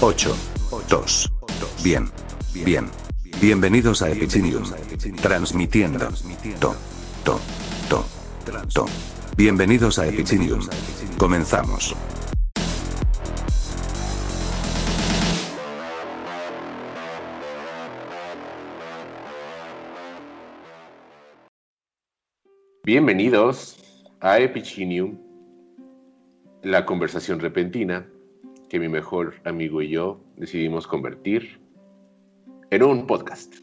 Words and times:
8, 0.00 0.32
2. 0.88 1.30
Bien, 1.82 2.08
bien. 2.64 2.88
Bienvenidos 3.40 4.00
a 4.00 4.08
Epicinium. 4.08 4.62
Transmitiendo. 5.20 5.98
To, 6.60 6.76
to, 7.24 7.40
to, 7.88 8.04
to. 8.72 8.86
Bienvenidos 9.36 9.98
a 9.98 10.06
Epicinium. 10.06 10.60
Comenzamos. 11.18 11.96
Bienvenidos 22.84 23.76
a 24.20 24.38
Epicinium, 24.38 25.18
la 26.62 26.86
conversación 26.86 27.40
repentina 27.40 28.06
que 28.68 28.78
mi 28.78 28.88
mejor 28.88 29.34
amigo 29.44 29.80
y 29.82 29.88
yo 29.88 30.20
decidimos 30.36 30.86
convertir 30.86 31.60
en 32.70 32.82
un 32.82 33.06
podcast. 33.06 33.54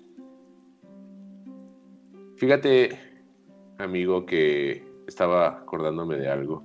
Fíjate, 2.37 2.99
amigo, 3.77 4.25
que 4.25 4.83
estaba 5.07 5.59
acordándome 5.59 6.17
de 6.17 6.29
algo. 6.29 6.63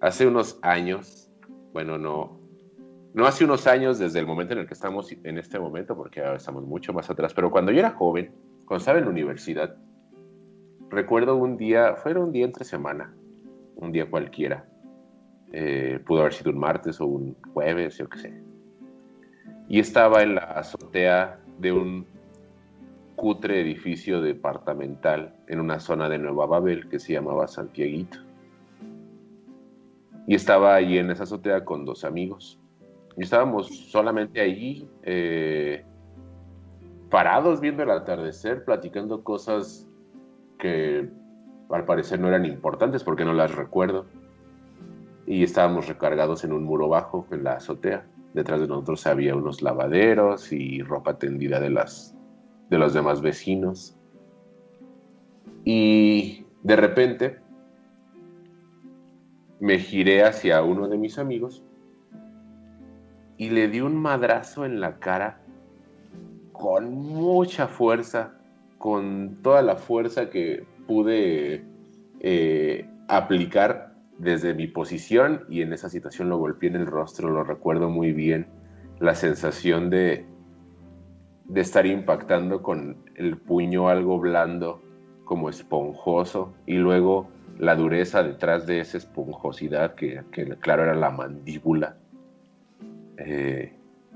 Hace 0.00 0.26
unos 0.26 0.58
años, 0.62 1.30
bueno, 1.72 1.98
no, 1.98 2.40
no 3.12 3.26
hace 3.26 3.44
unos 3.44 3.66
años 3.66 3.98
desde 3.98 4.18
el 4.18 4.26
momento 4.26 4.54
en 4.54 4.60
el 4.60 4.66
que 4.66 4.74
estamos 4.74 5.12
en 5.12 5.38
este 5.38 5.58
momento, 5.58 5.96
porque 5.96 6.20
ahora 6.20 6.36
estamos 6.36 6.64
mucho 6.64 6.92
más 6.92 7.08
atrás, 7.10 7.34
pero 7.34 7.50
cuando 7.50 7.70
yo 7.70 7.80
era 7.80 7.90
joven, 7.90 8.32
cuando 8.64 8.78
estaba 8.78 8.98
en 8.98 9.04
la 9.04 9.10
universidad, 9.10 9.76
recuerdo 10.88 11.36
un 11.36 11.56
día, 11.56 11.96
fue 11.96 12.18
un 12.18 12.32
día 12.32 12.44
entre 12.44 12.64
semana, 12.64 13.14
un 13.76 13.92
día 13.92 14.10
cualquiera. 14.10 14.66
Eh, 15.56 16.00
pudo 16.04 16.22
haber 16.22 16.32
sido 16.32 16.50
un 16.50 16.58
martes 16.58 17.00
o 17.00 17.06
un 17.06 17.36
jueves, 17.52 17.96
yo 17.96 18.08
qué 18.08 18.18
sé. 18.18 18.42
Y 19.68 19.78
estaba 19.78 20.24
en 20.24 20.34
la 20.34 20.42
azotea 20.42 21.38
de 21.60 21.70
un 21.70 22.06
cutre 23.14 23.60
edificio 23.60 24.20
departamental 24.20 25.32
en 25.46 25.60
una 25.60 25.78
zona 25.78 26.08
de 26.08 26.18
Nueva 26.18 26.46
Babel 26.46 26.88
que 26.88 26.98
se 26.98 27.12
llamaba 27.12 27.46
Santiaguito. 27.46 28.18
Y 30.26 30.34
estaba 30.34 30.74
ahí 30.74 30.98
en 30.98 31.12
esa 31.12 31.22
azotea 31.22 31.64
con 31.64 31.84
dos 31.84 32.04
amigos. 32.04 32.58
Y 33.16 33.22
estábamos 33.22 33.68
solamente 33.68 34.40
ahí, 34.40 34.88
eh, 35.04 35.84
parados 37.10 37.60
viendo 37.60 37.84
el 37.84 37.92
atardecer, 37.92 38.64
platicando 38.64 39.22
cosas 39.22 39.88
que 40.58 41.08
al 41.70 41.84
parecer 41.84 42.18
no 42.18 42.26
eran 42.26 42.44
importantes 42.44 43.04
porque 43.04 43.24
no 43.24 43.34
las 43.34 43.54
recuerdo. 43.54 44.06
Y 45.26 45.42
estábamos 45.42 45.88
recargados 45.88 46.44
en 46.44 46.52
un 46.52 46.64
muro 46.64 46.88
bajo 46.88 47.26
en 47.30 47.44
la 47.44 47.54
azotea. 47.54 48.06
Detrás 48.34 48.60
de 48.60 48.66
nosotros 48.66 49.06
había 49.06 49.34
unos 49.34 49.62
lavaderos 49.62 50.52
y 50.52 50.82
ropa 50.82 51.18
tendida 51.18 51.60
de, 51.60 51.70
las, 51.70 52.16
de 52.70 52.78
los 52.78 52.92
demás 52.92 53.22
vecinos. 53.22 53.96
Y 55.64 56.44
de 56.62 56.76
repente 56.76 57.38
me 59.60 59.78
giré 59.78 60.24
hacia 60.24 60.62
uno 60.62 60.88
de 60.88 60.98
mis 60.98 61.18
amigos 61.18 61.62
y 63.36 63.50
le 63.50 63.68
di 63.68 63.80
un 63.80 63.96
madrazo 63.96 64.64
en 64.64 64.80
la 64.80 64.98
cara 64.98 65.40
con 66.52 66.92
mucha 66.92 67.66
fuerza 67.66 68.34
con 68.84 69.38
toda 69.42 69.62
la 69.62 69.76
fuerza 69.76 70.28
que 70.28 70.66
pude 70.86 71.64
eh, 72.20 72.86
aplicar 73.08 73.93
desde 74.18 74.54
mi 74.54 74.66
posición 74.66 75.44
y 75.48 75.62
en 75.62 75.72
esa 75.72 75.88
situación 75.88 76.28
lo 76.28 76.38
golpeé 76.38 76.70
en 76.70 76.76
el 76.76 76.86
rostro, 76.86 77.30
lo 77.30 77.44
recuerdo 77.44 77.90
muy 77.90 78.12
bien, 78.12 78.46
la 79.00 79.14
sensación 79.14 79.90
de, 79.90 80.24
de 81.46 81.60
estar 81.60 81.86
impactando 81.86 82.62
con 82.62 82.96
el 83.16 83.36
puño 83.36 83.88
algo 83.88 84.18
blando, 84.18 84.82
como 85.24 85.48
esponjoso, 85.48 86.52
y 86.66 86.74
luego 86.74 87.28
la 87.58 87.76
dureza 87.76 88.22
detrás 88.22 88.66
de 88.66 88.80
esa 88.80 88.98
esponjosidad, 88.98 89.94
que, 89.94 90.22
que 90.32 90.44
claro 90.56 90.82
era 90.84 90.94
la 90.94 91.10
mandíbula. 91.10 91.96
Eh, 93.16 93.72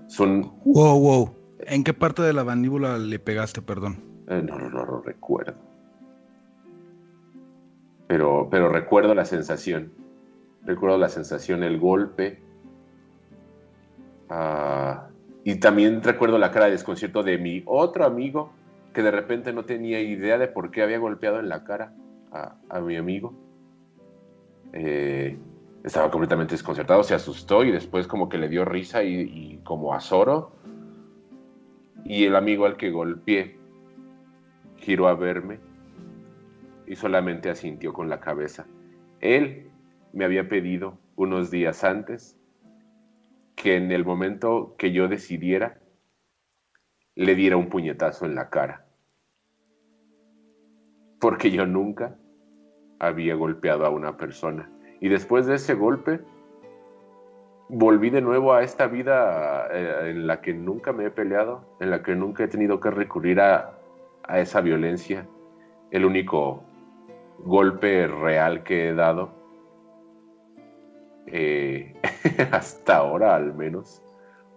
son... 0.07 0.53
Wow, 0.65 1.01
wow. 1.01 1.31
¿En 1.61 1.83
qué 1.85 1.93
parte 1.93 2.23
de 2.23 2.33
la 2.33 2.45
mandíbula 2.45 2.99
le 2.99 3.19
pegaste, 3.19 3.63
perdón? 3.63 3.97
Eh, 4.29 4.43
no, 4.45 4.59
no, 4.59 4.71
no 4.71 4.85
lo 4.85 5.01
recuerdo. 5.01 5.68
Pero, 8.09 8.49
pero 8.51 8.71
recuerdo 8.71 9.15
la 9.15 9.27
sensación. 9.27 9.93
Recuerdo 10.65 10.99
la 10.99 11.11
sensación, 11.11 11.63
el 11.63 11.79
golpe. 11.79 12.41
Ah, 14.31 15.09
y 15.45 15.57
también 15.57 16.03
recuerdo 16.03 16.39
la 16.39 16.51
cara 16.51 16.67
de 16.67 16.73
desconcierto 16.73 17.23
de 17.23 17.39
mi 17.39 17.63
otro 17.67 18.05
amigo 18.05 18.51
que 18.93 19.03
de 19.03 19.11
repente 19.11 19.53
no 19.53 19.65
tenía 19.65 20.01
idea 20.01 20.39
de 20.39 20.49
por 20.49 20.71
qué 20.71 20.83
había 20.83 20.99
golpeado 20.99 21.39
en 21.39 21.49
la 21.49 21.65
cara 21.65 21.95
a, 22.33 22.81
mi 22.81 22.97
amigo. 22.97 23.35
Eh, 24.73 25.39
estaba 25.85 26.11
completamente 26.11 26.55
desconcertado, 26.55 27.03
se 27.03 27.15
asustó 27.15 27.63
y 27.63 27.71
después 27.71 28.07
como 28.07 28.29
que 28.29 28.39
le 28.39 28.49
dio 28.49 28.65
risa 28.65 29.05
y, 29.05 29.21
y 29.21 29.61
como 29.65 29.95
azoro. 29.95 30.53
Y 32.05 32.25
el 32.25 32.37
amigo 32.37 32.65
al 32.65 32.77
que 32.79 32.91
golpeé 32.91 33.59
giró 34.77 35.09
a 35.09 35.15
verme 35.15 35.68
y 36.89 36.97
solamente 36.97 37.51
asintió 37.51 37.93
con 37.93 38.09
la 38.09 38.21
cabeza. 38.21 38.67
Él 39.21 39.71
me 40.13 40.25
había 40.25 40.49
pedido 40.49 40.99
unos 41.17 41.51
días 41.51 41.85
antes 41.85 42.39
que 43.55 43.77
en 43.77 43.93
el 43.93 44.05
momento 44.05 44.75
que 44.79 44.93
yo 44.93 45.09
decidiera 45.09 45.79
le 47.15 47.35
diera 47.35 47.57
un 47.57 47.69
puñetazo 47.69 48.25
en 48.25 48.35
la 48.35 48.49
cara. 48.49 48.87
Porque 51.21 51.51
yo 51.51 51.67
nunca 51.67 52.17
había 53.01 53.35
golpeado 53.35 53.85
a 53.85 53.91
una 53.91 54.17
persona. 54.17 54.71
Y 55.01 55.09
después 55.09 55.47
de 55.47 55.57
ese 55.57 55.75
golpe, 55.75 56.21
volví 57.69 58.11
de 58.11 58.23
nuevo 58.23 58.55
a 58.55 58.63
esta 58.63 58.87
vida 58.87 59.69
eh, 59.73 60.11
en 60.11 60.27
la 60.27 60.41
que 60.41 60.55
nunca 60.55 60.93
me 60.93 61.07
he 61.07 61.11
peleado, 61.11 61.77
en 61.81 61.91
la 61.91 62.03
que 62.03 62.15
nunca 62.15 62.45
he 62.45 62.49
tenido 62.49 62.81
que 62.81 62.91
recurrir 62.91 63.41
a, 63.41 63.79
a 64.23 64.39
esa 64.41 64.61
violencia. 64.61 65.27
El 65.91 66.05
único 66.05 66.63
golpe 67.39 68.07
real 68.07 68.63
que 68.63 68.89
he 68.89 68.95
dado, 68.95 69.33
eh, 71.27 71.95
hasta 72.53 72.97
ahora 72.97 73.35
al 73.35 73.55
menos, 73.55 74.03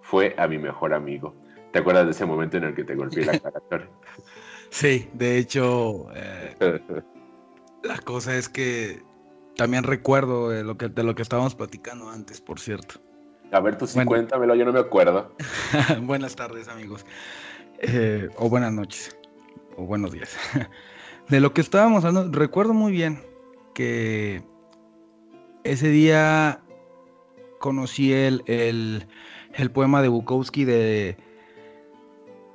fue 0.02 0.36
a 0.38 0.48
mi 0.48 0.58
mejor 0.58 0.94
amigo. 0.94 1.36
¿Te 1.72 1.80
acuerdas 1.80 2.06
de 2.06 2.12
ese 2.12 2.26
momento 2.26 2.58
en 2.58 2.66
el 2.66 2.76
que 2.76 2.84
te 2.84 2.96
golpeé 2.96 3.26
la 3.26 3.40
cara? 3.40 3.62
Sí, 4.74 5.10
de 5.14 5.38
hecho, 5.38 6.08
eh, 6.16 6.56
la 7.84 7.98
cosa 7.98 8.38
es 8.38 8.48
que 8.48 9.04
también 9.58 9.84
recuerdo 9.84 10.50
de 10.50 10.64
lo 10.64 10.78
que, 10.78 10.88
de 10.88 11.04
lo 11.04 11.14
que 11.14 11.22
estábamos 11.22 11.56
platicando 11.56 12.10
antes, 12.10 12.40
por 12.40 12.58
cierto. 12.58 12.96
A 13.52 13.60
ver, 13.60 13.78
tú 13.78 13.86
sí 13.86 13.96
Bueno. 13.96 14.08
cuéntamelo, 14.08 14.56
yo 14.56 14.64
no 14.64 14.72
me 14.72 14.80
acuerdo. 14.80 15.36
buenas 16.04 16.38
tardes, 16.38 16.70
amigos. 16.70 17.06
Eh, 17.80 18.30
o 18.38 18.50
buenas 18.50 18.72
noches. 18.72 19.18
O 19.76 19.84
buenos 19.84 20.14
días. 20.14 20.38
De 21.32 21.40
lo 21.40 21.54
que 21.54 21.62
estábamos 21.62 22.06
hablando, 22.06 22.38
recuerdo 22.38 22.74
muy 22.74 22.92
bien 22.92 23.20
que 23.74 24.44
ese 25.64 25.88
día 25.88 26.62
conocí 27.60 28.12
el, 28.12 28.44
el, 28.48 29.08
el 29.54 29.72
poema 29.72 30.02
de 30.02 30.10
Bukowski 30.10 30.66
de 30.66 31.16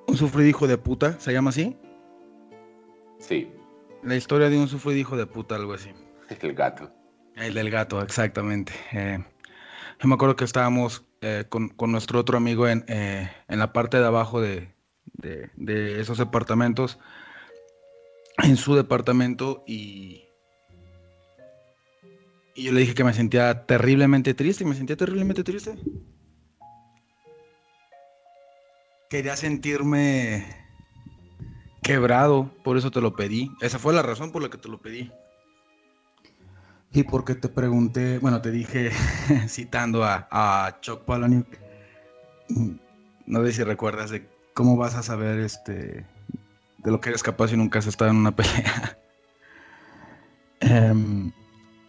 Un 0.06 0.16
sufrido 0.16 0.48
hijo 0.50 0.66
de 0.66 0.76
puta, 0.78 1.18
¿se 1.18 1.32
llama 1.32 1.50
así? 1.50 1.76
Sí, 3.18 3.50
La 4.02 4.14
historia 4.14 4.50
de 4.50 4.58
un 4.58 4.68
sufrido 4.68 4.98
hijo 5.00 5.16
de 5.16 5.26
puta, 5.26 5.54
algo 5.56 5.72
así. 5.72 5.90
el 6.40 6.54
gato. 6.54 6.90
El 7.34 7.54
del 7.54 7.70
gato, 7.70 8.02
exactamente. 8.02 8.72
Eh, 8.92 9.24
yo 10.00 10.08
me 10.08 10.14
acuerdo 10.16 10.36
que 10.36 10.44
estábamos 10.44 11.02
eh, 11.22 11.44
con, 11.48 11.70
con 11.70 11.92
nuestro 11.92 12.20
otro 12.20 12.36
amigo 12.36 12.68
en, 12.68 12.84
eh, 12.88 13.30
en 13.48 13.58
la 13.58 13.72
parte 13.72 13.98
de 13.98 14.04
abajo 14.06 14.40
de, 14.42 14.68
de- 15.14 15.50
de 15.56 16.00
esos 16.00 16.18
departamentos, 16.18 16.98
en 18.42 18.56
su 18.56 18.74
departamento 18.74 19.64
y, 19.66 20.24
y 22.54 22.64
yo 22.64 22.72
le 22.72 22.80
dije 22.80 22.94
que 22.94 23.04
me 23.04 23.14
sentía 23.14 23.66
terriblemente 23.66 24.34
triste 24.34 24.64
y 24.64 24.66
me 24.66 24.74
sentía 24.74 24.96
terriblemente 24.96 25.44
triste. 25.44 25.76
Quería 29.08 29.36
sentirme 29.36 30.44
quebrado, 31.82 32.50
por 32.64 32.76
eso 32.76 32.90
te 32.90 33.00
lo 33.00 33.14
pedí. 33.14 33.50
Esa 33.60 33.78
fue 33.78 33.94
la 33.94 34.02
razón 34.02 34.32
por 34.32 34.42
la 34.42 34.50
que 34.50 34.58
te 34.58 34.68
lo 34.68 34.80
pedí. 34.80 35.12
Y 36.92 37.02
porque 37.04 37.34
te 37.34 37.48
pregunté, 37.48 38.18
bueno, 38.18 38.40
te 38.40 38.50
dije, 38.50 38.90
citando 39.48 40.02
a, 40.02 40.26
a 40.30 40.80
Chuck 40.80 41.04
Palahniuk, 41.04 41.46
no 43.26 43.44
sé 43.44 43.52
si 43.52 43.62
recuerdas 43.62 44.10
de 44.10 44.28
cómo 44.54 44.76
vas 44.76 44.94
a 44.94 45.02
saber 45.02 45.40
este 45.40 46.06
de 46.86 46.92
lo 46.92 47.00
que 47.00 47.08
eres 47.08 47.24
capaz 47.24 47.48
si 47.48 47.56
nunca 47.56 47.80
has 47.80 47.86
estado 47.86 48.12
en 48.12 48.16
una 48.16 48.30
pelea. 48.36 48.98
Em, 50.60 51.32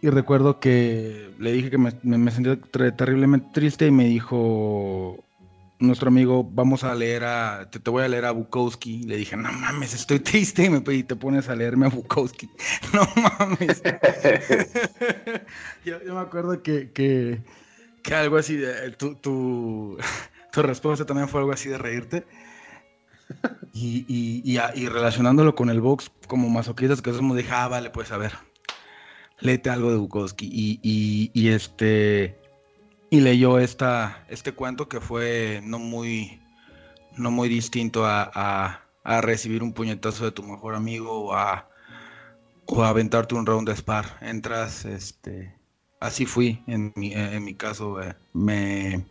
y 0.02 0.10
recuerdo 0.10 0.58
que 0.58 1.32
le 1.38 1.52
dije 1.52 1.70
que 1.70 1.78
me, 1.78 1.92
me 2.02 2.30
sentía 2.32 2.60
terriblemente 2.60 3.48
triste 3.52 3.86
y 3.86 3.92
me 3.92 4.04
dijo, 4.04 5.24
nuestro 5.78 6.08
amigo, 6.08 6.42
vamos 6.42 6.82
a 6.82 6.96
leer 6.96 7.24
a, 7.24 7.70
te, 7.70 7.90
voy 7.90 8.02
a 8.02 8.08
leer 8.08 8.24
a 8.24 8.32
Bukowski. 8.32 9.04
Le 9.04 9.16
dije, 9.16 9.36
no 9.36 9.52
mames, 9.52 9.94
estoy 9.94 10.18
triste 10.18 10.64
y, 10.64 10.70
me, 10.70 10.80
te 10.80 11.14
pones 11.14 11.48
a 11.48 11.54
leerme 11.54 11.86
a 11.86 11.90
Bukowski. 11.90 12.50
No 12.92 13.08
mames. 13.38 13.82
yo, 15.84 15.98
me 16.12 16.20
acuerdo 16.20 16.60
que, 16.62 16.90
que, 16.90 17.40
que 18.02 18.14
algo 18.14 18.36
así, 18.36 18.56
de, 18.56 18.90
tu, 18.92 19.14
tu, 19.14 19.96
tu, 20.52 20.62
respuesta 20.62 21.06
también 21.06 21.28
fue 21.28 21.40
algo 21.40 21.52
así 21.52 21.68
de 21.68 21.78
reírte. 21.78 22.26
Y, 23.72 24.04
y, 24.08 24.58
y, 24.74 24.88
relacionándolo 24.88 25.54
con 25.54 25.70
el 25.70 25.80
box, 25.80 26.10
como 26.26 26.48
masoquistas 26.48 27.00
que 27.00 27.12
somos, 27.12 27.36
dije, 27.36 27.50
ah, 27.52 27.68
vale, 27.68 27.90
pues 27.90 28.10
a 28.10 28.16
ver, 28.16 28.32
léete 29.40 29.70
algo 29.70 29.90
de 29.90 29.96
Bukowski. 29.98 30.48
Y, 30.50 31.48
este 31.48 32.38
y 33.10 33.20
leyó 33.20 33.58
esta, 33.58 34.24
este 34.28 34.52
cuento 34.52 34.88
que 34.88 35.00
fue 35.00 35.60
no 35.64 35.78
muy, 35.78 36.40
no 37.16 37.30
muy 37.30 37.48
distinto 37.48 38.04
a, 38.04 38.84
recibir 39.22 39.62
un 39.62 39.72
puñetazo 39.72 40.26
de 40.26 40.32
tu 40.32 40.42
mejor 40.42 40.74
amigo 40.74 41.28
o 41.28 41.32
a, 41.32 41.70
o 42.66 42.84
aventarte 42.84 43.34
un 43.34 43.46
round 43.46 43.68
de 43.68 43.74
spar. 43.74 44.18
Entras, 44.20 44.84
este, 44.84 45.56
así 46.00 46.26
fui 46.26 46.62
en 46.66 46.92
mi, 46.94 47.14
en 47.14 47.42
mi 47.42 47.54
caso, 47.54 48.02
eh, 48.02 48.14
me, 48.34 49.06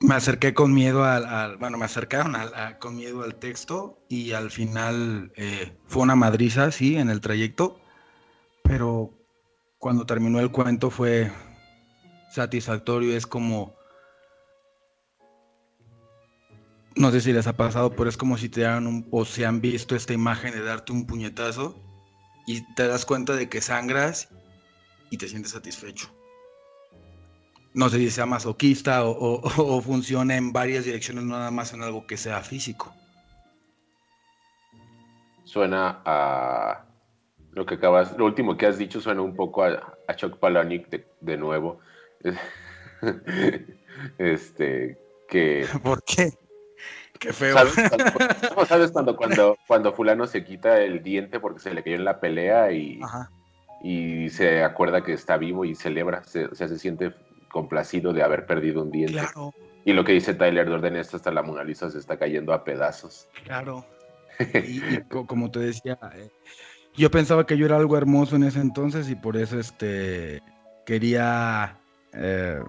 me 0.00 0.14
acerqué 0.14 0.54
con 0.54 0.72
miedo 0.72 1.04
al, 1.04 1.56
bueno, 1.58 1.78
me 1.78 1.84
acercaron 1.84 2.34
con 2.78 2.96
miedo 2.96 3.22
al 3.22 3.34
texto 3.34 3.98
y 4.08 4.32
al 4.32 4.50
final 4.50 5.32
eh, 5.36 5.76
fue 5.86 6.02
una 6.02 6.16
madriza, 6.16 6.72
sí, 6.72 6.96
en 6.96 7.10
el 7.10 7.20
trayecto, 7.20 7.78
pero 8.64 9.12
cuando 9.78 10.06
terminó 10.06 10.40
el 10.40 10.50
cuento 10.50 10.90
fue, 10.90 11.30
satisfactorio, 12.30 13.16
es 13.16 13.26
como... 13.26 13.74
No 16.96 17.10
sé 17.10 17.20
si 17.20 17.32
les 17.32 17.46
ha 17.46 17.56
pasado, 17.56 17.94
pero 17.94 18.08
es 18.08 18.16
como 18.16 18.36
si 18.36 18.48
te 18.48 18.62
dan 18.62 18.86
un, 18.86 19.06
o 19.10 19.24
se 19.24 19.46
han 19.46 19.60
visto 19.60 19.94
esta 19.94 20.12
imagen 20.12 20.52
de 20.52 20.62
darte 20.62 20.92
un 20.92 21.06
puñetazo 21.06 21.78
y 22.46 22.62
te 22.74 22.88
das 22.88 23.06
cuenta 23.06 23.36
de 23.36 23.48
que 23.48 23.60
sangras 23.60 24.28
y 25.08 25.16
te 25.16 25.28
sientes 25.28 25.52
satisfecho. 25.52 26.12
No 27.72 27.88
sé 27.88 27.98
si 27.98 28.10
sea 28.10 28.26
masoquista 28.26 29.04
o, 29.04 29.10
o, 29.10 29.40
o 29.76 29.80
funciona 29.80 30.36
en 30.36 30.52
varias 30.52 30.84
direcciones, 30.84 31.24
no 31.24 31.38
nada 31.38 31.50
más 31.50 31.72
en 31.72 31.82
algo 31.82 32.06
que 32.06 32.16
sea 32.16 32.40
físico. 32.40 32.92
Suena 35.44 36.00
a 36.04 36.84
lo 37.52 37.66
que 37.66 37.74
acabas, 37.74 38.16
lo 38.16 38.24
último 38.24 38.56
que 38.56 38.66
has 38.66 38.78
dicho 38.78 39.00
suena 39.00 39.22
un 39.22 39.34
poco 39.34 39.64
a, 39.64 39.96
a 40.06 40.14
Chuck 40.14 40.38
Palahniuk 40.38 40.88
de, 40.88 41.06
de 41.20 41.36
nuevo. 41.36 41.80
este, 44.18 44.98
que... 45.28 45.66
¿Por 45.82 46.02
qué? 46.04 46.32
Qué 47.18 47.32
feo. 47.32 47.54
¿Sabes, 47.54 48.92
cuando, 48.92 49.16
cuando, 49.16 49.56
cuando, 49.66 49.92
fulano 49.92 50.26
se 50.26 50.44
quita 50.44 50.80
el 50.80 51.02
diente 51.02 51.38
porque 51.38 51.60
se 51.60 51.74
le 51.74 51.82
cayó 51.82 51.96
en 51.96 52.04
la 52.04 52.18
pelea 52.18 52.72
y, 52.72 52.98
y 53.82 54.30
se 54.30 54.62
acuerda 54.62 55.04
que 55.04 55.12
está 55.12 55.36
vivo 55.36 55.66
y 55.66 55.74
celebra, 55.74 56.24
se, 56.24 56.46
o 56.46 56.54
sea, 56.54 56.66
se 56.68 56.78
siente 56.78 57.14
complacido 57.50 58.12
de 58.14 58.22
haber 58.22 58.46
perdido 58.46 58.82
un 58.82 58.90
diente? 58.90 59.12
Claro. 59.12 59.52
Y 59.84 59.92
lo 59.92 60.04
que 60.04 60.12
dice 60.12 60.34
Tyler 60.34 60.68
Durden 60.68 60.96
es 60.96 61.14
hasta 61.14 61.30
la 61.30 61.42
Mona 61.42 61.64
Lisa 61.64 61.90
se 61.90 61.98
está 61.98 62.18
cayendo 62.18 62.52
a 62.52 62.64
pedazos. 62.64 63.28
Claro. 63.44 63.84
Y, 64.54 65.02
como 65.26 65.50
te 65.50 65.58
decía, 65.58 65.98
eh, 66.14 66.30
yo 66.96 67.10
pensaba 67.10 67.44
que 67.44 67.58
yo 67.58 67.66
era 67.66 67.76
algo 67.76 67.98
hermoso 67.98 68.36
en 68.36 68.44
ese 68.44 68.60
entonces 68.60 69.10
y 69.10 69.14
por 69.14 69.36
eso 69.36 69.60
este 69.60 70.40
quería 70.86 71.78
eh, 72.14 72.60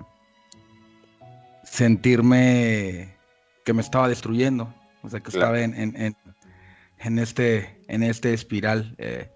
sentirme 1.63 3.15
que 3.63 3.73
me 3.73 3.81
estaba 3.81 4.09
destruyendo, 4.09 4.73
o 5.01 5.09
sea, 5.09 5.21
que 5.21 5.29
estaba 5.29 5.61
en, 5.61 5.73
en, 6.97 7.19
este, 7.19 7.81
en 7.87 8.03
este 8.03 8.33
espiral 8.33 8.95
eh, 8.97 9.31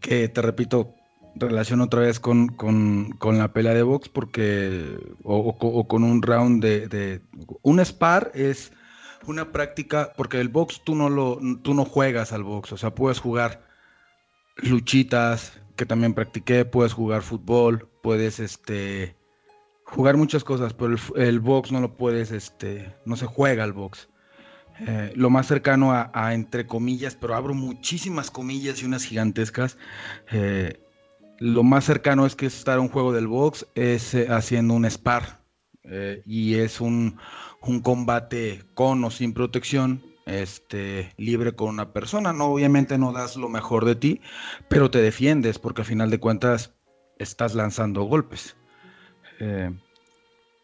que, 0.00 0.28
te 0.28 0.42
repito, 0.42 0.94
relaciono 1.38 1.84
otra 1.84 2.00
vez 2.00 2.20
con, 2.20 2.56
la 3.22 3.52
pelea 3.52 3.74
de 3.74 3.82
box 3.82 4.08
porque, 4.08 4.98
o, 5.22 5.86
con 5.88 6.04
un 6.04 6.22
round 6.22 6.62
de, 6.62 7.20
Un 7.62 7.80
spar 7.80 8.30
es 8.34 8.72
una 9.26 9.52
práctica, 9.52 10.12
porque 10.16 10.40
el 10.40 10.48
box 10.48 10.82
tú 10.84 10.94
no, 10.94 11.10
lo, 11.10 11.38
tú 11.62 11.74
no 11.74 11.84
juegas 11.84 12.32
al 12.32 12.44
box, 12.44 12.72
o 12.72 12.76
sea, 12.76 12.94
puedes 12.94 13.20
jugar 13.20 13.66
luchitas, 14.56 15.60
que 15.76 15.86
también 15.86 16.14
practiqué, 16.14 16.64
puedes 16.64 16.92
jugar 16.92 17.22
fútbol, 17.22 17.88
puedes 18.02 18.40
este 18.40 19.16
jugar 19.84 20.16
muchas 20.16 20.44
cosas, 20.44 20.74
pero 20.74 20.96
el, 21.16 21.40
box 21.40 21.72
no 21.72 21.80
lo 21.80 21.96
puedes, 21.96 22.30
este, 22.30 22.94
no 23.06 23.16
se 23.16 23.26
juega 23.26 23.64
al 23.64 23.72
box. 23.72 24.08
Eh, 24.86 25.12
lo 25.16 25.30
más 25.30 25.46
cercano 25.46 25.92
a, 25.92 26.34
entre 26.34 26.66
comillas, 26.66 27.16
pero 27.16 27.34
abro 27.34 27.54
muchísimas 27.54 28.30
comillas 28.30 28.82
y 28.82 28.84
unas 28.84 29.04
gigantescas. 29.04 29.78
Eh, 30.30 30.78
lo 31.38 31.62
más 31.62 31.84
cercano 31.84 32.26
es 32.26 32.36
que 32.36 32.46
estar 32.46 32.78
un 32.78 32.88
juego 32.88 33.12
del 33.12 33.26
box 33.26 33.66
es 33.74 34.14
eh, 34.14 34.28
haciendo 34.30 34.74
un 34.74 34.84
spar 34.84 35.38
y 36.26 36.56
es 36.56 36.82
un, 36.82 37.16
un, 37.62 37.80
combate 37.80 38.62
con 38.74 39.02
o 39.04 39.10
sin 39.10 39.32
protección 39.32 40.02
este, 40.28 41.14
libre 41.16 41.52
con 41.52 41.70
una 41.70 41.92
persona. 41.92 42.32
No, 42.32 42.46
obviamente 42.46 42.98
no 42.98 43.12
das 43.12 43.36
lo 43.36 43.48
mejor 43.48 43.84
de 43.84 43.96
ti, 43.96 44.20
pero 44.68 44.90
te 44.90 45.00
defiendes 45.00 45.58
porque 45.58 45.82
al 45.82 45.86
final 45.86 46.10
de 46.10 46.20
cuentas 46.20 46.74
estás 47.18 47.54
lanzando 47.54 48.02
golpes. 48.02 48.56
Eh, 49.40 49.70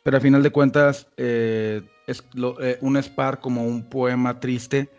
pero 0.02 0.18
al 0.18 0.22
final 0.22 0.42
de 0.42 0.50
cuentas, 0.50 1.08
eh, 1.16 1.82
es 2.06 2.22
eh, 2.60 2.78
un 2.80 2.96
spar 2.98 3.40
como 3.40 3.64
un 3.64 3.88
poema 3.88 4.38
triste 4.38 4.90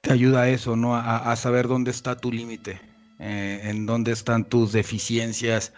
te 0.00 0.12
ayuda 0.14 0.42
a 0.42 0.48
eso, 0.48 0.76
¿no? 0.76 0.96
A, 0.96 1.36
saber 1.36 1.68
dónde 1.68 1.90
está 1.90 2.16
tu 2.16 2.32
límite, 2.32 2.80
en 3.20 3.86
dónde 3.86 4.12
están 4.12 4.44
tus 4.44 4.72
deficiencias 4.72 5.72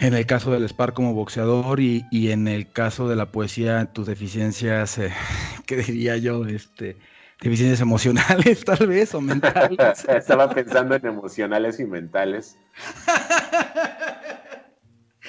en 0.00 0.14
el 0.14 0.24
caso 0.24 0.50
del 0.50 0.64
Spar 0.64 0.94
como 0.94 1.12
boxeador 1.12 1.78
y, 1.78 2.06
en 2.10 2.48
el 2.48 2.72
caso 2.72 3.06
de 3.08 3.16
la 3.16 3.26
poesía, 3.26 3.84
tus 3.92 4.06
deficiencias, 4.06 4.96
eh, 4.98 5.12
¿qué 5.66 5.76
diría 5.76 6.16
yo? 6.16 6.46
Este, 6.46 6.96
deficiencias 7.40 7.80
emocionales 7.80 8.64
tal 8.64 8.86
vez 8.86 9.14
o 9.14 9.20
mentales. 9.20 10.04
Estaba 10.08 10.48
pensando 10.50 10.94
en 10.94 11.06
emocionales 11.06 11.78
y 11.80 11.84
mentales. 11.84 12.56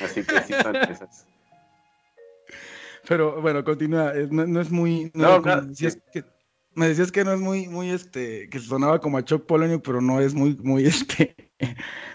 Así 0.02 0.24
que 0.24 0.42
sí 0.42 0.54
son 0.64 0.76
esas. 0.78 1.28
Pero 3.08 3.42
bueno, 3.42 3.66
continúa. 3.66 4.14
No, 4.30 4.62
es 4.62 4.72
muy. 4.72 5.12
No, 5.14 5.42
que, 5.42 6.24
me 6.74 6.88
decías 6.88 7.12
que 7.12 7.24
no 7.24 7.34
es 7.34 7.40
muy, 7.40 7.68
muy, 7.68 7.90
este, 7.90 8.50
que 8.50 8.60
sonaba 8.60 9.00
como 9.00 9.18
a 9.18 9.26
Chuck 9.26 9.46
Polonio, 9.46 9.82
pero 9.82 10.02
no 10.02 10.20
es 10.20 10.34
muy, 10.34 10.56
muy, 10.64 10.86
este, 10.88 11.36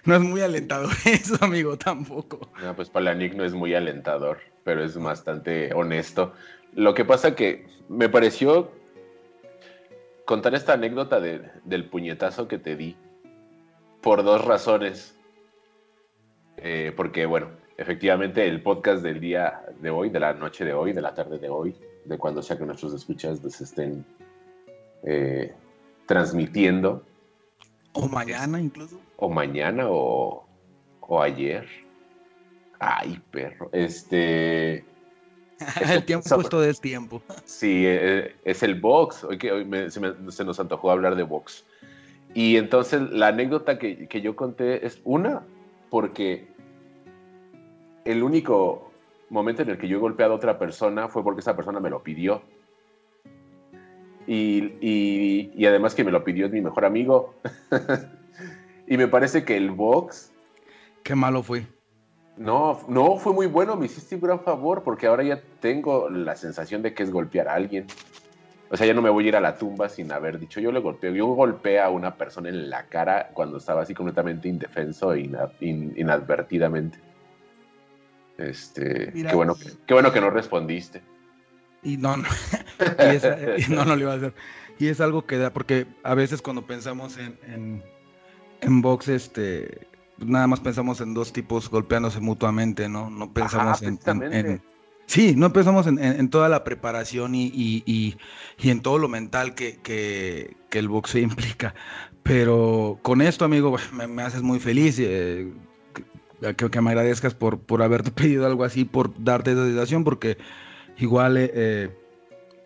no 0.04 0.14
es 0.16 0.20
muy 0.20 0.40
alentador 0.40 0.92
eso, 1.04 1.36
amigo, 1.40 1.76
tampoco. 1.76 2.50
No, 2.62 2.74
pues 2.74 2.90
Palanic 2.90 3.34
no 3.34 3.44
es 3.44 3.54
muy 3.54 3.74
alentador, 3.74 4.38
pero 4.64 4.82
es 4.84 4.96
bastante 4.96 5.72
honesto. 5.74 6.32
Lo 6.74 6.94
que 6.94 7.04
pasa 7.04 7.34
que 7.34 7.66
me 7.88 8.08
pareció 8.08 8.70
contar 10.24 10.54
esta 10.54 10.74
anécdota 10.74 11.20
del 11.20 11.88
puñetazo 11.88 12.48
que 12.48 12.58
te 12.58 12.76
di 12.76 12.96
por 14.02 14.24
dos 14.24 14.44
razones. 14.44 15.14
Eh, 16.58 16.92
porque, 16.96 17.26
bueno, 17.26 17.50
efectivamente 17.76 18.46
el 18.46 18.62
podcast 18.62 19.02
del 19.02 19.20
día 19.20 19.62
de 19.80 19.90
hoy, 19.90 20.10
de 20.10 20.20
la 20.20 20.32
noche 20.32 20.64
de 20.64 20.72
hoy, 20.72 20.92
de 20.92 21.02
la 21.02 21.14
tarde 21.14 21.38
de 21.38 21.48
hoy, 21.48 21.76
de 22.04 22.18
cuando 22.18 22.42
sea 22.42 22.58
que 22.58 22.64
nuestros 22.64 22.92
escuchas 22.94 23.44
estén 23.60 24.04
eh, 25.06 25.54
transmitiendo. 26.06 27.02
O 27.92 28.08
mañana 28.08 28.60
incluso. 28.60 29.00
O 29.16 29.30
mañana 29.30 29.86
o, 29.88 30.44
o 31.00 31.22
ayer. 31.22 31.66
Ay, 32.78 33.22
perro. 33.30 33.70
Este. 33.72 34.84
el 35.90 36.04
tiempo 36.04 36.60
de 36.60 36.74
tiempo. 36.74 37.22
Sí, 37.44 37.84
eh, 37.86 38.34
es 38.44 38.62
el 38.62 38.74
box. 38.74 39.24
Hoy, 39.24 39.38
que 39.38 39.52
hoy 39.52 39.90
se, 39.90 40.44
nos 40.44 40.60
antojó 40.60 40.90
hablar 40.90 41.14
de 41.14 41.22
box. 41.22 41.64
Y 42.34 42.56
entonces 42.56 43.00
la 43.12 43.28
anécdota 43.28 43.78
que, 43.78 44.08
que, 44.08 44.20
yo 44.20 44.36
conté 44.36 44.84
es 44.84 45.00
una, 45.04 45.42
porque 45.88 46.48
el 48.04 48.22
único 48.22 48.90
momento 49.30 49.62
en 49.62 49.70
el 49.70 49.78
que 49.78 49.88
yo 49.88 49.96
he 49.96 50.00
golpeado 50.00 50.34
a 50.34 50.36
otra 50.36 50.58
persona 50.58 51.08
fue 51.08 51.24
porque 51.24 51.40
esa 51.40 51.56
persona 51.56 51.80
me 51.80 51.88
lo 51.88 52.02
pidió. 52.02 52.42
Y, 54.26 54.74
y, 54.80 55.52
y 55.54 55.66
además 55.66 55.94
que 55.94 56.04
me 56.04 56.10
lo 56.10 56.24
pidió 56.24 56.48
mi 56.48 56.60
mejor 56.60 56.84
amigo. 56.84 57.34
y 58.86 58.96
me 58.96 59.08
parece 59.08 59.44
que 59.44 59.56
el 59.56 59.70
box... 59.70 60.32
Qué 61.02 61.14
malo 61.14 61.42
fue. 61.42 61.66
No, 62.36 62.80
no, 62.88 63.16
fue 63.16 63.32
muy 63.32 63.46
bueno, 63.46 63.76
me 63.76 63.86
hiciste 63.86 64.16
un 64.16 64.20
gran 64.20 64.40
favor 64.40 64.82
porque 64.82 65.06
ahora 65.06 65.22
ya 65.22 65.40
tengo 65.60 66.10
la 66.10 66.36
sensación 66.36 66.82
de 66.82 66.92
que 66.92 67.02
es 67.02 67.10
golpear 67.10 67.48
a 67.48 67.54
alguien. 67.54 67.86
O 68.68 68.76
sea, 68.76 68.86
ya 68.86 68.94
no 68.94 69.00
me 69.00 69.10
voy 69.10 69.24
a 69.24 69.28
ir 69.28 69.36
a 69.36 69.40
la 69.40 69.56
tumba 69.56 69.88
sin 69.88 70.10
haber 70.12 70.38
dicho 70.38 70.60
yo 70.60 70.72
le 70.72 70.80
golpeo. 70.80 71.14
Yo 71.14 71.26
golpeé 71.28 71.80
a 71.80 71.88
una 71.88 72.16
persona 72.16 72.48
en 72.48 72.68
la 72.68 72.86
cara 72.86 73.30
cuando 73.32 73.58
estaba 73.58 73.82
así 73.82 73.94
completamente 73.94 74.48
indefenso 74.48 75.14
e 75.14 75.30
inadvertidamente. 75.60 76.98
Este, 78.36 79.12
qué 79.12 79.34
bueno, 79.34 79.54
qué 79.86 79.94
bueno 79.94 80.12
que 80.12 80.20
no 80.20 80.30
respondiste. 80.30 81.00
Y 81.82 81.96
no, 81.96 82.16
no, 82.16 82.24
y 82.78 83.70
no, 83.72 83.84
no 83.84 83.96
le 83.96 84.02
iba 84.02 84.12
a 84.12 84.16
hacer. 84.16 84.34
Y 84.78 84.88
es 84.88 85.00
algo 85.00 85.26
que 85.26 85.38
da, 85.38 85.52
porque 85.52 85.86
a 86.02 86.14
veces 86.14 86.42
cuando 86.42 86.66
pensamos 86.66 87.16
en, 87.16 87.38
en, 87.46 87.82
en 88.60 88.82
box, 88.82 89.08
este, 89.08 89.86
nada 90.18 90.46
más 90.46 90.60
pensamos 90.60 91.00
en 91.00 91.14
dos 91.14 91.32
tipos 91.32 91.70
golpeándose 91.70 92.20
mutuamente, 92.20 92.88
¿no? 92.88 93.10
No 93.10 93.32
pensamos 93.32 93.82
en, 93.82 93.98
Sí, 95.06 95.34
no 95.36 95.52
pensamos 95.52 95.86
en, 95.86 96.30
toda 96.30 96.48
la 96.48 96.64
preparación 96.64 97.36
y, 97.36 97.52
y, 97.54 98.16
en 98.58 98.80
todo 98.82 98.98
lo 98.98 99.08
mental 99.08 99.54
que, 99.54 99.78
que, 99.82 100.56
el 100.72 100.88
boxeo 100.88 101.22
implica. 101.22 101.74
Pero 102.22 102.98
con 103.02 103.22
esto, 103.22 103.44
amigo, 103.44 103.76
me, 104.08 104.22
haces 104.22 104.42
muy 104.42 104.58
feliz. 104.58 104.98
Eh, 104.98 105.52
que, 106.56 106.70
que, 106.70 106.80
me 106.80 106.90
agradezcas 106.90 107.34
por, 107.34 107.60
por 107.60 107.82
haberte 107.82 108.10
pedido 108.10 108.46
algo 108.46 108.64
así, 108.64 108.84
por 108.84 109.12
darte 109.22 109.52
esa 109.52 109.64
sensación, 109.64 110.04
porque 110.04 110.36
igual, 110.98 111.36
eh, 111.38 111.50
eh, 111.54 111.90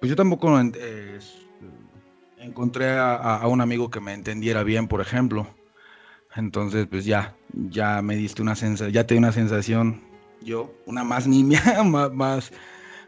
pues 0.00 0.09
yo 0.09 0.16
tampoco 0.16 0.59
encontré 2.38 2.90
a, 2.99 3.47
un 3.47 3.61
amigo 3.61 3.90
que 3.90 4.00
me 4.00 4.14
entendiera 4.14 4.62
bien, 4.64 4.88
por 4.88 5.00
ejemplo. 5.00 5.47
Entonces, 6.35 6.87
pues 6.87 7.04
ya, 7.04 7.37
ya 7.52 8.02
me 8.02 8.16
diste 8.16 8.40
una 8.40 8.57
sensación, 8.57 8.92
ya 8.92 9.07
te 9.07 9.14
di 9.14 9.19
una 9.19 9.33
sensación, 9.33 10.02
yo, 10.40 10.73
una 10.87 11.04
más 11.04 11.26
nimia, 11.26 11.61
más, 11.85 12.50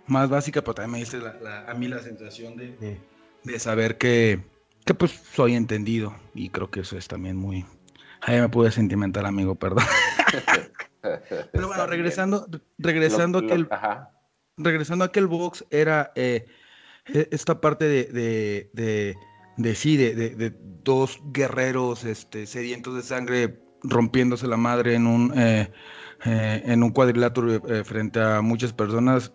más, 0.06 0.28
básica, 0.28 0.60
pero 0.60 0.74
también 0.74 0.92
me 0.92 0.98
diste 0.98 1.18
a 1.66 1.74
mí 1.74 1.88
la 1.88 2.00
sensación 2.00 2.56
de, 2.56 3.58
saber 3.58 3.96
que, 3.96 4.44
que, 4.84 4.94
pues 4.94 5.12
soy 5.32 5.54
entendido 5.54 6.14
y 6.34 6.50
creo 6.50 6.70
que 6.70 6.80
eso 6.80 6.98
es 6.98 7.08
también 7.08 7.36
muy... 7.36 7.64
Ahí 8.20 8.40
me 8.40 8.48
pude 8.48 8.70
sentimental, 8.70 9.26
amigo, 9.26 9.54
perdón. 9.54 9.84
pero 11.52 11.68
bueno, 11.68 11.86
regresando, 11.86 12.46
regresando 12.78 13.38
a 13.38 13.42
aquel... 13.42 13.68
Regresando 14.58 15.04
a 15.04 15.08
aquel 15.08 15.26
box, 15.26 15.64
era 15.70 16.12
eh, 16.14 16.46
esta 17.06 17.60
parte 17.60 17.88
de 17.88 19.16
de 19.56 19.74
sí, 19.74 19.96
de, 19.96 20.54
dos 20.84 21.20
guerreros 21.32 22.04
este, 22.04 22.46
sedientos 22.46 22.94
de 22.94 23.02
sangre 23.02 23.60
rompiéndose 23.82 24.46
la 24.46 24.56
madre 24.56 24.94
en 24.94 25.06
un, 25.06 25.32
eh, 25.38 25.70
eh, 26.24 26.62
en 26.64 26.82
un 26.82 26.90
cuadrilátero 26.90 27.54
eh, 27.68 27.84
frente 27.84 28.20
a 28.20 28.40
muchas 28.40 28.72
personas, 28.72 29.32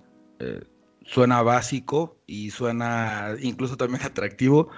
suena 1.04 1.42
básico 1.42 2.22
y 2.28 2.52
suena 2.52 3.36
incluso 3.42 3.76
también 3.76 4.02
atractivo, 4.06 4.70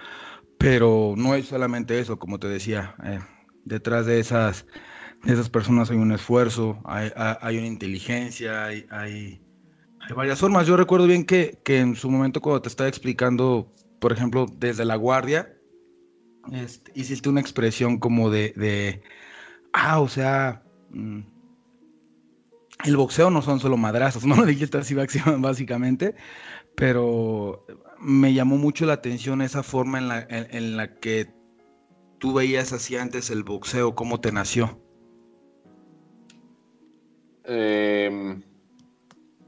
pero 0.57 1.15
no 1.17 1.35
es 1.35 1.47
solamente 1.47 1.99
eso, 1.99 2.17
como 2.19 2.39
te 2.39 2.47
decía, 2.47 2.95
detrás 3.65 4.05
de 4.05 4.19
esas, 4.19 4.65
de 5.23 5.33
esas 5.33 5.49
personas 5.49 5.89
hay 5.91 5.97
un 5.97 6.11
esfuerzo, 6.11 6.79
hay, 6.85 7.11
hay 7.15 7.57
una 7.57 7.67
inteligencia, 7.67 8.65
hay, 8.65 9.41
varias 10.13 10.39
formas. 10.39 10.67
Yo 10.67 10.77
recuerdo 10.77 11.07
bien 11.07 11.25
que, 11.25 11.59
que 11.63 11.79
en 11.79 11.95
su 11.95 12.09
momento 12.09 12.41
cuando 12.41 12.61
te 12.61 12.69
estaba 12.69 12.89
explicando 12.89 13.71
por 13.99 14.13
ejemplo, 14.13 14.45
desde 14.57 14.85
la 14.85 14.95
guardia, 14.95 15.53
este, 16.51 16.91
hiciste 16.95 17.29
una 17.29 17.41
expresión 17.41 17.99
como 17.99 18.29
de, 18.29 19.01
ah, 19.73 19.99
o 19.99 20.07
sea, 20.07 20.63
mm, 20.89 21.19
el 22.85 22.97
boxeo 22.97 23.29
no 23.29 23.41
son 23.41 23.59
solo 23.59 23.77
madrazos, 23.77 24.25
no 24.25 24.35
lo 24.35 24.45
dijiste 24.45 24.77
así 24.77 24.95
básicamente, 24.95 26.15
pero 26.75 27.65
me 27.99 28.33
llamó 28.33 28.57
mucho 28.57 28.85
la 28.85 28.93
atención 28.93 29.41
esa 29.41 29.63
forma 29.63 29.97
en 29.97 30.07
la, 30.07 30.25
en, 30.29 30.77
la 30.77 30.95
que 30.95 31.29
tú 32.19 32.33
veías 32.33 32.71
así 32.71 32.95
antes 32.95 33.29
el 33.29 33.43
boxeo, 33.43 33.95
cómo 33.95 34.21
te 34.21 34.31
nació. 34.31 34.81
Eh, 37.43 38.41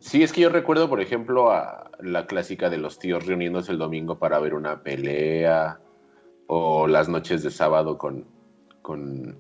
Sí, 0.02 0.24
es 0.24 0.34
que 0.34 0.42
yo 0.42 0.50
recuerdo, 0.50 0.90
por 0.90 1.00
ejemplo, 1.00 1.52
a 1.52 1.92
la 2.00 2.26
clásica 2.26 2.72
de 2.72 2.80
los 2.80 2.98
tíos 2.98 3.28
reuniéndose 3.28 3.72
el 3.72 3.78
domingo 3.78 4.18
para 4.18 4.40
ver 4.40 4.56
una 4.56 4.82
pelea, 4.82 5.80
o 6.48 6.88
las 6.88 7.08
noches 7.08 7.44
de 7.44 7.52
sábado 7.52 8.00
con, 8.00 8.26
con, 8.82 9.38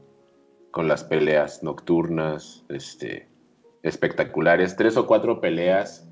las 0.87 1.03
peleas 1.03 1.63
nocturnas, 1.63 2.63
este, 2.69 3.27
espectaculares, 3.81 4.75
tres 4.75 4.97
o 4.97 5.07
cuatro 5.07 5.41
peleas 5.41 6.07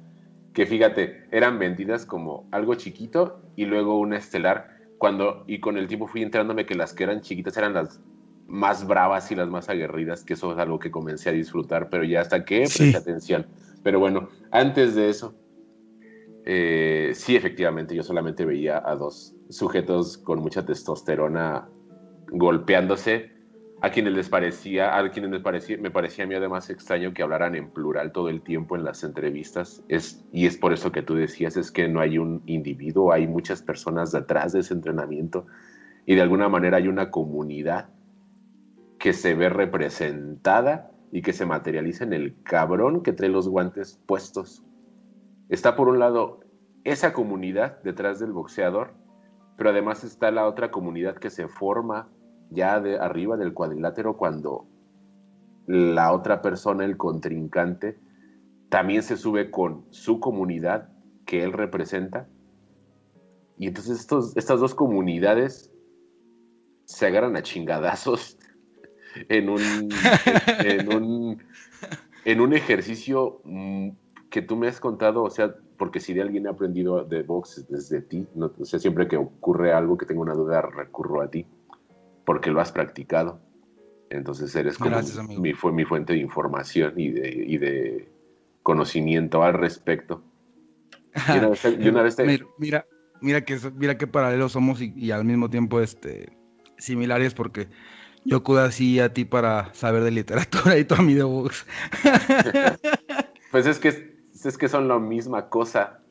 que 0.53 0.65
fíjate, 0.65 1.27
eran 1.31 1.59
vendidas 1.59 2.07
como 2.07 2.47
algo 2.51 2.73
chiquito 2.73 3.39
y 3.55 3.65
luego 3.65 3.99
una 3.99 4.17
estelar, 4.17 4.77
cuando, 4.97 5.43
y 5.45 5.59
con 5.59 5.77
el 5.77 5.87
tiempo 5.87 6.07
fui 6.07 6.23
entrándome 6.23 6.65
que 6.65 6.73
las 6.73 6.93
que 6.93 7.03
eran 7.03 7.21
chiquitas 7.21 7.55
eran 7.55 7.75
las 7.75 8.01
más 8.47 8.87
bravas 8.87 9.31
y 9.31 9.35
las 9.35 9.47
más 9.47 9.69
aguerridas, 9.69 10.23
que 10.23 10.33
eso 10.33 10.51
es 10.51 10.57
algo 10.57 10.79
que 10.79 10.89
comencé 10.89 11.29
a 11.29 11.33
disfrutar, 11.33 11.89
pero 11.89 12.03
ya 12.03 12.21
hasta 12.21 12.43
que 12.43 12.61
presté 12.61 12.97
atención 12.97 13.45
pero 13.83 13.99
bueno, 13.99 14.29
antes 14.51 14.95
de 14.95 15.09
eso, 15.09 15.35
eh, 16.45 17.11
sí, 17.13 17.35
efectivamente, 17.35 17.95
yo 17.95 18.03
solamente 18.03 18.45
veía 18.45 18.81
a 18.83 18.95
dos 18.95 19.35
sujetos 19.49 20.17
con 20.17 20.39
mucha 20.39 20.65
testosterona 20.65 21.67
golpeándose, 22.31 23.31
a 23.81 23.91
quienes 23.91 24.13
les 24.13 24.29
parecía, 24.29 24.97
a 24.97 25.09
quienes 25.09 25.31
les 25.31 25.41
parecía, 25.41 25.77
me 25.77 25.91
parecía 25.91 26.25
a 26.25 26.27
mí 26.27 26.35
además 26.35 26.69
extraño 26.69 27.13
que 27.13 27.23
hablaran 27.23 27.55
en 27.55 27.69
plural 27.69 28.11
todo 28.11 28.29
el 28.29 28.41
tiempo 28.41 28.75
en 28.75 28.83
las 28.83 29.03
entrevistas, 29.03 29.83
es, 29.87 30.25
y 30.33 30.47
es 30.47 30.57
por 30.57 30.73
eso 30.73 30.91
que 30.91 31.01
tú 31.01 31.15
decías, 31.15 31.55
es 31.55 31.71
que 31.71 31.87
no 31.87 32.01
hay 32.01 32.17
un 32.17 32.43
individuo, 32.45 33.13
hay 33.13 33.27
muchas 33.27 33.61
personas 33.61 34.11
detrás 34.11 34.53
de 34.53 34.59
ese 34.59 34.73
entrenamiento, 34.73 35.45
y 36.05 36.15
de 36.15 36.21
alguna 36.21 36.49
manera 36.49 36.77
hay 36.77 36.87
una 36.87 37.09
comunidad 37.09 37.89
que 38.97 39.13
se 39.13 39.33
ve 39.33 39.49
representada 39.49 40.88
y 41.11 41.21
que 41.21 41.33
se 41.33 41.45
materializa 41.45 42.03
en 42.03 42.13
el 42.13 42.41
cabrón 42.43 43.01
que 43.01 43.13
trae 43.13 43.29
los 43.29 43.47
guantes 43.47 43.99
puestos. 44.05 44.63
Está 45.49 45.75
por 45.75 45.87
un 45.87 45.99
lado 45.99 46.41
esa 46.83 47.13
comunidad 47.13 47.81
detrás 47.83 48.19
del 48.19 48.31
boxeador, 48.31 48.93
pero 49.57 49.71
además 49.71 50.03
está 50.03 50.31
la 50.31 50.47
otra 50.47 50.71
comunidad 50.71 51.17
que 51.17 51.29
se 51.29 51.47
forma 51.47 52.09
ya 52.49 52.79
de 52.79 52.97
arriba 52.97 53.37
del 53.37 53.53
cuadrilátero 53.53 54.17
cuando 54.17 54.67
la 55.67 56.13
otra 56.13 56.41
persona, 56.41 56.85
el 56.85 56.97
contrincante, 56.97 57.99
también 58.69 59.03
se 59.03 59.17
sube 59.17 59.51
con 59.51 59.85
su 59.91 60.19
comunidad 60.19 60.89
que 61.25 61.43
él 61.43 61.53
representa. 61.53 62.27
Y 63.57 63.67
entonces 63.67 64.07
estas 64.35 64.59
dos 64.59 64.73
comunidades 64.73 65.71
se 66.85 67.05
agarran 67.05 67.35
a 67.35 67.43
chingadazos 67.43 68.38
en 69.27 69.49
un, 69.49 69.89
en, 70.59 70.93
un, 70.93 71.43
en 72.25 72.41
un 72.41 72.53
ejercicio 72.53 73.41
mm, 73.43 73.89
que 74.29 74.41
tú 74.41 74.55
me 74.55 74.67
has 74.67 74.79
contado, 74.79 75.23
o 75.23 75.29
sea, 75.29 75.55
porque 75.77 75.99
si 75.99 76.13
de 76.13 76.21
alguien 76.21 76.45
he 76.45 76.49
aprendido 76.49 77.03
de 77.03 77.23
box 77.23 77.65
desde 77.69 78.01
ti, 78.01 78.27
no, 78.35 78.51
o 78.59 78.65
sea, 78.65 78.79
siempre 78.79 79.07
que 79.07 79.17
ocurre 79.17 79.73
algo 79.73 79.97
que 79.97 80.05
tengo 80.05 80.21
una 80.21 80.33
duda, 80.33 80.61
recurro 80.61 81.21
a 81.21 81.29
ti, 81.29 81.45
porque 82.25 82.51
lo 82.51 82.61
has 82.61 82.71
practicado. 82.71 83.39
Entonces 84.09 84.55
eres 84.55 84.77
como 84.77 84.97
mi, 85.39 85.53
fue 85.53 85.71
mi 85.71 85.85
fuente 85.85 86.13
de 86.13 86.19
información 86.19 86.93
y 86.97 87.11
de, 87.11 87.29
y 87.47 87.57
de 87.57 88.09
conocimiento 88.63 89.43
al 89.43 89.53
respecto. 89.53 90.23
mira, 92.57 92.85
mira, 93.21 93.41
que, 93.41 93.57
mira 93.75 93.97
qué 93.97 94.07
paralelos 94.07 94.51
somos 94.51 94.81
y, 94.81 94.93
y, 94.95 95.11
al 95.11 95.25
mismo 95.25 95.49
tiempo 95.49 95.79
este, 95.79 96.31
similares 96.77 97.33
porque 97.33 97.67
yo 98.29 98.37
acudo 98.37 98.61
así 98.61 98.99
a 98.99 99.13
ti 99.13 99.25
para 99.25 99.73
saber 99.73 100.03
de 100.03 100.11
literatura 100.11 100.77
y 100.77 100.85
tú 100.85 100.95
a 100.95 101.01
mí 101.01 101.13
de 101.13 101.23
box. 101.23 101.65
pues 103.51 103.65
es 103.65 103.79
que, 103.79 103.89
es 103.89 104.57
que 104.57 104.67
son 104.67 104.87
la 104.87 104.99
misma 104.99 105.49
cosa. 105.49 106.01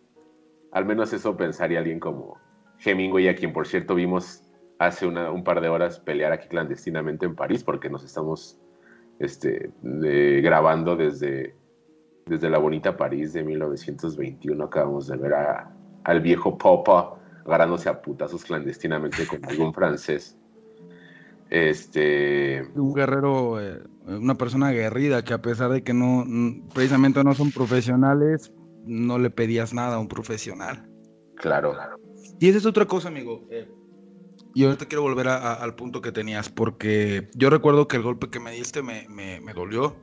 Al 0.73 0.85
menos 0.85 1.13
eso 1.13 1.37
pensaría 1.37 1.79
alguien 1.79 2.01
como 2.01 2.37
Hemingway, 2.85 3.29
a 3.29 3.37
quien 3.37 3.53
por 3.53 3.67
cierto 3.67 3.95
vimos 3.95 4.43
hace 4.79 5.07
un 5.07 5.45
par 5.45 5.61
de 5.61 5.69
horas 5.69 5.99
pelear 5.99 6.33
aquí 6.33 6.49
clandestinamente 6.49 7.27
en 7.27 7.35
París, 7.35 7.65
porque 7.65 7.91
nos 7.91 8.05
estamos 8.05 8.59
este, 9.19 9.73
grabando 9.83 10.95
desde, 10.95 11.57
desde 12.27 12.49
la 12.51 12.59
bonita 12.59 12.97
París 12.97 13.33
de 13.33 13.43
1921. 13.43 14.65
Acabamos 14.65 15.09
de 15.09 15.17
ver 15.17 15.33
al 16.05 16.21
viejo 16.21 16.57
Popa 16.57 17.19
agarrándose 17.45 17.89
a 17.89 18.01
putazos 18.03 18.45
clandestinamente 18.45 19.27
con 19.27 19.45
algún 19.47 19.73
francés. 19.73 20.38
Este. 21.51 22.63
Un 22.75 22.93
guerrero, 22.93 23.61
eh, 23.61 23.83
una 24.07 24.35
persona 24.35 24.69
aguerrida 24.69 25.25
que 25.25 25.35
a 25.35 25.43
pesar 25.43 25.71
de 25.71 25.83
que 25.83 25.95
no, 25.95 26.27
precisamente 26.75 27.25
no 27.25 27.35
son 27.35 27.51
profesionales, 27.51 28.53
no 28.85 29.19
le 29.19 29.31
pedías 29.31 29.73
nada 29.73 29.97
a 29.97 29.99
un 29.99 30.09
profesional. 30.09 30.89
Claro, 31.37 31.73
claro. 31.73 31.99
Y 32.41 32.49
esa 32.49 32.59
es 32.59 32.67
otra 32.67 32.87
cosa, 32.87 33.09
amigo. 33.09 33.47
Eh, 33.51 33.69
y 34.55 34.65
ahorita 34.65 34.87
quiero 34.87 35.03
volver 35.03 35.29
al 35.29 35.75
punto 35.75 36.01
que 36.01 36.13
tenías, 36.13 36.49
porque 36.49 37.29
yo 37.35 37.51
recuerdo 37.51 37.87
que 37.87 37.97
el 37.97 38.03
golpe 38.03 38.29
que 38.29 38.41
me 38.41 38.53
diste 38.53 38.83
me, 38.83 39.07
me, 39.09 39.53
dolió. 39.55 39.97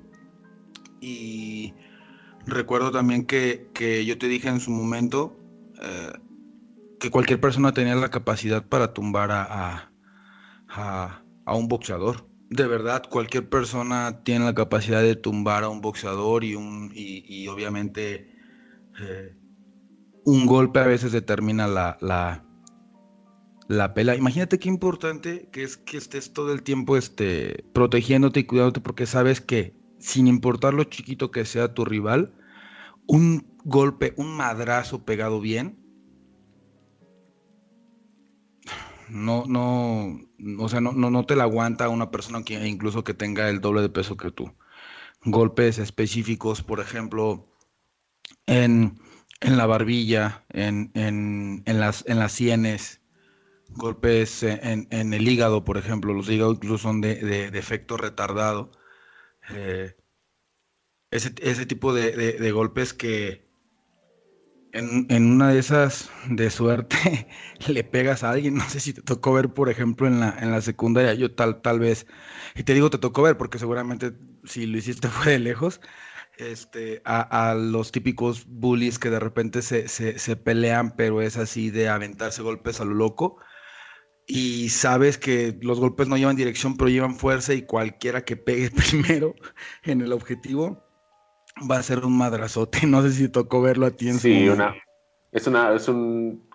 Y 1.02 1.74
recuerdo 2.46 2.92
también 2.92 3.26
que, 3.26 3.70
que, 3.74 4.06
yo 4.06 4.18
te 4.18 4.28
dije 4.28 4.48
en 4.48 4.60
su 4.60 4.72
momento 4.72 5.38
eh, 5.82 6.14
que 7.00 7.12
cualquier 7.12 7.42
persona 7.42 7.74
tenía 7.74 7.96
la 7.96 8.10
capacidad 8.10 8.66
para 8.66 8.94
tumbar 8.94 9.32
a, 9.32 9.92
a, 10.70 11.25
a, 11.46 11.56
un 11.56 11.68
boxeador. 11.68 12.28
De 12.50 12.68
verdad, 12.68 13.04
cualquier 13.10 13.50
persona 13.50 14.22
tiene 14.24 14.46
la 14.46 14.54
capacidad 14.54 15.02
de 15.02 15.16
tumbar 15.16 15.64
a 15.64 15.70
un 15.70 15.82
boxeador 15.82 16.44
y, 16.44 16.56
un, 16.56 16.92
y, 16.94 17.48
obviamente 17.48 18.32
eh, 19.02 19.36
un 20.26 20.46
golpe 20.46 20.80
a 20.80 20.88
veces 20.88 21.12
determina 21.12 21.68
la, 21.68 21.98
la, 22.02 22.46
la 23.68 23.94
pela. 23.94 24.16
Imagínate 24.16 24.60
qué 24.60 24.70
importante 24.70 25.50
que 25.52 25.64
es 25.64 25.78
que 25.78 25.98
estés 25.98 26.34
todo 26.34 26.54
el 26.54 26.64
tiempo 26.64 26.98
este, 26.98 27.66
protegiéndote 27.74 28.42
y 28.42 28.44
cuidándote 28.46 28.82
porque 28.82 29.06
sabes 29.06 29.42
que 29.42 29.76
sin 30.00 30.28
importar 30.28 30.74
lo 30.74 30.84
chiquito 30.84 31.32
que 31.32 31.46
sea 31.46 31.74
tu 31.74 31.86
rival, 31.86 32.34
un 33.08 33.56
golpe, 33.64 34.14
un 34.18 34.36
madrazo 34.36 35.04
pegado 35.04 35.42
bien, 35.42 35.85
no, 39.10 39.46
no, 39.48 40.20
o 40.60 40.70
sea, 40.70 40.82
no, 40.82 40.92
no, 40.94 41.10
no 41.10 41.26
te 41.26 41.36
la 41.36 41.44
aguanta 41.44 41.90
una 41.90 42.12
persona 42.12 42.44
que 42.44 42.68
incluso 42.68 43.04
que 43.04 43.14
tenga 43.14 43.50
el 43.50 43.62
doble 43.62 43.82
de 43.82 43.90
peso 43.90 44.18
que 44.18 44.32
tú. 44.32 44.56
Golpes 45.24 45.80
específicos, 45.80 46.62
por 46.64 46.80
ejemplo, 46.80 47.48
en 48.46 49.00
en 49.42 49.58
la 49.58 49.66
barbilla, 49.66 50.46
en, 50.50 50.92
en, 50.96 51.64
en, 51.66 51.80
las, 51.80 52.04
en 52.08 52.20
las 52.20 52.32
sienes, 52.32 53.02
golpes 53.70 54.44
en, 54.44 54.88
en, 54.92 55.14
el 55.14 55.28
hígado, 55.28 55.64
por 55.64 55.78
ejemplo. 55.78 56.14
Los 56.14 56.30
hígados 56.30 56.56
incluso 56.56 56.78
son 56.80 57.02
de, 57.02 57.16
de, 57.16 57.60
efecto 57.60 57.98
retardado. 57.98 58.72
Eh, 59.50 59.96
ese, 61.12 61.34
ese, 61.42 61.66
tipo 61.66 61.94
de, 61.94 62.12
de 62.12 62.52
golpes 62.52 62.94
que 62.94 63.45
en, 64.76 65.08
en, 65.10 65.32
una 65.32 65.50
de 65.50 65.60
esas 65.60 66.10
de 66.30 66.50
suerte 66.50 67.28
le 67.68 67.84
pegas 67.84 68.24
a 68.24 68.32
alguien. 68.32 68.56
No 68.66 68.70
sé 68.70 68.80
si 68.80 68.94
te 68.94 69.02
tocó 69.02 69.34
ver, 69.34 69.54
por 69.54 69.70
ejemplo, 69.70 70.08
en 70.08 70.20
la, 70.20 70.36
en 70.40 70.52
la 70.52 70.62
secundaria. 70.62 71.14
Yo 71.14 71.34
tal, 71.34 71.62
tal 71.62 71.80
vez, 71.80 72.08
y 72.56 72.64
te 72.64 72.74
digo 72.74 72.90
te 72.90 72.98
tocó 72.98 73.24
ver 73.24 73.38
porque 73.38 73.60
seguramente 73.60 74.14
si 74.44 74.66
lo 74.68 74.78
hiciste 74.78 75.08
fue 75.10 75.34
de 75.34 75.40
lejos 75.40 75.82
este, 76.38 77.02
a, 77.06 77.56
los 77.56 77.92
típicos 77.92 78.46
bullies 78.48 79.00
que 79.00 79.10
de 79.10 79.20
repente 79.20 79.62
se, 79.62 80.36
pelean, 80.38 80.96
pero 80.96 81.22
es 81.22 81.38
así 81.38 81.70
de 81.72 81.90
aventarse 81.90 82.42
golpes 82.42 82.82
a 82.82 82.86
lo 82.86 82.94
loco. 82.94 83.38
Y 84.28 84.70
sabes 84.70 85.18
que 85.18 85.58
los 85.62 85.80
golpes 85.80 86.08
no 86.08 86.18
llevan 86.18 86.36
dirección, 86.36 86.78
pero 86.78 86.90
llevan 86.90 87.16
fuerza 87.16 87.54
y 87.54 87.64
cualquiera 87.64 88.26
que 88.26 88.36
pegue 88.38 88.72
primero 88.72 89.36
en 89.84 90.02
el 90.02 90.14
objetivo 90.14 90.85
va 91.70 91.78
a 91.78 91.84
ser 91.84 92.06
un 92.06 92.18
madrazote. 92.18 92.80
No 92.88 93.02
sé 93.02 93.12
si 93.12 93.30
tocó 93.30 93.62
verlo 93.62 93.86
a 93.86 93.92
ti 93.92 94.10
en 94.10 94.20
Sí, 94.20 94.50
una, 94.50 94.76
es, 95.32 95.48
una, 95.48 95.74
es 95.74 95.88
un 95.88 96.48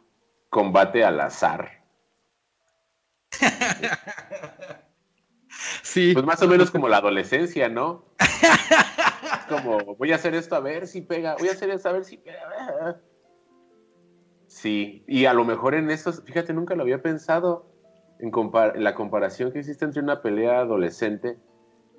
combate 0.49 1.05
al 1.05 1.21
azar. 1.21 1.83
sí. 5.83 6.13
Pues 6.13 6.25
más 6.25 6.43
o 6.43 6.49
menos 6.49 6.71
como 6.71 6.89
la 6.89 6.99
adolescencia, 6.99 7.69
¿no? 7.69 8.05
como, 9.49 9.97
voy 9.97 10.13
a 10.13 10.17
hacer 10.17 10.35
esto 10.35 10.55
a 10.55 10.61
ver 10.61 10.87
si 10.87 11.03
pega, 11.03 11.37
voy 11.39 11.49
a 11.49 11.53
hacer 11.53 11.71
esto 11.71 11.89
a 11.89 11.93
ver 11.93 12.05
si 12.05 12.17
pega. 12.17 13.01
Sí, 14.47 15.05
y 15.07 15.27
a 15.27 15.33
lo 15.33 15.45
mejor 15.45 15.75
en 15.75 15.91
eso, 15.91 16.13
fíjate, 16.13 16.53
nunca 16.53 16.75
lo 16.75 16.83
había 16.83 17.03
pensado, 17.03 17.69
en, 18.19 18.33
la 18.83 18.95
comparación 18.95 19.53
que 19.53 19.61
existe 19.61 19.85
entre 19.85 20.03
una 20.03 20.23
pelea 20.23 20.61
adolescente, 20.61 21.39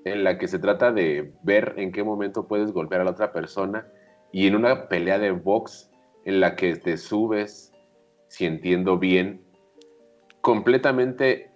en 0.05 0.23
la 0.23 0.37
que 0.37 0.47
se 0.47 0.59
trata 0.59 0.91
de 0.91 1.33
ver 1.43 1.75
en 1.77 1.91
qué 1.91 2.03
momento 2.03 2.47
puedes 2.47 2.71
golpear 2.71 3.01
a 3.01 3.05
la 3.05 3.11
otra 3.11 3.31
persona, 3.33 3.87
y 4.31 4.47
en 4.47 4.55
una 4.55 4.87
pelea 4.87 5.19
de 5.19 5.31
box, 5.31 5.91
en 6.25 6.39
la 6.39 6.55
que 6.55 6.75
te 6.75 6.97
subes, 6.97 7.73
si 8.27 8.45
entiendo 8.45 8.97
bien, 8.97 9.43
completamente 10.41 11.51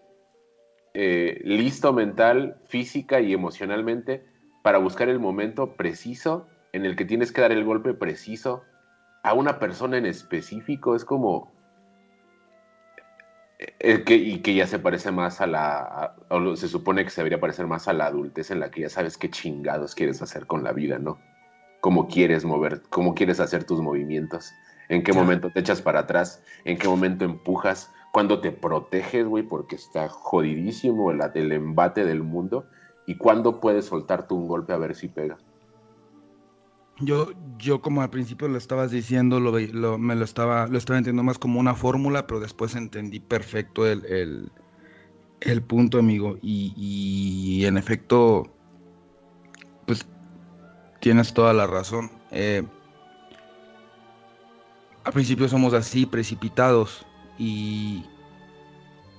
eh, 0.93 1.41
listo 1.43 1.93
mental, 1.93 2.57
física 2.65 3.19
y 3.21 3.33
emocionalmente 3.33 4.25
para 4.63 4.77
buscar 4.77 5.09
el 5.09 5.19
momento 5.19 5.75
preciso 5.75 6.47
en 6.73 6.85
el 6.85 6.95
que 6.95 7.05
tienes 7.05 7.31
que 7.31 7.41
dar 7.41 7.51
el 7.51 7.63
golpe 7.63 7.93
preciso 7.93 8.63
a 9.23 9.33
una 9.33 9.59
persona 9.59 9.97
en 9.97 10.05
específico. 10.05 10.95
Es 10.95 11.05
como... 11.05 11.54
Que, 13.57 14.15
y 14.15 14.39
que 14.39 14.53
ya 14.53 14.67
se 14.67 14.79
parece 14.79 15.11
más 15.11 15.39
a 15.39 15.47
la... 15.47 16.15
o 16.29 16.55
se 16.55 16.67
supone 16.67 17.05
que 17.05 17.09
se 17.09 17.21
debería 17.21 17.39
parecer 17.39 17.67
más 17.67 17.87
a 17.87 17.93
la 17.93 18.07
adultez 18.07 18.51
en 18.51 18.59
la 18.59 18.69
que 18.69 18.81
ya 18.81 18.89
sabes 18.89 19.17
qué 19.17 19.29
chingados 19.29 19.95
quieres 19.95 20.21
hacer 20.21 20.45
con 20.45 20.63
la 20.63 20.73
vida, 20.73 20.99
¿no? 20.99 21.19
Cómo 21.79 22.07
quieres 22.07 22.43
mover, 22.43 22.81
cómo 22.89 23.15
quieres 23.15 23.39
hacer 23.39 23.63
tus 23.63 23.79
movimientos, 23.79 24.51
en 24.89 25.03
qué 25.03 25.13
momento 25.13 25.51
te 25.51 25.61
echas 25.61 25.81
para 25.81 26.01
atrás, 26.01 26.43
en 26.65 26.77
qué 26.77 26.87
momento 26.87 27.23
empujas, 27.23 27.91
cuando 28.11 28.41
te 28.41 28.51
proteges, 28.51 29.25
güey, 29.25 29.43
porque 29.43 29.75
está 29.75 30.09
jodidísimo 30.09 31.11
el, 31.11 31.21
el 31.33 31.51
embate 31.51 32.03
del 32.03 32.23
mundo 32.23 32.65
y 33.05 33.15
cuándo 33.17 33.59
puedes 33.59 33.85
soltarte 33.85 34.33
un 34.33 34.47
golpe 34.47 34.73
a 34.73 34.77
ver 34.77 34.95
si 34.95 35.07
pega. 35.07 35.37
Yo, 36.99 37.33
yo 37.57 37.81
como 37.81 38.01
al 38.01 38.09
principio 38.09 38.47
lo 38.47 38.57
estabas 38.57 38.89
diciendo, 38.89 39.39
lo, 39.39 39.97
me 39.97 40.15
lo 40.15 40.23
estaba, 40.23 40.67
lo 40.67 40.77
estaba 40.77 40.97
entendiendo 40.97 41.23
más 41.23 41.37
como 41.37 41.59
una 41.59 41.75
fórmula, 41.75 42.25
pero 42.25 42.39
después 42.39 42.75
entendí 42.75 43.19
perfecto 43.19 43.85
el, 43.85 44.49
el, 45.41 45.61
punto, 45.61 45.99
amigo. 45.99 46.37
Y, 46.41 46.73
y, 46.77 47.65
en 47.65 47.77
efecto, 47.77 48.49
pues 49.85 50.07
tienes 51.01 51.33
toda 51.33 51.53
la 51.53 51.67
razón. 51.67 52.09
Eh, 52.31 52.63
al 55.03 55.13
principio 55.13 55.49
somos 55.49 55.73
así, 55.73 56.05
precipitados, 56.05 57.05
y, 57.37 58.05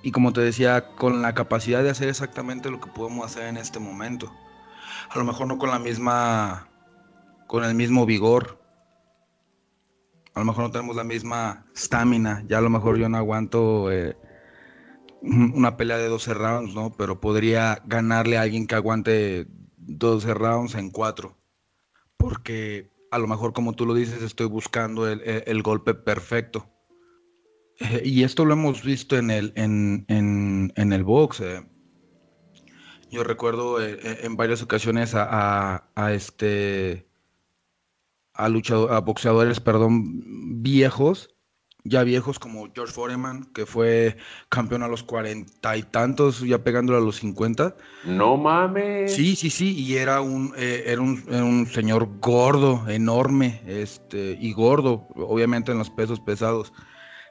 y 0.03 0.11
como 0.13 0.33
te 0.33 0.41
decía, 0.41 0.95
con 0.97 1.21
la 1.21 1.35
capacidad 1.35 1.83
de 1.83 1.91
hacer 1.91 2.09
exactamente 2.09 2.71
lo 2.71 2.81
que 2.81 2.91
podemos 2.91 3.27
hacer 3.27 3.49
en 3.49 3.57
este 3.59 3.79
momento. 3.79 4.33
A 5.11 5.19
lo 5.19 5.25
mejor 5.25 5.47
no 5.47 5.59
con 5.59 5.71
la 5.71 5.79
misma, 5.79 6.69
con 7.47 7.65
el 7.65 7.75
mismo 7.75 8.07
vigor. 8.07 8.61
A 10.35 10.41
lo 10.41 10.47
mejor 10.47 10.65
no 10.65 10.71
tenemos 10.71 10.97
la 10.97 11.05
misma 11.05 11.67
estamina. 11.75 12.45
Ya 12.49 12.59
a 12.59 12.61
lo 12.61 12.71
mejor 12.71 12.99
yo 12.99 13.09
no 13.09 13.17
aguanto 13.17 13.91
eh, 13.91 14.17
una 15.23 15.77
pelea 15.77 15.99
de 15.99 16.09
12 16.09 16.35
rounds, 16.35 16.75
¿no? 16.75 16.93
Pero 16.93 17.21
podría 17.21 17.83
ganarle 17.87 18.37
a 18.37 18.43
alguien 18.43 18.67
que 18.67 18.75
aguante 18.75 19.47
12 19.79 20.35
rounds 20.35 20.75
en 20.75 20.91
4. 20.91 21.37
Porque 22.17 22.91
a 23.11 23.19
lo 23.19 23.27
mejor, 23.27 23.53
como 23.53 23.73
tú 23.73 23.87
lo 23.87 23.95
dices, 23.95 24.23
estoy 24.23 24.47
buscando 24.47 25.09
el 25.09 25.63
golpe 25.63 25.95
perfecto. 25.95 26.69
Eh, 27.79 28.03
y 28.05 28.25
esto 28.25 28.45
lo 28.45 28.55
hemos 28.55 28.83
visto 28.83 29.17
en 29.17 29.31
el, 29.31 29.53
en, 29.57 30.07
en, 30.09 30.93
el 30.93 31.05
box. 31.05 31.41
Eh. 31.41 31.67
Yo 33.11 33.23
recuerdo 33.23 33.79
en 33.83 34.37
varias 34.37 34.63
ocasiones 34.63 35.15
a, 35.15 35.89
a, 35.95 36.13
este 36.13 37.07
a 38.37 38.49
luchador, 38.49 38.93
a 38.93 39.01
boxeadores, 39.01 39.61
perdón, 39.61 40.63
viejos, 40.63 41.31
ya 41.89 42.03
viejos 42.03 42.39
como 42.39 42.67
George 42.75 42.93
Foreman, 42.93 43.45
que 43.55 43.65
fue 43.65 44.17
campeón 44.49 44.83
a 44.83 44.89
los 44.89 45.05
cuarenta 45.05 45.77
y 45.77 45.85
tantos, 45.85 46.41
ya 46.41 46.65
pegándolo 46.65 46.99
a 46.99 47.01
los 47.01 47.17
cincuenta. 47.17 47.77
No 48.05 48.37
mames. 48.37 49.15
Sí, 49.15 49.37
sí, 49.37 49.51
sí, 49.51 49.73
y 49.73 49.95
era 49.97 50.21
un, 50.21 50.53
era 50.57 51.01
un, 51.01 51.23
era 51.29 51.45
un 51.45 51.67
señor 51.67 52.09
gordo, 52.21 52.89
enorme, 52.89 53.63
este, 53.67 54.37
y 54.41 54.53
gordo, 54.53 55.07
obviamente 55.15 55.71
en 55.71 55.79
los 55.79 55.91
pesos 55.91 56.19
pesados. 56.21 56.73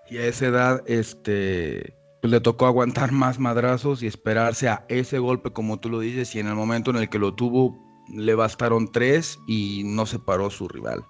Y 0.09 0.17
a 0.17 0.25
esa 0.25 0.45
edad, 0.45 0.83
este, 0.85 1.97
pues 2.21 2.31
le 2.31 2.39
tocó 2.39 2.65
aguantar 2.65 3.11
más 3.11 3.39
madrazos 3.39 4.03
y 4.03 4.07
esperarse 4.07 4.69
a 4.69 4.85
ese 4.87 5.19
golpe, 5.19 5.51
como 5.51 5.79
tú 5.79 5.89
lo 5.89 5.99
dices, 5.99 6.33
y 6.33 6.39
en 6.39 6.47
el 6.47 6.55
momento 6.55 6.91
en 6.91 6.97
el 6.97 7.09
que 7.09 7.19
lo 7.19 7.33
tuvo, 7.33 7.77
le 8.09 8.35
bastaron 8.35 8.91
tres 8.91 9.39
y 9.47 9.83
no 9.85 10.05
se 10.05 10.19
paró 10.19 10.49
su 10.49 10.67
rival. 10.67 11.05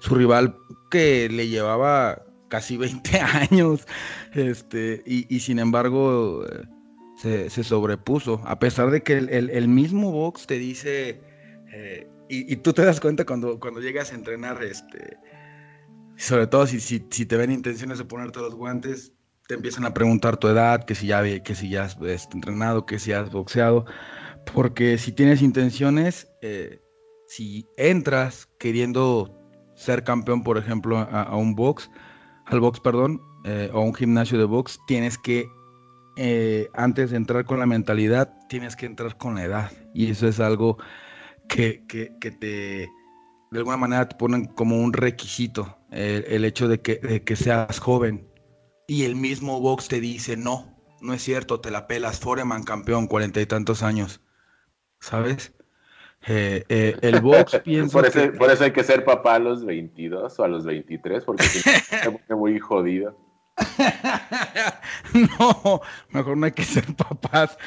Su 0.00 0.14
rival 0.14 0.56
que 0.90 1.28
le 1.28 1.48
llevaba 1.48 2.22
casi 2.48 2.76
20 2.78 3.20
años, 3.20 3.86
este, 4.34 5.02
y, 5.06 5.40
sin 5.40 5.58
embargo 5.58 6.44
se, 7.16 7.48
sobrepuso, 7.50 8.40
a 8.44 8.58
pesar 8.58 8.90
de 8.90 9.02
que 9.02 9.14
el, 9.14 9.68
mismo 9.68 10.10
box 10.10 10.46
te 10.46 10.58
dice, 10.58 11.20
eh, 11.72 12.08
y, 12.28 12.52
y, 12.52 12.56
tú 12.56 12.72
te 12.72 12.84
das 12.84 13.00
cuenta 13.00 13.24
cuando, 13.24 13.58
cuando 13.60 13.80
llegas 13.80 14.12
a 14.12 14.14
entrenar, 14.14 14.62
este, 14.62 15.18
sobre 16.16 16.46
todo 16.46 16.66
si, 16.66 16.80
si, 16.80 17.06
si, 17.10 17.26
te 17.26 17.36
ven 17.36 17.50
intenciones 17.50 17.98
de 17.98 18.04
ponerte 18.04 18.40
los 18.40 18.54
guantes, 18.54 19.12
te 19.48 19.54
empiezan 19.54 19.84
a 19.84 19.94
preguntar 19.94 20.36
tu 20.36 20.48
edad, 20.48 20.84
que 20.84 20.94
si 20.94 21.08
ya, 21.08 21.22
que 21.42 21.54
si 21.54 21.70
ya 21.70 21.84
has 21.84 21.96
este, 22.02 22.36
entrenado, 22.36 22.86
que 22.86 22.98
si 22.98 23.12
has 23.12 23.30
boxeado. 23.30 23.84
Porque 24.54 24.98
si 24.98 25.12
tienes 25.12 25.42
intenciones, 25.42 26.28
eh, 26.42 26.80
si 27.26 27.66
entras 27.76 28.48
queriendo 28.58 29.36
ser 29.76 30.02
campeón, 30.02 30.42
por 30.42 30.58
ejemplo, 30.58 30.98
a, 30.98 31.36
un 31.36 31.54
box, 31.54 31.90
al 32.46 32.60
box, 32.60 32.80
perdón, 32.80 33.20
eh, 33.44 33.70
o 33.72 33.78
a 33.78 33.82
un 33.82 33.94
gimnasio 33.94 34.38
de 34.38 34.44
box, 34.44 34.78
tienes 34.86 35.16
que, 35.16 35.48
eh, 36.16 36.68
antes 36.74 37.10
de 37.10 37.16
entrar 37.16 37.44
con 37.44 37.60
la 37.60 37.66
mentalidad, 37.66 38.34
tienes 38.48 38.76
que 38.76 38.86
entrar 38.86 39.16
con 39.16 39.36
la 39.36 39.44
edad. 39.44 39.72
Y 39.94 40.10
eso 40.10 40.26
es 40.26 40.40
algo 40.40 40.78
que, 41.48 41.84
que, 41.86 42.12
que 42.20 42.30
te, 42.32 42.88
de 43.50 43.58
alguna 43.58 43.76
manera, 43.76 44.08
te 44.08 44.16
ponen 44.16 44.46
como 44.46 44.80
un 44.80 44.92
requisito, 44.92 45.78
el 45.92 46.44
hecho 46.44 46.68
de 46.68 46.80
que, 46.80 46.96
de 46.96 47.22
que 47.22 47.36
seas 47.36 47.78
joven. 47.78 48.28
Y 48.86 49.04
el 49.04 49.14
mismo 49.14 49.60
box 49.60 49.88
te 49.88 50.00
dice, 50.00 50.36
no, 50.36 50.76
no 51.00 51.14
es 51.14 51.22
cierto, 51.22 51.60
te 51.60 51.70
la 51.70 51.86
pelas, 51.86 52.18
Foreman 52.18 52.64
campeón, 52.64 53.06
cuarenta 53.06 53.40
y 53.40 53.46
tantos 53.46 53.82
años. 53.82 54.20
¿Sabes? 55.00 55.52
Eh, 56.26 56.64
eh, 56.68 56.96
el 57.00 57.20
box 57.20 57.58
pienso 57.64 57.98
por, 57.98 58.06
eso, 58.06 58.20
por 58.36 58.50
eso 58.50 58.64
hay 58.64 58.72
que 58.72 58.84
ser 58.84 59.04
papá 59.04 59.36
a 59.36 59.38
los 59.38 59.64
22 59.64 60.38
o 60.38 60.44
a 60.44 60.48
los 60.48 60.64
23, 60.64 61.24
porque 61.24 61.44
se 61.44 62.10
pone 62.10 62.40
muy 62.40 62.58
jodido. 62.58 63.16
no, 65.38 65.80
mejor 66.10 66.36
no 66.36 66.46
hay 66.46 66.52
que 66.52 66.64
ser 66.64 66.84
papás. 66.94 67.58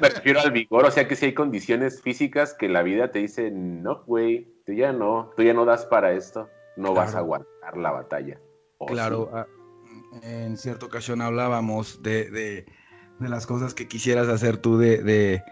Me 0.00 0.08
refiero 0.08 0.40
al 0.40 0.52
vigor, 0.52 0.84
o 0.84 0.90
sea 0.90 1.08
que 1.08 1.16
si 1.16 1.26
hay 1.26 1.34
condiciones 1.34 2.00
físicas 2.02 2.54
que 2.54 2.68
la 2.68 2.82
vida 2.82 3.10
te 3.10 3.20
dice, 3.20 3.50
no, 3.50 4.04
güey, 4.04 4.48
tú 4.66 4.72
ya 4.72 4.92
no, 4.92 5.32
tú 5.36 5.42
ya 5.42 5.52
no 5.52 5.64
das 5.64 5.86
para 5.86 6.12
esto, 6.12 6.48
no 6.76 6.94
vas 6.94 7.14
a 7.14 7.18
aguantar 7.18 7.76
la 7.76 7.90
batalla. 7.90 8.38
claro, 8.86 9.30
ah, 9.32 9.46
en 10.22 10.56
cierta 10.56 10.86
ocasión 10.86 11.22
hablábamos 11.22 12.02
de, 12.02 12.30
de, 12.30 12.66
las 13.18 13.46
cosas 13.46 13.74
que 13.74 13.88
quisieras 13.88 14.28
hacer 14.28 14.58
tú 14.58 14.78
de 14.78 15.02
de 15.02 15.42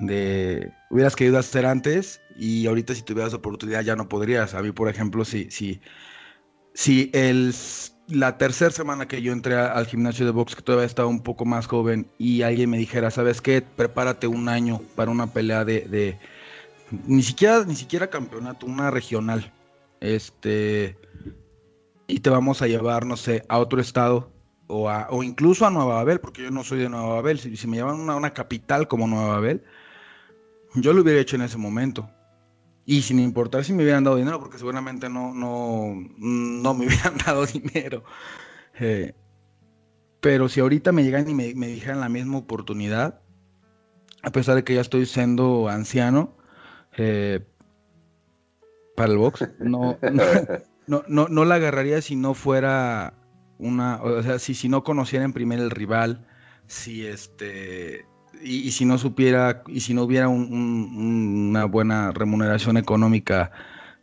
hubieras 0.00 1.16
querido 1.16 1.38
hacer 1.38 1.66
antes 1.66 2.20
y 2.36 2.66
ahorita 2.66 2.94
si 2.94 3.02
tuvieras 3.02 3.34
oportunidad 3.34 3.82
ya 3.82 3.96
no 3.96 4.08
podrías. 4.08 4.54
A 4.54 4.62
mí, 4.62 4.72
por 4.72 4.88
ejemplo, 4.88 5.24
si, 5.24 5.50
si, 5.50 5.80
si 6.74 7.10
el, 7.12 7.52
la 8.08 8.38
tercera 8.38 8.70
semana 8.70 9.08
que 9.08 9.22
yo 9.22 9.32
entré 9.32 9.56
al 9.56 9.86
gimnasio 9.86 10.24
de 10.24 10.32
box, 10.32 10.54
que 10.56 10.62
todavía 10.62 10.86
estaba 10.86 11.08
un 11.08 11.22
poco 11.22 11.44
más 11.44 11.66
joven, 11.66 12.10
y 12.18 12.42
alguien 12.42 12.70
me 12.70 12.78
dijera, 12.78 13.10
¿sabes 13.10 13.40
qué? 13.40 13.62
Prepárate 13.62 14.26
un 14.26 14.48
año 14.48 14.80
para 14.94 15.10
una 15.10 15.32
pelea 15.32 15.64
de, 15.64 15.82
de 15.82 16.18
ni 17.06 17.22
siquiera, 17.22 17.64
ni 17.64 17.76
siquiera 17.76 18.08
campeonato, 18.08 18.66
una 18.66 18.90
regional. 18.90 19.52
Este, 20.00 20.96
y 22.06 22.20
te 22.20 22.30
vamos 22.30 22.62
a 22.62 22.68
llevar, 22.68 23.04
no 23.04 23.16
sé, 23.16 23.44
a 23.48 23.58
otro 23.58 23.80
estado 23.80 24.32
o, 24.68 24.88
a, 24.88 25.08
o 25.10 25.22
incluso 25.22 25.66
a 25.66 25.70
Nueva 25.70 25.96
Babel, 25.96 26.20
porque 26.20 26.42
yo 26.44 26.50
no 26.50 26.64
soy 26.64 26.78
de 26.78 26.88
Nueva 26.88 27.16
Babel. 27.16 27.38
Si, 27.38 27.56
si 27.56 27.66
me 27.66 27.76
llevan 27.76 28.08
a 28.08 28.16
una 28.16 28.32
capital 28.32 28.88
como 28.88 29.06
Nueva 29.06 29.34
Babel, 29.34 29.64
yo 30.74 30.92
lo 30.92 31.02
hubiera 31.02 31.20
hecho 31.20 31.36
en 31.36 31.42
ese 31.42 31.58
momento. 31.58 32.10
Y 32.84 33.02
sin 33.02 33.18
importar 33.18 33.64
si 33.64 33.72
me 33.72 33.82
hubieran 33.82 34.04
dado 34.04 34.16
dinero, 34.16 34.40
porque 34.40 34.56
seguramente 34.56 35.10
no, 35.10 35.34
no, 35.34 35.94
no 36.18 36.74
me 36.74 36.86
hubieran 36.86 37.18
dado 37.18 37.44
dinero. 37.46 38.02
Eh, 38.80 39.14
pero 40.20 40.48
si 40.48 40.60
ahorita 40.60 40.92
me 40.92 41.04
llegan 41.04 41.28
y 41.28 41.34
me, 41.34 41.54
me, 41.54 41.68
dijeran 41.68 42.00
la 42.00 42.08
misma 42.08 42.38
oportunidad, 42.38 43.20
a 44.22 44.30
pesar 44.30 44.56
de 44.56 44.64
que 44.64 44.74
ya 44.74 44.80
estoy 44.80 45.06
siendo 45.06 45.68
anciano, 45.68 46.36
eh, 46.96 47.46
para 48.96 49.12
el 49.12 49.18
box, 49.18 49.48
no, 49.60 49.96
no, 50.86 51.04
no, 51.06 51.28
no, 51.28 51.44
la 51.44 51.54
agarraría 51.54 52.02
si 52.02 52.16
no 52.16 52.34
fuera 52.34 53.14
una, 53.58 54.02
o 54.02 54.22
sea, 54.22 54.38
si, 54.38 54.54
si 54.54 54.68
no 54.68 54.82
conociera 54.82 55.24
en 55.24 55.32
primer 55.32 55.60
el 55.60 55.70
rival, 55.70 56.26
si 56.66 57.06
este, 57.06 58.06
y, 58.42 58.70
si 58.70 58.84
no 58.84 58.98
supiera, 58.98 59.62
y 59.66 59.80
si 59.80 59.94
no 59.94 60.02
hubiera 60.02 60.28
una 60.28 61.64
buena 61.64 62.12
remuneración 62.12 62.76
económica, 62.76 63.50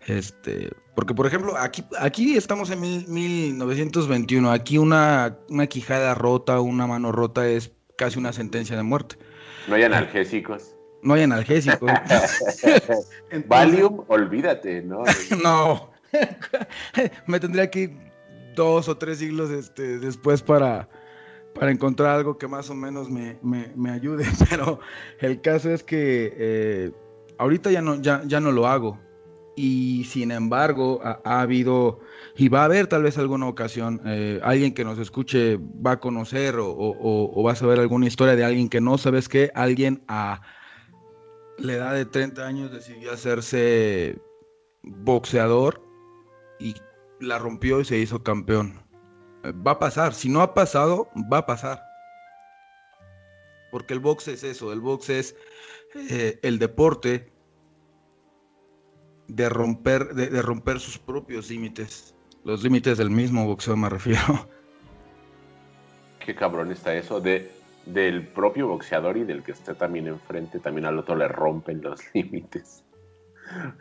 este, 0.08 0.72
porque 0.96 1.14
por 1.14 1.28
ejemplo, 1.28 1.58
aquí, 1.58 1.84
aquí 2.00 2.38
estamos 2.38 2.70
en 2.70 2.82
1921, 2.82 4.52
aquí 4.52 4.78
una, 4.78 5.38
una 5.50 5.68
quijada 5.68 6.14
rota, 6.16 6.60
una 6.62 6.88
mano 6.88 7.12
rota 7.12 7.48
es 7.48 7.72
casi 7.98 8.20
una 8.20 8.34
sentencia 8.34 8.78
de 8.78 8.84
muerte. 8.84 9.18
No 9.68 9.76
hay 9.76 9.84
analgésicos. 9.84 10.76
No 11.02 11.14
hay 11.14 11.24
analgésicos. 11.24 11.92
Valium, 13.48 14.04
olvídate, 14.08 14.82
¿no? 14.82 15.04
no. 15.44 15.92
Me 17.28 17.40
tendría 17.40 17.70
que 17.70 17.80
ir 17.80 17.98
dos 18.56 18.88
o 18.88 18.98
tres 18.98 19.20
siglos 19.20 19.52
este, 19.52 20.00
después 20.00 20.42
para, 20.42 20.88
para 21.56 21.72
encontrar 21.72 22.18
algo 22.18 22.38
que 22.38 22.48
más 22.48 22.70
o 22.70 22.76
menos 22.76 23.10
me, 23.10 23.40
ayude, 23.90 24.26
pero 24.50 24.80
el 25.20 25.42
caso 25.42 25.72
es 25.72 25.84
que 25.84 26.34
eh, 26.38 26.92
ahorita 27.38 27.72
ya 27.72 27.82
no, 27.82 28.00
ya, 28.02 28.22
ya 28.26 28.40
no 28.40 28.52
lo 28.52 28.68
hago. 28.68 29.00
Y 29.58 30.04
sin 30.04 30.32
embargo, 30.32 31.00
ha, 31.02 31.40
habido 31.40 32.02
y 32.36 32.50
va 32.50 32.64
a 32.64 32.66
haber 32.66 32.88
tal 32.88 33.04
vez 33.04 33.18
alguna 33.18 33.48
ocasión, 33.48 34.02
eh, 34.06 34.42
alguien 34.44 34.74
que 34.74 34.84
nos 34.84 35.00
escuche 35.00 35.56
va 35.56 35.92
a 35.92 36.00
conocer 36.02 36.58
o, 36.58 36.76
o, 36.78 37.42
va 37.42 37.54
a 37.54 37.56
saber 37.56 37.80
alguna 37.80 38.06
historia 38.06 38.36
de 38.36 38.44
alguien 38.44 38.68
que 38.68 38.82
no 38.82 38.98
sabes 38.98 39.30
qué, 39.30 39.52
alguien 39.56 40.04
a 40.10 40.42
la 41.58 41.72
edad 41.72 41.94
de 41.94 42.04
30 42.04 42.46
años 42.46 42.74
decidió 42.74 43.14
hacerse 43.14 44.20
boxeador 44.84 45.82
y 46.60 46.76
la 47.22 47.40
rompió 47.40 47.80
y 47.80 47.86
se 47.86 47.98
hizo 47.98 48.24
campeón 48.24 48.85
va 49.52 49.72
a 49.72 49.80
pasar. 49.80 50.14
Si 50.14 50.30
no 50.30 50.42
ha 50.42 50.54
pasado, 50.54 51.10
va 51.32 51.40
a 51.40 51.46
pasar. 51.46 51.84
Porque 53.72 53.94
el 53.94 54.00
box 54.00 54.28
es 54.30 54.44
eso, 54.44 54.72
el 54.72 54.80
box 54.80 55.10
es 55.10 55.36
eh, 56.10 56.40
el 56.44 56.60
deporte 56.60 57.32
de 59.28 59.50
romper, 59.50 60.14
de, 60.14 60.42
romper 60.42 60.80
sus 60.80 60.98
propios 60.98 61.50
límites. 61.50 62.16
Los 62.44 62.64
límites 62.64 62.98
del 62.98 63.10
mismo 63.10 63.46
boxeo 63.46 63.76
me 63.76 63.90
refiero. 63.90 64.48
Qué 66.20 66.36
cabrón 66.36 66.72
está 66.72 66.96
eso 66.96 67.20
de 67.20 67.52
del 67.86 68.28
propio 68.28 68.68
boxeador 68.68 69.16
y 69.18 69.24
del 69.26 69.44
que 69.44 69.52
está 69.52 69.76
también 69.76 70.08
enfrente, 70.08 70.60
también 70.60 70.86
al 70.86 70.98
otro 70.98 71.16
le 71.16 71.28
rompen 71.28 71.82
los 71.82 72.02
límites. 72.14 72.84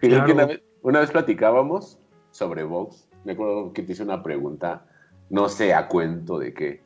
Una, 0.02 0.44
vez, 0.44 0.62
una 0.82 1.00
vez 1.00 1.10
platicábamos 1.10 1.98
sobre 2.30 2.64
box, 2.64 3.08
me 3.24 3.32
acuerdo 3.32 3.72
que 3.72 3.82
te 3.82 3.92
hice 3.92 4.02
una 4.02 4.22
pregunta 4.22 4.86
no 5.34 5.48
sé 5.48 5.74
a 5.74 5.88
cuento 5.88 6.38
de 6.38 6.54
qué. 6.54 6.80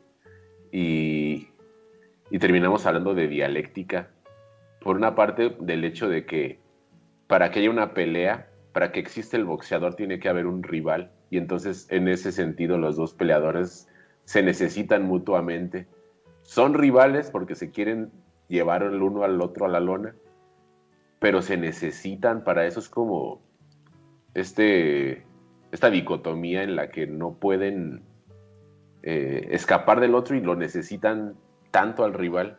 Y, 0.72 1.48
terminamos 2.38 2.86
hablando 2.86 3.14
de 3.14 3.28
dialéctica. 3.28 4.08
Por 4.80 4.96
una 4.96 5.14
parte, 5.14 5.54
del 5.60 5.84
hecho 5.84 6.08
de 6.08 6.24
que 6.24 6.58
para 7.26 7.50
que 7.50 7.58
haya 7.58 7.68
una 7.68 7.92
pelea, 7.92 8.48
para 8.72 8.90
que 8.90 9.00
exista 9.00 9.36
el 9.36 9.44
boxeador, 9.44 9.96
tiene 9.96 10.18
que 10.18 10.30
haber 10.30 10.46
un 10.46 10.62
rival. 10.62 11.12
Y 11.28 11.36
entonces, 11.36 11.86
en 11.90 12.08
ese 12.08 12.32
sentido, 12.32 12.78
los 12.78 12.96
dos 12.96 13.12
peleadores 13.12 13.86
se 14.24 14.42
necesitan 14.42 15.02
mutuamente. 15.02 15.86
Son 16.40 16.72
rivales 16.72 17.30
porque 17.30 17.54
se 17.54 17.70
quieren 17.70 18.10
llevar 18.48 18.82
el 18.82 19.02
uno 19.02 19.24
al 19.24 19.42
otro 19.42 19.66
a 19.66 19.68
la 19.68 19.80
lona, 19.80 20.14
pero 21.18 21.42
se 21.42 21.58
necesitan 21.58 22.44
para 22.44 22.64
eso. 22.64 22.80
Es 22.80 22.88
como 22.88 23.42
este, 24.32 25.26
esta 25.70 25.90
dicotomía 25.90 26.62
en 26.62 26.76
la 26.76 26.90
que 26.90 27.06
no 27.06 27.34
pueden 27.34 28.07
eh, 29.02 29.48
escapar 29.50 30.00
del 30.00 30.14
otro 30.14 30.36
y 30.36 30.40
lo 30.40 30.56
necesitan 30.56 31.36
tanto 31.70 32.04
al 32.04 32.14
rival 32.14 32.58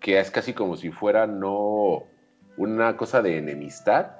que 0.00 0.18
es 0.18 0.30
casi 0.30 0.52
como 0.52 0.76
si 0.76 0.90
fuera 0.90 1.26
no 1.26 2.04
una 2.56 2.96
cosa 2.96 3.22
de 3.22 3.38
enemistad, 3.38 4.12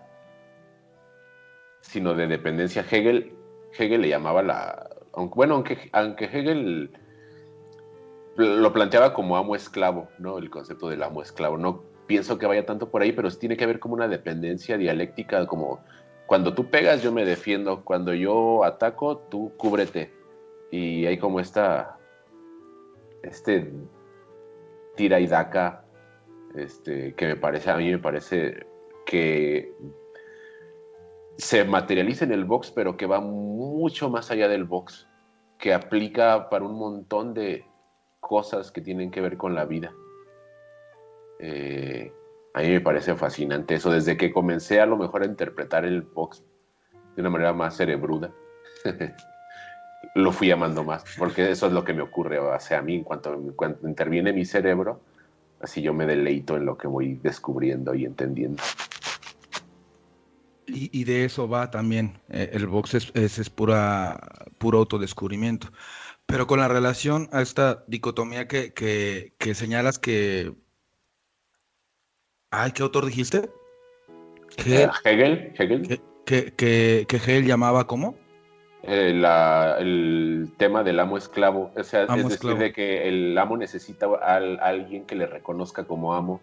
sino 1.80 2.14
de 2.14 2.26
dependencia. 2.26 2.84
Hegel, 2.90 3.32
Hegel 3.78 4.02
le 4.02 4.08
llamaba 4.08 4.42
la... 4.42 4.90
Bueno, 5.34 5.54
aunque, 5.54 5.88
aunque 5.92 6.24
Hegel 6.26 6.90
lo 8.36 8.72
planteaba 8.72 9.14
como 9.14 9.36
amo-esclavo, 9.36 10.08
¿no? 10.18 10.38
El 10.38 10.50
concepto 10.50 10.88
del 10.88 11.02
amo-esclavo. 11.02 11.56
No 11.56 11.82
pienso 12.06 12.38
que 12.38 12.46
vaya 12.46 12.66
tanto 12.66 12.90
por 12.90 13.02
ahí, 13.02 13.12
pero 13.12 13.30
tiene 13.30 13.56
que 13.56 13.64
haber 13.64 13.78
como 13.78 13.94
una 13.94 14.08
dependencia 14.08 14.76
dialéctica, 14.76 15.46
como 15.46 15.80
cuando 16.26 16.54
tú 16.54 16.68
pegas 16.68 17.02
yo 17.02 17.12
me 17.12 17.24
defiendo, 17.24 17.84
cuando 17.84 18.12
yo 18.12 18.64
ataco 18.64 19.18
tú 19.30 19.52
cúbrete. 19.56 20.12
Y 20.70 21.06
hay 21.06 21.18
como 21.18 21.40
esta, 21.40 21.98
este 23.22 23.72
tira 24.96 25.20
y 25.20 25.26
daca, 25.26 25.84
este, 26.54 27.14
que 27.14 27.26
me 27.26 27.36
parece, 27.36 27.70
a 27.70 27.76
mí 27.76 27.90
me 27.90 27.98
parece 27.98 28.66
que 29.04 29.72
se 31.36 31.64
materializa 31.64 32.24
en 32.24 32.32
el 32.32 32.44
box, 32.44 32.70
pero 32.70 32.96
que 32.96 33.06
va 33.06 33.20
mucho 33.20 34.10
más 34.10 34.30
allá 34.30 34.48
del 34.48 34.64
box, 34.64 35.06
que 35.58 35.74
aplica 35.74 36.48
para 36.48 36.64
un 36.64 36.78
montón 36.78 37.34
de 37.34 37.66
cosas 38.20 38.72
que 38.72 38.80
tienen 38.80 39.10
que 39.10 39.20
ver 39.20 39.36
con 39.36 39.54
la 39.54 39.66
vida. 39.66 39.92
Eh, 41.38 42.12
a 42.54 42.62
mí 42.62 42.68
me 42.70 42.80
parece 42.80 43.14
fascinante 43.14 43.74
eso, 43.74 43.90
desde 43.90 44.16
que 44.16 44.32
comencé 44.32 44.80
a 44.80 44.86
lo 44.86 44.96
mejor 44.96 45.22
a 45.22 45.26
interpretar 45.26 45.84
el 45.84 46.02
box 46.02 46.42
de 47.14 47.20
una 47.20 47.30
manera 47.30 47.52
más 47.52 47.76
cerebruda. 47.76 48.32
lo 50.16 50.32
fui 50.32 50.50
amando 50.50 50.82
más, 50.82 51.04
porque 51.18 51.50
eso 51.50 51.66
es 51.66 51.72
lo 51.72 51.84
que 51.84 51.92
me 51.92 52.02
ocurre 52.02 52.38
hacia 52.54 52.80
mí. 52.80 52.96
En 52.96 53.04
cuanto, 53.04 53.38
interviene 53.84 54.32
mi 54.32 54.46
cerebro, 54.46 55.00
así 55.60 55.82
yo 55.82 55.92
me 55.92 56.06
deleito 56.06 56.56
en 56.56 56.64
lo 56.64 56.78
que 56.78 56.88
voy 56.88 57.20
descubriendo 57.22 57.94
y 57.94 58.06
entendiendo. 58.06 58.62
Y, 60.68 61.04
de 61.04 61.24
eso 61.24 61.48
va 61.48 61.70
también. 61.70 62.18
Eh, 62.28 62.50
el 62.52 62.66
box 62.66 62.94
es, 62.94 63.12
es, 63.14 63.50
pura, 63.50 64.18
puro 64.58 64.78
autodescubrimiento. 64.78 65.68
Pero 66.26 66.48
con 66.48 66.58
la 66.58 66.66
relación 66.66 67.28
a 67.30 67.40
esta 67.40 67.84
dicotomía 67.86 68.48
que, 68.48 68.72
que, 68.74 69.54
señalas 69.54 69.98
que... 70.00 70.52
Ay, 72.50 72.72
¿qué 72.72 72.82
autor 72.82 73.06
dijiste? 73.06 73.48
Eh, 74.66 74.88
Hegel. 75.04 75.52
Hegel. 75.56 76.00
Que, 76.24 76.52
que, 76.52 77.06
Hegel 77.08 77.46
llamaba 77.46 77.86
¿cómo? 77.86 78.16
Eh, 78.86 79.10
el 79.80 80.52
tema 80.56 80.84
del 80.84 81.00
amo 81.00 81.16
esclavo. 81.16 81.72
O 81.76 81.82
sea, 81.82 82.04
es 82.04 82.28
decir, 82.28 82.56
de 82.56 82.72
que 82.72 83.08
el 83.08 83.36
amo 83.36 83.56
necesita 83.56 84.06
a, 84.06 84.36
alguien 84.36 85.04
que 85.04 85.16
le 85.16 85.26
reconozca 85.26 85.84
como 85.84 86.14
amo. 86.14 86.40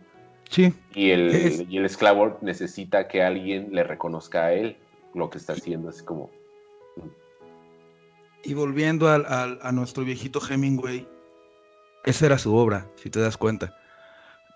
Sí. 0.50 0.74
Y 0.94 1.12
el, 1.12 1.66
y 1.70 1.78
el 1.78 1.86
esclavo 1.86 2.38
necesita 2.42 3.08
que 3.08 3.24
alguien 3.24 3.70
le 3.72 3.84
reconozca 3.84 4.46
a 4.46 4.54
él 4.54 4.78
lo 5.14 5.30
que 5.30 5.38
está 5.38 5.54
haciendo. 5.54 5.90
Es 5.90 6.04
como. 6.04 6.30
Y 8.44 8.54
volviendo 8.54 9.10
al, 9.10 9.26
a 9.30 9.72
nuestro 9.72 10.04
viejito 10.04 10.42
Hemingway, 10.48 11.08
esa 12.04 12.26
era 12.26 12.38
su 12.38 12.54
obra, 12.56 12.88
si 12.96 13.10
te 13.10 13.22
das 13.22 13.38
cuenta. 13.38 13.74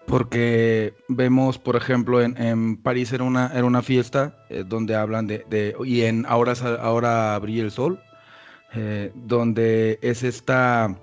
Porque 0.08 0.96
vemos, 1.10 1.60
por 1.60 1.76
ejemplo, 1.76 2.22
en, 2.22 2.78
París 2.78 3.12
era 3.12 3.24
una, 3.24 3.52
era 3.54 3.66
una 3.66 3.82
fiesta 3.82 4.46
eh, 4.50 4.64
donde 4.66 4.96
hablan 4.96 5.28
de, 5.28 5.76
y 5.86 6.02
en 6.04 6.26
Ahora, 6.26 6.54
ahora 6.82 7.38
brilla 7.40 7.64
el 7.64 7.72
sol, 7.72 8.02
eh, 8.74 9.12
donde 9.14 10.00
es 10.02 10.24
esta, 10.24 10.98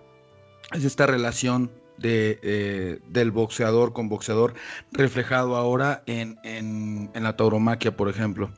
es 0.73 0.85
esta 0.85 1.07
relación 1.07 1.71
de, 1.99 2.41
eh, 2.43 2.99
del 3.09 3.31
boxeador 3.31 3.93
con 3.93 4.09
boxeador 4.09 4.55
reflejado 4.91 5.57
ahora 5.57 6.03
en, 6.07 6.39
en, 6.43 7.11
en 7.15 7.23
la 7.23 7.37
tauromaquia, 7.37 7.97
por 7.97 8.09
ejemplo 8.09 8.51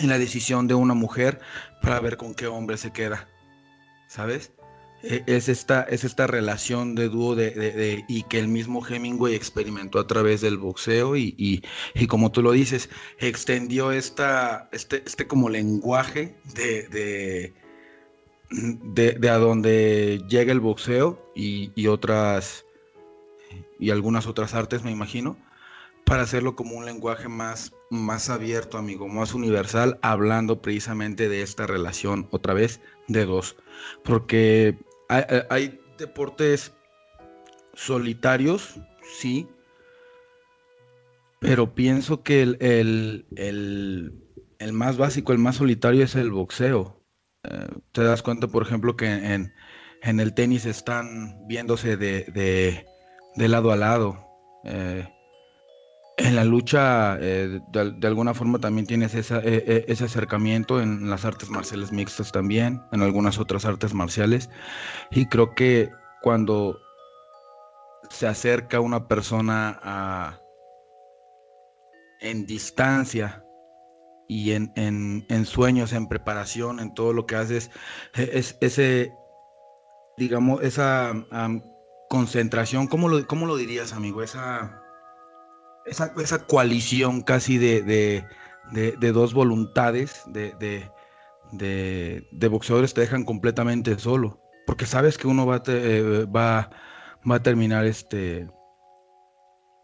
en 0.00 0.08
la 0.08 0.18
decisión 0.18 0.68
de 0.68 0.74
una 0.74 0.94
mujer 0.94 1.40
para 1.82 2.00
ver 2.00 2.16
con 2.16 2.34
qué 2.34 2.46
hombre 2.46 2.76
se 2.76 2.92
queda, 2.92 3.28
¿sabes? 4.08 4.52
E, 5.02 5.22
es 5.26 5.48
esta, 5.48 5.82
es 5.82 6.04
esta 6.04 6.26
relación 6.26 6.94
de 6.94 7.08
dúo 7.08 7.34
de, 7.34 8.04
y 8.08 8.22
que 8.24 8.38
el 8.38 8.48
mismo 8.48 8.84
Hemingway 8.84 9.34
experimentó 9.34 9.98
a 9.98 10.06
través 10.06 10.40
del 10.40 10.58
boxeo 10.58 11.16
y, 11.16 11.62
como 12.08 12.32
tú 12.32 12.42
lo 12.42 12.52
dices, 12.52 12.90
extendió 13.18 13.92
esta, 13.92 14.68
este, 14.72 15.02
este 15.06 15.26
como 15.26 15.48
lenguaje 15.48 16.36
de, 16.54 17.52
de, 18.50 19.28
a 19.28 19.38
donde 19.38 20.22
llega 20.28 20.52
el 20.52 20.60
boxeo 20.60 21.30
y, 21.34 21.70
y 21.74 21.86
otras 21.86 22.64
y 23.78 23.90
algunas 23.90 24.26
otras 24.26 24.54
artes, 24.54 24.82
me 24.82 24.90
imagino, 24.90 25.36
para 26.04 26.22
hacerlo 26.22 26.56
como 26.56 26.76
un 26.76 26.86
lenguaje 26.86 27.28
más, 27.28 27.72
más 27.90 28.30
abierto, 28.30 28.78
amigo, 28.78 29.08
más 29.08 29.34
universal, 29.34 29.98
hablando 30.02 30.60
precisamente 30.60 31.28
de 31.28 31.42
esta 31.42 31.66
relación, 31.66 32.26
otra 32.30 32.54
vez, 32.54 32.80
de 33.08 33.26
dos. 33.26 33.56
Porque 34.02 34.76
hay, 35.08 35.80
deportes 35.98 36.72
solitarios, 37.74 38.80
sí, 39.18 39.48
pero 41.40 41.74
pienso 41.74 42.22
que 42.22 42.42
el, 42.42 43.26
el, 43.36 44.72
más 44.72 44.96
básico, 44.96 45.32
el 45.32 45.38
más 45.38 45.56
solitario 45.56 46.04
es 46.04 46.14
el 46.14 46.30
boxeo. 46.30 47.02
Eh, 47.44 47.68
te 47.92 48.04
das 48.04 48.22
cuenta, 48.22 48.48
por 48.48 48.62
ejemplo, 48.62 48.96
que 48.96 49.06
en, 49.06 49.52
en 50.02 50.20
el 50.20 50.34
tenis 50.34 50.66
están 50.66 51.46
viéndose 51.46 51.96
de, 51.96 52.24
de, 52.24 52.86
de 53.36 53.48
lado 53.48 53.72
a 53.72 53.76
lado. 53.76 54.24
Eh, 54.64 55.08
en 56.18 56.34
la 56.34 56.44
lucha, 56.44 57.16
eh, 57.20 57.60
de, 57.68 58.06
alguna 58.06 58.34
forma 58.34 58.58
también 58.58 58.86
tienes 58.86 59.14
e, 59.14 59.20
e, 59.20 59.84
ese 59.86 60.04
acercamiento 60.04 60.80
en 60.80 61.08
las 61.08 61.24
artes 61.24 61.48
marciales 61.48 61.92
mixtas 61.92 62.32
también, 62.32 62.82
en 62.92 63.02
algunas 63.02 63.38
otras 63.38 63.64
artes 63.64 63.94
marciales. 63.94 64.50
Y 65.12 65.26
creo 65.26 65.54
que 65.54 65.90
cuando 66.20 66.78
se 68.10 68.26
acerca 68.26 68.80
una 68.80 69.06
persona 69.06 69.78
a, 69.82 70.40
en 72.20 72.46
distancia 72.46 73.44
y 74.26 74.52
en, 74.52 75.46
sueños, 75.46 75.92
en 75.92 76.08
preparación, 76.08 76.80
en 76.80 76.94
todo 76.94 77.12
lo 77.12 77.26
que 77.26 77.36
haces, 77.36 77.70
e, 78.14 78.30
es, 78.34 78.58
ese, 78.60 79.12
digamos, 80.16 80.64
esa 80.64 81.12
concentración, 82.10 82.88
¿cómo 82.88 83.08
lo, 83.08 83.24
¿cómo 83.28 83.46
lo 83.46 83.56
dirías, 83.56 83.92
amigo? 83.92 84.22
Esa 84.22 84.82
esa, 85.88 86.12
esa 86.18 86.46
coalición 86.46 87.22
casi 87.22 87.58
de, 87.58 87.82
de, 88.72 89.12
dos 89.12 89.34
voluntades 89.34 90.22
de, 90.26 90.54
de, 91.52 92.48
boxeadores 92.48 92.94
te 92.94 93.00
dejan 93.00 93.24
completamente 93.24 93.98
solo. 93.98 94.40
Porque 94.66 94.86
sabes 94.86 95.16
que 95.16 95.26
uno 95.26 95.46
va, 95.46 95.62
eh, 95.66 96.26
va, 96.34 96.70
va 97.28 97.36
a 97.36 97.42
terminar 97.42 97.86
este. 97.86 98.48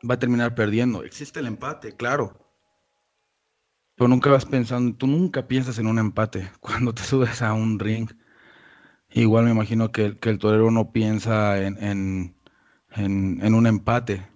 Va 0.09 0.15
a 0.15 0.19
terminar 0.19 0.55
perdiendo. 0.55 1.03
Existe 1.05 1.41
el 1.41 1.47
empate, 1.47 1.97
claro. 1.97 2.39
Pero 3.97 4.09
nunca 4.09 4.29
vas 4.29 4.45
pensando, 4.45 4.95
tú 4.97 5.07
nunca 5.07 5.47
piensas 5.47 5.79
en 5.79 5.87
un 5.87 5.99
empate 5.99 6.51
cuando 6.61 6.93
te 6.93 7.03
subes 7.03 7.41
a 7.41 7.55
un 7.55 7.79
ring. 7.79 8.11
Igual 9.11 9.45
me 9.45 9.53
imagino 9.53 9.93
que, 9.93 10.19
que 10.19 10.29
el 10.29 10.39
torero 10.39 10.71
no 10.71 10.93
piensa 10.93 11.63
en, 11.63 11.83
en, 11.83 12.37
en 12.97 13.55
un 13.55 13.67
empate 13.67 14.27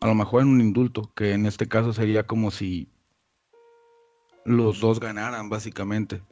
a 0.00 0.06
lo 0.06 0.14
mejor 0.14 0.42
en 0.42 0.48
un 0.48 0.60
indulto, 0.60 1.10
que 1.14 1.32
en 1.32 1.46
este 1.46 1.68
caso 1.68 1.92
sería 1.92 2.26
como 2.26 2.50
si 2.50 2.88
los 4.44 4.80
dos 4.80 5.00
ganaran, 5.00 5.48
básicamente. 5.48 6.22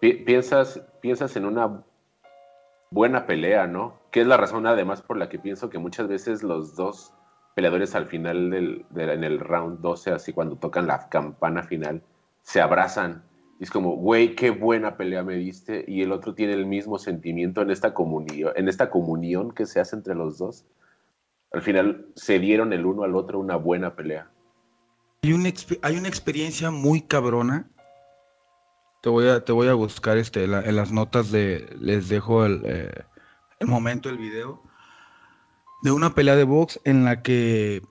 Piensas, 0.00 0.80
piensas 1.00 1.34
en 1.36 1.46
una 1.46 1.82
buena 2.90 3.26
pelea, 3.26 3.66
¿no? 3.66 3.98
Que 4.10 4.20
es 4.20 4.26
la 4.26 4.36
razón 4.36 4.66
además 4.66 5.02
por 5.02 5.16
la 5.16 5.28
que 5.28 5.38
pienso 5.38 5.70
que 5.70 5.78
muchas 5.78 6.06
veces 6.06 6.42
los 6.42 6.76
dos 6.76 7.12
peleadores 7.54 7.94
al 7.94 8.06
final 8.06 8.50
del, 8.50 8.84
en 8.94 9.24
el 9.24 9.40
round 9.40 9.80
12, 9.80 10.12
así 10.12 10.32
cuando 10.32 10.56
tocan 10.56 10.86
la 10.86 11.08
campana 11.08 11.62
final, 11.62 12.02
se 12.42 12.60
abrazan. 12.60 13.24
Y 13.58 13.64
es 13.64 13.70
como, 13.70 13.96
güey, 13.96 14.34
qué 14.34 14.50
buena 14.50 14.98
pelea 14.98 15.22
me 15.22 15.36
diste. 15.36 15.84
Y 15.88 16.02
el 16.02 16.12
otro 16.12 16.34
tiene 16.34 16.52
el 16.52 16.66
mismo 16.66 16.98
sentimiento 16.98 17.62
en 17.62 17.70
esta 17.70 17.94
comunión, 17.94 18.52
en 18.54 18.68
esta 18.68 18.90
comunión 18.90 19.52
que 19.52 19.64
se 19.64 19.80
hace 19.80 19.96
entre 19.96 20.14
los 20.14 20.36
dos 20.36 20.66
al 21.52 21.62
final 21.62 22.06
se 22.14 22.38
dieron 22.38 22.72
el 22.72 22.84
uno 22.86 23.04
al 23.04 23.16
otro 23.16 23.38
una 23.38 23.56
buena 23.56 23.94
pelea. 23.94 24.30
Hay 25.22 25.32
una, 25.32 25.50
hay 25.82 25.96
una 25.96 26.08
experiencia 26.08 26.70
muy 26.70 27.00
cabrona. 27.00 27.68
Te 29.02 29.08
voy 29.08 29.28
a, 29.28 29.44
te 29.44 29.52
voy 29.52 29.68
a 29.68 29.74
buscar 29.74 30.18
este, 30.18 30.44
en 30.44 30.76
las 30.76 30.92
notas 30.92 31.30
de. 31.30 31.74
Les 31.80 32.08
dejo 32.08 32.44
el, 32.44 32.62
eh, 32.64 33.04
el 33.60 33.68
momento 33.68 34.08
del 34.08 34.18
video. 34.18 34.62
De 35.82 35.92
una 35.92 36.14
pelea 36.14 36.36
de 36.36 36.44
box 36.44 36.80
en 36.84 37.04
la 37.04 37.22
que 37.22 37.82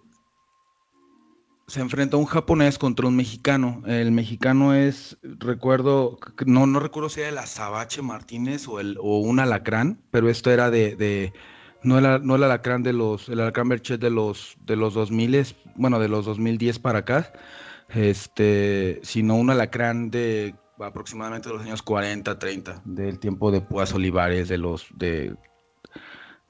se 1.67 1.79
enfrenta 1.79 2.17
un 2.17 2.25
japonés 2.25 2.77
contra 2.77 3.07
un 3.07 3.15
mexicano. 3.15 3.81
El 3.85 4.11
mexicano 4.11 4.73
es, 4.73 5.17
recuerdo, 5.23 6.19
no, 6.45 6.67
no 6.67 6.79
recuerdo 6.79 7.09
si 7.09 7.21
era 7.21 7.29
el 7.29 7.37
Azabache 7.37 8.01
Martínez 8.01 8.67
o, 8.67 8.79
el, 8.79 8.97
o 8.99 9.19
un 9.19 9.39
alacrán, 9.39 10.01
pero 10.11 10.29
esto 10.29 10.51
era 10.51 10.69
de 10.69 11.31
no 11.85 11.97
el, 11.99 12.25
no 12.25 12.35
el 12.35 12.43
alacrán 12.43 12.83
de 12.83 12.93
los, 12.93 13.29
el 13.29 13.39
alacrán 13.39 13.69
Berchet 13.69 14.01
de 14.01 14.09
los, 14.09 14.57
de 14.65 14.75
los 14.75 14.93
2000, 14.93 15.55
bueno, 15.75 15.99
de 15.99 16.07
los 16.07 16.25
2010 16.25 16.79
para 16.79 16.99
acá, 16.99 17.31
este, 17.89 18.99
sino 19.03 19.35
un 19.35 19.49
alacrán 19.49 20.09
de 20.09 20.55
aproximadamente 20.79 21.49
los 21.49 21.61
años 21.61 21.81
40, 21.81 22.37
30, 22.37 22.81
del 22.85 23.19
tiempo 23.19 23.51
de 23.51 23.61
Púas 23.61 23.93
Olivares, 23.93 24.49
de 24.49 24.57
los, 24.57 24.87
de, 24.95 25.35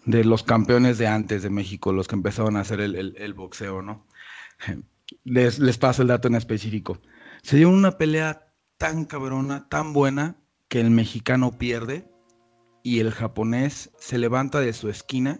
de 0.05 0.23
los 0.23 0.43
campeones 0.43 0.97
de 0.97 1.07
antes 1.07 1.43
de 1.43 1.49
México, 1.49 1.93
los 1.93 2.07
que 2.07 2.15
empezaron 2.15 2.57
a 2.57 2.61
hacer 2.61 2.79
el, 2.79 3.33
boxeo, 3.33 3.81
¿no? 3.81 4.07
Les, 5.23 5.59
les 5.59 5.77
paso 5.77 6.01
el 6.01 6.07
dato 6.07 6.27
en 6.27 6.35
específico. 6.35 6.99
Se 7.43 7.57
dio 7.57 7.69
una 7.69 7.91
pelea 7.91 8.51
tan 8.77 9.05
cabrona, 9.05 9.69
tan 9.69 9.93
buena, 9.93 10.37
que 10.67 10.81
el 10.81 10.89
mexicano 10.89 11.59
pierde 11.59 12.09
y 12.85 12.99
el 12.99 13.11
japonés 13.11 13.89
se 13.97 14.19
levanta 14.19 14.59
de 14.59 14.71
su 14.71 14.89
esquina 14.89 15.39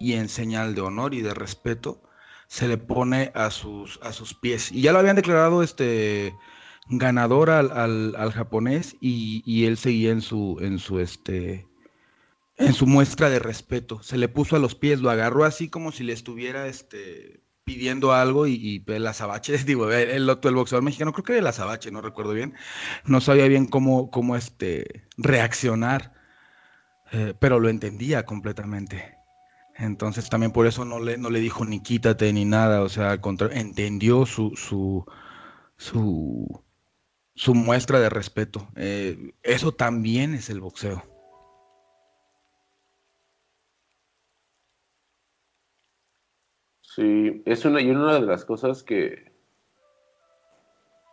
y 0.00 0.14
en 0.14 0.28
señal 0.28 0.74
de 0.74 0.80
honor 0.80 1.14
y 1.14 1.22
de 1.22 1.32
respeto 1.32 2.02
se 2.48 2.66
le 2.66 2.76
pone 2.76 3.30
a 3.36 3.52
sus, 3.52 4.00
a 4.02 4.12
sus 4.12 4.34
pies. 4.34 4.72
Y 4.72 4.82
ya 4.82 4.90
lo 4.90 4.98
habían 4.98 5.14
declarado 5.14 5.62
este 5.62 6.34
ganador 6.88 7.50
al, 7.50 8.32
japonés 8.32 8.96
y, 9.00 9.64
él 9.64 9.76
seguía 9.76 10.10
en 10.10 10.22
su, 10.22 10.58
en 10.60 10.80
su 10.80 10.98
este 10.98 11.68
en 12.56 12.72
su 12.72 12.88
muestra 12.88 13.30
de 13.30 13.38
respeto. 13.38 14.02
Se 14.02 14.18
le 14.18 14.28
puso 14.28 14.56
a 14.56 14.58
los 14.58 14.74
pies, 14.74 15.00
lo 15.00 15.10
agarró 15.10 15.44
así 15.44 15.68
como 15.68 15.92
si 15.92 16.02
le 16.02 16.14
estuviera 16.14 16.66
este 16.66 17.44
pidiendo 17.62 18.12
algo 18.12 18.48
y, 18.48 18.54
y 18.54 18.84
el 18.92 19.06
azabache, 19.06 19.56
digo, 19.64 19.88
el, 19.92 20.10
el, 20.10 20.28
el 20.42 20.54
boxeador 20.54 20.82
mexicano, 20.82 21.12
creo 21.12 21.24
que 21.24 21.32
era 21.34 21.40
el 21.42 21.46
azabache, 21.46 21.92
no 21.92 22.00
recuerdo 22.00 22.32
bien, 22.32 22.54
no 23.04 23.20
sabía 23.20 23.46
bien 23.46 23.66
cómo, 23.66 24.10
cómo 24.10 24.34
este, 24.34 25.04
reaccionar 25.16 26.23
eh, 27.14 27.32
pero 27.38 27.60
lo 27.60 27.68
entendía 27.68 28.26
completamente. 28.26 29.16
Entonces 29.76 30.28
también 30.28 30.52
por 30.52 30.66
eso 30.66 30.84
no 30.84 30.98
le, 30.98 31.16
no 31.16 31.30
le 31.30 31.38
dijo 31.38 31.64
ni 31.64 31.80
quítate 31.80 32.32
ni 32.32 32.44
nada, 32.44 32.82
o 32.82 32.88
sea, 32.88 33.20
contra, 33.20 33.48
entendió 33.52 34.26
su, 34.26 34.56
su, 34.56 35.04
su, 35.76 36.62
su 37.34 37.54
muestra 37.54 38.00
de 38.00 38.10
respeto. 38.10 38.66
Eh, 38.74 39.32
eso 39.44 39.72
también 39.72 40.34
es 40.34 40.50
el 40.50 40.60
boxeo. 40.60 41.02
Sí, 46.80 47.42
es 47.46 47.64
una, 47.64 47.80
y 47.80 47.90
una 47.90 48.14
de 48.14 48.20
las 48.22 48.44
cosas 48.44 48.82
que, 48.82 49.32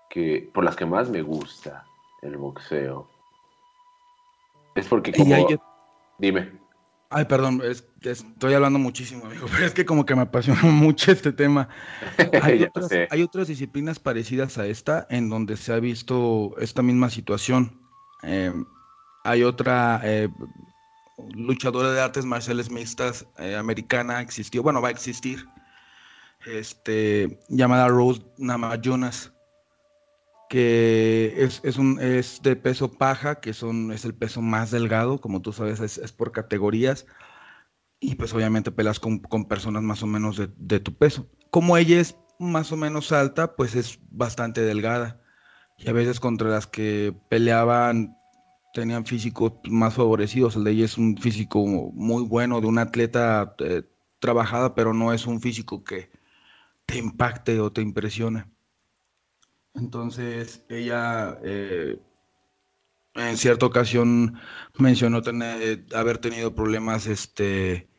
que 0.09 0.49
por 0.53 0.63
las 0.63 0.75
que 0.75 0.85
más 0.85 1.09
me 1.09 1.21
gusta 1.21 1.85
el 2.21 2.37
boxeo. 2.37 3.07
Es 4.75 4.87
porque 4.87 5.11
como... 5.11 5.70
Dime. 6.21 6.51
Ay, 7.09 7.25
perdón, 7.25 7.61
estoy 8.01 8.53
hablando 8.53 8.77
muchísimo, 8.77 9.25
amigo, 9.25 9.47
pero 9.51 9.65
es 9.65 9.73
que 9.73 9.85
como 9.85 10.05
que 10.05 10.15
me 10.15 10.21
apasiona 10.21 10.61
mucho 10.63 11.11
este 11.11 11.33
tema. 11.33 11.67
Hay, 12.41 13.23
otras, 13.23 13.47
disciplinas 13.47 13.99
parecidas 13.99 14.57
a 14.59 14.67
esta 14.67 15.07
en 15.09 15.29
donde 15.29 15.57
se 15.57 15.73
ha 15.73 15.79
visto 15.79 16.55
esta 16.59 16.83
misma 16.83 17.09
situación. 17.09 17.81
Em, 18.21 18.65
hay 19.23 19.43
otra 19.43 19.99
eh, 20.03 20.29
luchadora 21.33 21.91
de 21.91 22.01
artes 22.01 22.23
marciales 22.23 22.69
mixtas 22.69 23.25
eh, 23.39 23.55
americana, 23.55 24.21
existió, 24.21 24.61
bueno, 24.63 24.81
va 24.81 24.89
a 24.89 24.91
existir, 24.91 25.47
este, 26.45 27.39
llamada 27.49 27.87
Rose 27.87 28.21
Namajunas, 28.37 29.33
que 30.51 31.33
es, 31.37 31.61
es, 31.63 31.77
un, 31.77 31.97
es 32.01 32.41
de 32.41 32.57
peso 32.57 32.91
paja, 32.91 33.39
que 33.39 33.53
son, 33.53 33.93
es 33.93 34.03
el 34.03 34.13
peso 34.13 34.41
más 34.41 34.69
delgado, 34.69 35.21
como 35.21 35.41
tú 35.41 35.53
sabes, 35.53 35.79
es, 35.79 36.11
por 36.11 36.33
categorías, 36.33 37.05
y 38.01 38.15
pues 38.15 38.33
obviamente 38.33 38.69
pelas 38.69 38.99
con, 38.99 39.19
con 39.19 39.47
personas 39.47 39.81
más 39.81 40.03
o 40.03 40.07
menos 40.07 40.35
de, 40.35 40.49
de, 40.57 40.81
tu 40.81 40.93
peso. 40.93 41.25
Como 41.51 41.77
ella 41.77 42.01
es 42.01 42.17
más 42.37 42.73
o 42.73 42.75
menos 42.75 43.13
alta, 43.13 43.55
pues 43.55 43.75
es 43.75 43.99
bastante 44.09 44.59
delgada, 44.59 45.21
y 45.77 45.87
a 45.87 45.93
veces 45.93 46.19
contra 46.19 46.49
las 46.49 46.67
que 46.67 47.15
peleaban 47.29 48.17
tenían 48.73 49.05
físicos 49.05 49.53
más 49.69 49.93
favorecidos, 49.93 50.57
el 50.57 50.65
de 50.65 50.71
ella 50.71 50.85
es 50.85 50.97
un 50.97 51.15
físico 51.15 51.65
muy 51.65 52.23
bueno, 52.23 52.59
de 52.59 52.67
un 52.67 52.77
atleta 52.77 53.55
eh, 53.59 53.83
trabajada, 54.19 54.75
pero 54.75 54.93
no 54.93 55.13
es 55.13 55.27
un 55.27 55.39
físico 55.39 55.85
que 55.85 56.11
te 56.85 56.97
impacte 56.97 57.61
o 57.61 57.71
te 57.71 57.81
impresione. 57.81 58.47
Entonces, 59.73 60.63
ella 60.69 61.37
eh, 61.43 61.99
en 63.15 63.37
cierta 63.37 63.65
ocasión 63.65 64.39
mencionó 64.77 65.21
tener, 65.21 65.85
haber 65.93 66.17
tenido 66.17 66.55
problemas, 66.55 67.07
este, 67.07 67.89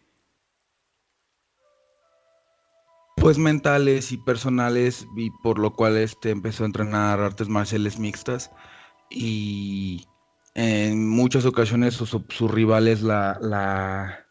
pues 3.16 3.38
mentales 3.38 4.12
y 4.12 4.18
personales, 4.18 5.06
y 5.16 5.30
por 5.42 5.58
lo 5.58 5.74
cual 5.74 5.96
este, 5.96 6.30
empezó 6.30 6.64
a 6.64 6.66
entrenar 6.66 7.20
artes 7.20 7.48
marciales 7.48 7.98
mixtas. 7.98 8.50
Y 9.10 10.06
en 10.54 11.08
muchas 11.08 11.44
ocasiones 11.46 11.94
sus, 11.94 12.50
rivales 12.50 13.02
la, 13.02 14.21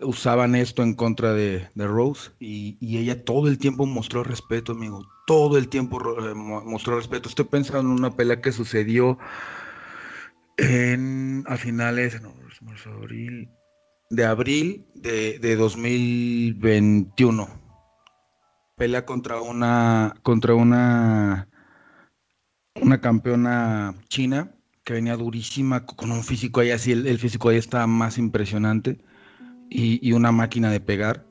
usaban 0.00 0.54
esto 0.54 0.82
en 0.82 0.94
contra 0.94 1.32
de, 1.32 1.68
Rose 1.76 2.30
y, 2.38 2.76
ella 2.98 3.24
todo 3.24 3.48
el 3.48 3.58
tiempo 3.58 3.86
mostró 3.86 4.22
respeto, 4.22 4.72
amigo. 4.72 5.06
Todo 5.26 5.56
el 5.56 5.68
tiempo 5.68 5.98
eh, 6.18 6.34
mostró 6.34 6.96
respeto. 6.96 7.28
Estoy 7.28 7.46
pensando 7.46 7.80
en 7.80 7.98
una 7.98 8.14
pelea 8.14 8.40
que 8.40 8.52
sucedió 8.52 9.18
en, 10.58 11.44
a 11.46 11.56
finales 11.56 12.20
de 14.10 14.24
abril 14.24 14.86
de, 14.94 15.38
de 15.38 15.56
2021. 15.56 17.48
Pelea 18.76 19.06
contra 19.06 19.40
una, 19.40 20.14
contra 20.22 20.54
una, 20.54 21.48
una 22.74 23.00
campeona 23.00 23.94
china 24.08 24.54
que 24.84 24.94
venía 24.94 25.16
durísima, 25.16 25.86
con 25.86 26.10
un 26.10 26.24
físico 26.24 26.60
ahí 26.60 26.72
así, 26.72 26.90
el, 26.90 27.06
el 27.06 27.18
físico 27.18 27.48
ahí 27.48 27.56
está 27.56 27.86
más 27.86 28.18
impresionante 28.18 28.98
y, 29.74 30.12
una 30.12 30.32
máquina 30.32 30.70
de 30.70 30.80
pegar. 30.80 31.26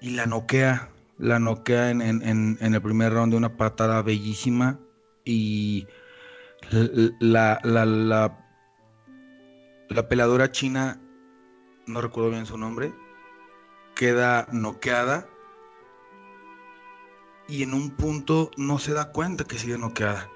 Y 0.00 0.10
la 0.10 0.26
noquea, 0.26 0.90
la 1.18 1.38
noquea 1.38 1.90
en, 1.90 2.58
el 2.60 2.82
primer 2.82 3.12
round 3.12 3.32
de 3.32 3.36
una 3.36 3.56
patada 3.56 4.02
bellísima. 4.02 4.78
Y 5.24 5.86
la, 7.20 7.58
la, 7.64 7.84
la, 7.84 8.38
la 9.88 10.08
peladora 10.08 10.52
china, 10.52 11.00
no 11.86 12.00
recuerdo 12.00 12.30
bien 12.30 12.46
su 12.46 12.56
nombre, 12.56 12.94
queda 13.94 14.46
noqueada. 14.52 15.28
Y 17.48 17.62
en 17.62 17.74
un 17.74 17.90
punto 17.90 18.50
no 18.56 18.78
se 18.78 18.92
da 18.92 19.12
cuenta 19.12 19.44
que 19.44 19.58
sigue 19.58 19.78
noqueada 19.78 20.30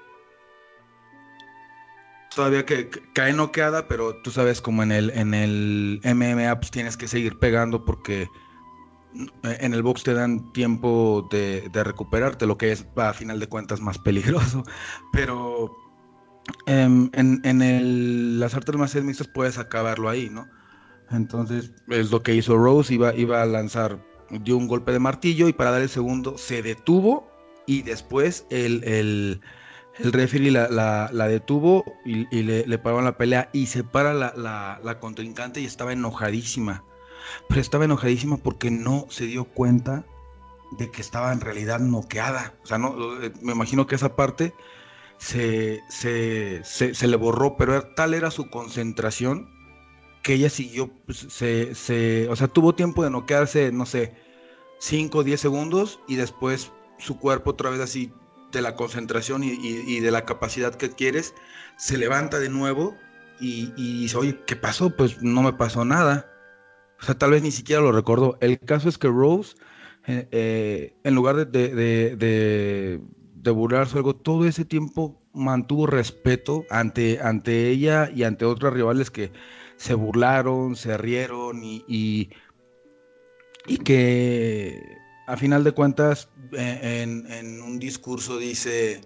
todavía 2.35 2.65
que, 2.65 2.89
cae 3.13 3.33
noqueada, 3.33 3.87
pero 3.87 4.15
tú 4.21 4.31
sabes 4.31 4.61
como 4.61 4.83
en 4.83 4.91
el, 4.91 5.09
en 5.11 5.33
el 5.33 6.01
MMA 6.03 6.59
pues 6.59 6.71
tienes 6.71 6.97
que 6.97 7.07
seguir 7.07 7.39
pegando 7.39 7.85
porque 7.85 8.27
en 9.43 9.73
el 9.73 9.83
box 9.83 10.03
te 10.03 10.13
dan 10.13 10.51
tiempo 10.53 11.27
de, 11.31 11.69
recuperarte, 11.73 12.45
lo 12.45 12.57
que 12.57 12.71
es 12.71 12.85
a 12.95 13.13
final 13.13 13.39
de 13.39 13.47
cuentas 13.47 13.81
más 13.81 13.97
peligroso. 13.99 14.63
Pero 15.13 15.75
em, 16.65 17.09
en, 17.13 17.41
en 17.43 17.61
el, 17.61 18.39
las 18.39 18.53
artes 18.53 18.75
marciales 18.75 19.05
mixtas 19.05 19.27
puedes 19.27 19.57
acabarlo 19.57 20.09
ahí, 20.09 20.29
¿no? 20.29 20.47
Entonces 21.11 21.73
es 21.89 22.09
lo 22.11 22.23
que 22.23 22.33
hizo 22.33 22.57
Rose, 22.57 22.93
iba, 22.93 23.13
iba 23.13 23.41
a 23.41 23.45
lanzar, 23.45 23.99
dio 24.29 24.55
un 24.55 24.69
golpe 24.69 24.93
de 24.93 24.99
martillo 24.99 25.49
y 25.49 25.53
para 25.53 25.71
dar 25.71 25.81
el 25.81 25.89
segundo 25.89 26.37
se 26.37 26.61
detuvo 26.61 27.29
y 27.67 27.81
después 27.81 28.45
el 28.49 29.41
el 29.99 30.13
referee 30.13 30.51
la, 30.51 31.09
la, 31.11 31.27
detuvo 31.27 31.83
y, 32.05 32.25
le, 32.43 32.65
le 32.65 32.77
pararon 32.77 33.05
la 33.05 33.17
pelea 33.17 33.49
y 33.53 33.67
se 33.67 33.83
para 33.83 34.13
la, 34.13 34.33
la, 34.35 34.99
contrincante 34.99 35.61
y 35.61 35.65
estaba 35.65 35.93
enojadísima. 35.93 36.83
Pero 37.47 37.61
estaba 37.61 37.85
enojadísima 37.85 38.37
porque 38.37 38.71
no 38.71 39.05
se 39.09 39.25
dio 39.25 39.45
cuenta 39.45 40.05
de 40.77 40.89
que 40.89 41.01
estaba 41.01 41.31
en 41.33 41.41
realidad 41.41 41.79
noqueada. 41.79 42.53
O 42.63 42.67
sea, 42.67 42.77
no, 42.77 43.21
eh, 43.21 43.31
me 43.41 43.51
imagino 43.51 43.85
que 43.85 43.95
esa 43.95 44.15
parte 44.15 44.53
se, 45.17 45.81
se, 45.89 46.63
se, 46.63 47.07
le 47.07 47.17
borró, 47.17 47.57
pero 47.57 47.81
tal 47.93 48.13
era 48.13 48.31
su 48.31 48.49
concentración 48.49 49.49
que 50.23 50.33
ella 50.33 50.49
siguió, 50.49 50.89
pues, 51.05 51.27
se, 51.29 51.75
se, 51.75 52.27
o 52.29 52.35
sea, 52.35 52.47
tuvo 52.47 52.75
tiempo 52.75 53.03
de 53.03 53.09
noquearse, 53.09 53.71
no 53.71 53.85
sé, 53.85 54.13
5 54.79 55.19
o 55.19 55.23
10 55.23 55.39
segundos 55.39 55.99
y 56.07 56.15
después 56.15 56.71
su 56.97 57.17
cuerpo 57.17 57.51
otra 57.51 57.69
vez 57.69 57.79
así 57.81 58.11
de 58.51 58.61
la 58.61 58.75
concentración 58.75 59.43
y, 59.43 59.99
de 59.99 60.11
la 60.11 60.25
capacidad 60.25 60.75
que 60.75 60.89
quieres, 60.89 61.33
se 61.77 61.97
levanta 61.97 62.39
de 62.39 62.49
nuevo 62.49 62.95
y, 63.39 63.71
dice, 63.75 64.17
oye, 64.17 64.39
¿qué 64.45 64.55
pasó? 64.55 64.95
Pues 64.95 65.21
no 65.21 65.41
me 65.41 65.53
pasó 65.53 65.85
nada. 65.85 66.31
O 67.01 67.03
sea, 67.03 67.17
tal 67.17 67.31
vez 67.31 67.41
ni 67.41 67.51
siquiera 67.51 67.81
lo 67.81 67.91
recordó. 67.91 68.37
El 68.41 68.59
caso 68.59 68.87
es 68.89 68.97
que 68.97 69.07
Rose, 69.07 69.55
eh, 70.05 70.27
eh, 70.31 70.95
en 71.03 71.15
lugar 71.15 71.35
de, 71.35 71.45
de, 71.45 72.15
de, 72.15 73.01
de, 73.35 73.51
burlarse 73.51 73.97
algo, 73.97 74.15
todo 74.15 74.45
ese 74.45 74.65
tiempo 74.65 75.19
mantuvo 75.33 75.87
respeto 75.87 76.65
ante, 76.69 77.19
ante 77.21 77.69
ella 77.69 78.11
y 78.13 78.23
ante 78.23 78.45
otras 78.45 78.73
rivales 78.73 79.09
que 79.09 79.31
se 79.77 79.95
burlaron, 79.95 80.75
se 80.75 80.95
rieron 80.97 81.63
y, 81.63 82.29
y 83.67 83.77
que 83.77 85.00
a 85.27 85.37
final 85.37 85.63
de 85.63 85.71
cuentas, 85.71 86.29
eh, 86.53 87.03
en, 87.03 87.61
un 87.61 87.79
discurso 87.79 88.37
dice 88.37 89.01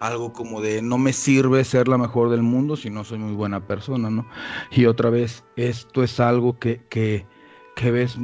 algo 0.00 0.32
como 0.32 0.60
de 0.60 0.80
no 0.80 0.96
me 0.96 1.12
sirve 1.12 1.64
ser 1.64 1.88
la 1.88 1.98
mejor 1.98 2.30
del 2.30 2.42
mundo 2.42 2.76
si 2.76 2.88
no 2.88 3.04
soy 3.04 3.18
muy 3.18 3.34
buena 3.34 3.66
persona, 3.66 4.10
¿no? 4.10 4.26
Y 4.70 4.86
otra 4.86 5.10
vez, 5.10 5.44
esto 5.56 6.02
es 6.02 6.20
algo 6.20 6.58
que, 6.58 6.80
que, 6.88 7.26
que 7.74 7.90
ves, 7.90 8.16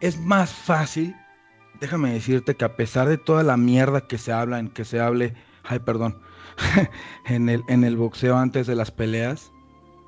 es 0.00 0.18
más 0.20 0.52
fácil, 0.52 1.14
déjame 1.80 2.12
decirte 2.12 2.54
que 2.54 2.64
a 2.64 2.76
pesar 2.76 3.08
de 3.08 3.18
toda 3.18 3.42
la 3.42 3.56
mierda 3.56 4.06
que 4.06 4.18
se 4.18 4.32
habla, 4.32 4.58
en 4.58 4.68
que 4.68 4.84
se 4.84 5.00
hable, 5.00 5.34
ay, 5.64 5.78
perdón, 5.80 6.20
en, 7.26 7.48
el, 7.48 7.62
en 7.68 7.84
el 7.84 7.96
boxeo 7.96 8.36
antes 8.36 8.66
de 8.66 8.74
las 8.74 8.90
peleas, 8.90 9.50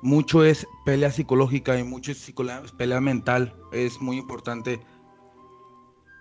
mucho 0.01 0.43
es 0.43 0.67
pelea 0.85 1.11
psicológica 1.11 1.77
y 1.77 1.83
mucho 1.83 2.11
es 2.11 2.31
pelea 2.77 3.01
mental, 3.01 3.55
es 3.71 3.99
muy 3.99 4.17
importante 4.17 4.79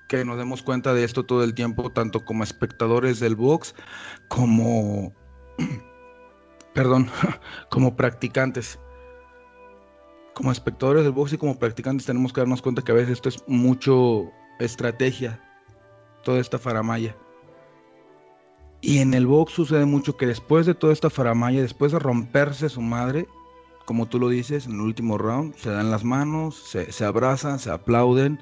que 0.09 0.25
nos 0.25 0.39
demos 0.39 0.63
cuenta 0.63 0.95
de 0.95 1.05
esto 1.05 1.25
todo 1.25 1.43
el 1.43 1.55
tiempo, 1.55 1.91
tanto 1.91 2.25
como 2.25 2.45
espectadores 2.45 3.21
del 3.21 3.35
box, 3.35 3.75
como, 4.29 5.13
perdón, 6.75 7.09
como 7.71 7.97
practicantes. 7.97 8.79
Como 10.35 10.53
espectadores 10.53 11.05
del 11.05 11.13
box 11.13 11.33
y 11.33 11.39
como 11.39 11.59
practicantes 11.59 12.07
tenemos 12.07 12.33
que 12.33 12.43
darnos 12.43 12.61
cuenta 12.61 12.83
que 12.83 12.93
a 12.93 12.97
veces 12.97 13.13
esto 13.13 13.31
es 13.31 13.43
mucho 13.47 14.31
estrategia, 14.61 15.41
toda 16.23 16.41
esta 16.41 16.59
faramaya. 16.59 17.17
Y 18.83 18.99
en 18.99 19.15
el 19.15 19.27
box 19.27 19.55
sucede 19.55 19.87
mucho 19.87 20.17
que 20.17 20.27
después 20.27 20.67
de 20.67 20.75
toda 20.75 20.93
esta 20.93 21.09
faramaya, 21.09 21.63
después 21.63 21.93
de 21.93 21.99
romperse 21.99 22.69
su 22.69 22.83
madre, 22.83 23.27
como 23.87 24.07
tú 24.07 24.19
lo 24.19 24.29
dices, 24.29 24.67
en 24.67 24.75
el 24.75 24.81
último 24.81 25.17
round 25.17 25.55
se 25.57 25.71
dan 25.71 25.91
las 25.91 26.05
manos, 26.05 26.57
se, 26.69 26.93
se 26.93 27.05
abrazan, 27.05 27.59
se 27.59 27.71
aplauden, 27.71 28.39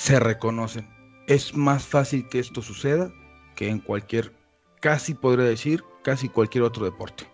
se 0.00 0.18
reconocen. 0.18 0.88
Es 1.26 1.54
más 1.54 1.86
fácil 1.86 2.26
que 2.30 2.38
esto 2.38 2.62
suceda 2.62 3.12
que 3.54 3.68
en 3.68 3.80
cualquier, 3.80 4.32
casi 4.80 5.12
podría 5.12 5.44
decir, 5.44 5.84
casi 6.02 6.30
cualquier 6.30 6.64
otro 6.64 6.86
deporte. 6.86 7.24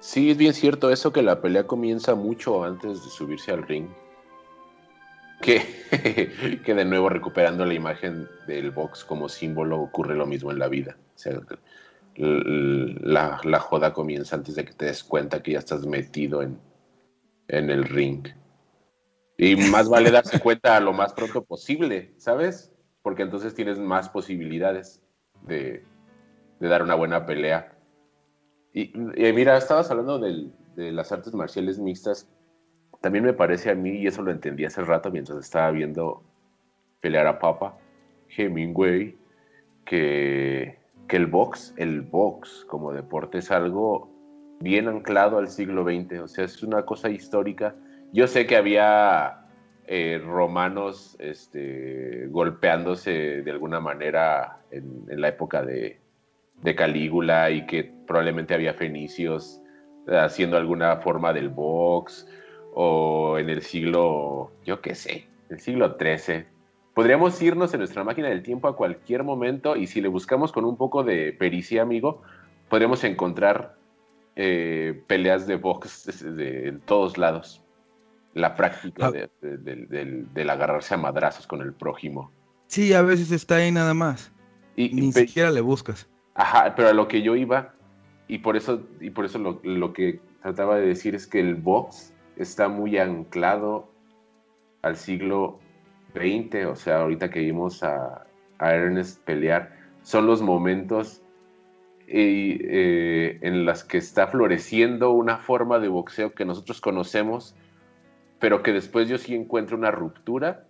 Sí, 0.00 0.32
es 0.32 0.36
bien 0.36 0.54
cierto 0.54 0.90
eso 0.90 1.12
que 1.12 1.22
la 1.22 1.40
pelea 1.40 1.68
comienza 1.68 2.16
mucho 2.16 2.64
antes 2.64 3.04
de 3.04 3.10
subirse 3.10 3.52
al 3.52 3.62
ring. 3.62 3.86
Que, 5.40 5.62
que 6.64 6.74
de 6.74 6.84
nuevo 6.84 7.08
recuperando 7.08 7.64
la 7.64 7.74
imagen 7.74 8.28
del 8.48 8.72
box 8.72 9.04
como 9.04 9.28
símbolo 9.28 9.80
ocurre 9.80 10.16
lo 10.16 10.26
mismo 10.26 10.50
en 10.50 10.58
la 10.58 10.66
vida. 10.66 10.96
O 11.14 11.18
sea, 11.18 11.40
la, 12.16 13.40
la, 13.44 13.60
joda 13.60 13.92
comienza 13.92 14.34
antes 14.34 14.56
de 14.56 14.64
que 14.64 14.72
te 14.72 14.86
des 14.86 15.04
cuenta 15.04 15.40
que 15.40 15.52
ya 15.52 15.60
estás 15.60 15.86
metido 15.86 16.42
en, 16.42 16.58
en 17.46 17.70
el 17.70 17.84
ring. 17.84 18.26
Y 19.42 19.56
más 19.56 19.88
vale 19.88 20.10
darse 20.10 20.38
cuenta 20.38 20.78
lo 20.80 20.92
más 20.92 21.14
pronto 21.14 21.42
posible, 21.42 22.12
¿sabes? 22.18 22.70
Porque 23.00 23.22
entonces 23.22 23.54
tienes 23.54 23.78
más 23.78 24.10
posibilidades 24.10 25.02
de, 25.46 25.82
dar 26.60 26.82
una 26.82 26.94
buena 26.94 27.24
pelea. 27.24 27.74
Y, 28.74 28.92
y 28.94 29.32
mira, 29.32 29.56
estabas 29.56 29.90
hablando 29.90 30.18
de 30.18 30.92
las 30.92 31.10
artes 31.10 31.32
marciales 31.32 31.78
mixtas. 31.78 32.28
También 33.00 33.24
me 33.24 33.32
parece 33.32 33.70
a 33.70 33.74
mí, 33.74 33.92
y 34.00 34.08
eso 34.08 34.20
lo 34.20 34.30
entendí 34.30 34.66
hace 34.66 34.82
rato 34.82 35.10
mientras 35.10 35.38
estaba 35.38 35.70
viendo 35.70 36.22
pelear 37.00 37.26
a 37.26 37.38
Papa 37.38 37.78
Hemingway, 38.36 39.16
que, 39.86 40.78
que 41.08 41.16
el 41.16 41.26
box, 41.26 41.72
el 41.78 42.02
box 42.02 42.66
como 42.68 42.92
deporte 42.92 43.38
es 43.38 43.50
algo 43.50 44.10
bien 44.60 44.86
anclado 44.86 45.38
al 45.38 45.48
siglo 45.48 45.84
XX, 45.84 46.20
o 46.20 46.28
sea, 46.28 46.44
es 46.44 46.62
una 46.62 46.84
cosa 46.84 47.08
histórica. 47.08 47.74
Yo 48.12 48.26
sé 48.26 48.46
que 48.46 48.56
había 48.56 49.40
eh, 49.86 50.20
romanos 50.24 51.16
este, 51.20 52.26
golpeándose 52.28 53.42
de 53.42 53.50
alguna 53.50 53.80
manera 53.80 54.58
en, 54.70 55.04
la 55.08 55.28
época 55.28 55.64
de, 55.64 55.98
Calígula 56.76 57.50
y 57.50 57.66
que 57.66 57.90
probablemente 58.06 58.52
había 58.52 58.74
fenicios 58.74 59.60
haciendo 60.06 60.56
alguna 60.56 60.96
forma 60.96 61.32
del 61.32 61.48
box 61.48 62.28
o 62.74 63.38
en 63.38 63.48
el 63.48 63.62
siglo, 63.62 64.52
yo 64.64 64.80
qué 64.80 64.94
sé, 64.94 65.26
el 65.48 65.58
siglo 65.58 65.96
XIII. 65.98 66.44
Podríamos 66.94 67.40
irnos 67.40 67.72
en 67.72 67.78
nuestra 67.78 68.04
máquina 68.04 68.28
del 68.28 68.42
tiempo 68.42 68.68
a 68.68 68.76
cualquier 68.76 69.22
momento 69.24 69.74
y 69.74 69.86
si 69.86 70.00
le 70.00 70.08
buscamos 70.08 70.52
con 70.52 70.64
un 70.64 70.76
poco 70.76 71.02
de 71.02 71.32
pericia, 71.32 71.82
amigo, 71.82 72.22
podríamos 72.68 73.02
encontrar 73.04 73.76
eh, 74.36 75.02
peleas 75.06 75.46
de 75.46 75.56
box 75.56 76.22
en 76.22 76.80
todos 76.80 77.16
lados. 77.16 77.59
La 78.34 78.54
práctica 78.54 79.06
Ah. 79.06 79.10
de, 79.10 79.28
de- 79.42 79.56
del- 79.86 80.32
del 80.32 80.50
agarrarse 80.50 80.94
a 80.94 80.96
madrazos 80.96 81.46
con 81.46 81.60
el 81.62 81.72
prójimo. 81.72 82.30
Sí, 82.66 82.92
a 82.92 83.02
veces 83.02 83.32
está 83.32 83.56
ahí 83.56 83.72
nada 83.72 83.94
más. 83.94 84.32
Y, 84.76 84.90
Ni 84.94 85.12
siquiera 85.12 85.50
le 85.50 85.60
buscas. 85.60 86.08
Ajá, 86.34 86.72
pero 86.76 86.88
a 86.88 86.92
lo 86.92 87.08
que 87.08 87.22
yo 87.22 87.34
iba, 87.36 87.74
y 88.28 88.38
por 88.38 88.56
eso, 88.56 88.82
y 89.00 89.10
por 89.10 89.24
eso 89.24 89.38
lo, 89.38 89.60
lo 89.64 89.92
que 89.92 90.20
trataba 90.42 90.76
de 90.78 90.86
decir 90.86 91.14
es 91.16 91.26
que 91.26 91.40
el 91.40 91.56
box 91.56 92.14
está 92.36 92.68
muy 92.68 92.96
anclado 92.98 93.90
al 94.82 94.96
siglo 94.96 95.58
XX, 96.14 96.66
o 96.66 96.76
sea, 96.76 97.00
ahorita 97.00 97.30
que 97.30 97.40
vimos 97.40 97.82
a, 97.82 98.24
a 98.58 98.74
Ernest 98.74 99.20
pelear, 99.24 99.76
son 100.02 100.26
los 100.26 100.40
momentos 100.40 101.20
eh, 102.06 102.58
eh, 102.62 103.38
en 103.42 103.64
los 103.66 103.84
que 103.84 103.98
está 103.98 104.28
floreciendo 104.28 105.10
una 105.10 105.38
forma 105.38 105.78
de 105.78 105.88
boxeo 105.88 106.32
que 106.32 106.44
nosotros 106.44 106.80
conocemos, 106.80 107.54
pero 108.40 108.62
que 108.62 108.72
después 108.72 109.08
yo 109.08 109.18
sí 109.18 109.34
encuentro 109.34 109.76
una 109.76 109.90
ruptura 109.90 110.66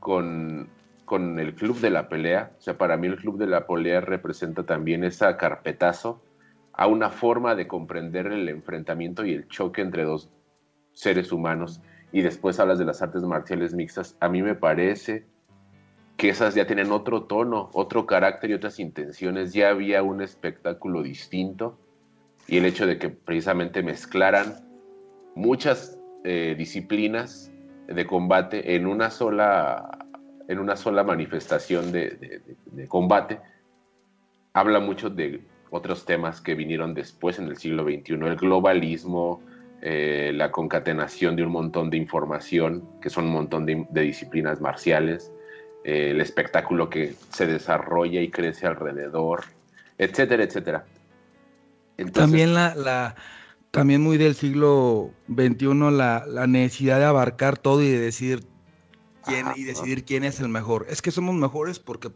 con, 0.00 0.68
con 1.04 1.38
el 1.38 1.54
club 1.54 1.80
de 1.80 1.90
la 1.90 2.08
pelea. 2.08 2.52
O 2.58 2.60
sea, 2.60 2.76
para 2.76 2.96
mí 2.96 3.06
el 3.06 3.16
club 3.16 3.38
de 3.38 3.46
la 3.46 3.66
pelea 3.66 4.00
representa 4.00 4.64
también 4.64 5.04
esa 5.04 5.36
carpetazo 5.36 6.20
a 6.72 6.88
una 6.88 7.08
forma 7.08 7.54
de 7.54 7.68
comprender 7.68 8.26
el 8.26 8.48
enfrentamiento 8.48 9.24
y 9.24 9.32
el 9.32 9.48
choque 9.48 9.80
entre 9.80 10.04
dos 10.04 10.30
seres 10.92 11.32
humanos. 11.32 11.80
Y 12.12 12.22
después 12.22 12.58
hablas 12.58 12.78
de 12.78 12.84
las 12.84 13.00
artes 13.00 13.22
marciales 13.22 13.72
mixtas. 13.72 14.16
A 14.20 14.28
mí 14.28 14.42
me 14.42 14.56
parece 14.56 15.24
que 16.16 16.30
esas 16.30 16.54
ya 16.54 16.66
tienen 16.66 16.90
otro 16.90 17.24
tono, 17.24 17.70
otro 17.72 18.06
carácter 18.06 18.50
y 18.50 18.54
otras 18.54 18.80
intenciones. 18.80 19.52
Ya 19.52 19.70
había 19.70 20.02
un 20.02 20.22
espectáculo 20.22 21.02
distinto. 21.02 21.78
Y 22.48 22.58
el 22.58 22.64
hecho 22.64 22.86
de 22.86 22.98
que 22.98 23.10
precisamente 23.10 23.82
mezclaran 23.82 24.54
muchas 25.34 25.95
eh, 26.28 26.56
disciplinas 26.58 27.52
de 27.86 28.04
combate 28.04 28.74
en 28.74 28.86
una 28.86 29.10
sola, 29.10 30.06
en 30.48 30.58
una 30.58 30.74
sola 30.76 31.04
manifestación 31.04 31.92
de, 31.92 32.10
de- 32.10 32.56
de- 32.72 32.88
combate, 32.88 33.38
habla 34.52 34.80
mucho 34.80 35.08
de 35.08 35.40
otros 35.70 36.04
temas 36.04 36.40
que 36.40 36.56
vinieron 36.56 36.94
después 36.94 37.38
en 37.38 37.46
el 37.46 37.56
siglo 37.56 37.84
XXI, 37.84 38.14
el 38.26 38.36
globalismo, 38.36 39.40
eh, 39.82 40.32
la 40.34 40.50
concatenación 40.50 41.36
de 41.36 41.44
un 41.44 41.52
montón 41.52 41.90
de 41.90 41.96
información, 41.98 42.82
que 43.00 43.08
son 43.08 43.26
un 43.26 43.32
montón 43.32 43.64
de, 43.64 43.86
de 43.88 44.00
disciplinas 44.00 44.60
marciales, 44.60 45.30
eh, 45.84 46.10
el 46.10 46.20
espectáculo 46.20 46.90
que 46.90 47.14
se 47.30 47.46
desarrolla 47.46 48.20
y 48.20 48.30
crece 48.30 48.66
alrededor, 48.66 49.44
etcétera, 49.96 50.42
etcétera. 50.42 50.84
Entonces, 51.98 52.30
También 52.30 52.52
la, 52.54 52.74
la, 52.74 53.14
también 53.70 54.02
muy 54.02 54.16
del 54.16 54.34
siglo 54.34 55.10
XXI 55.28 55.90
la, 55.90 56.24
la 56.26 56.46
necesidad 56.46 56.98
de 56.98 57.04
abarcar 57.04 57.58
todo 57.58 57.82
y 57.82 57.90
de 57.90 57.98
decidir 57.98 58.44
quién 59.24 59.46
Ajá, 59.46 59.54
y 59.56 59.64
decidir 59.64 60.04
quién 60.04 60.24
es 60.24 60.40
el 60.40 60.48
mejor. 60.48 60.86
Es 60.88 61.02
que 61.02 61.10
somos 61.10 61.34
mejores 61.34 61.78
porque 61.78 62.10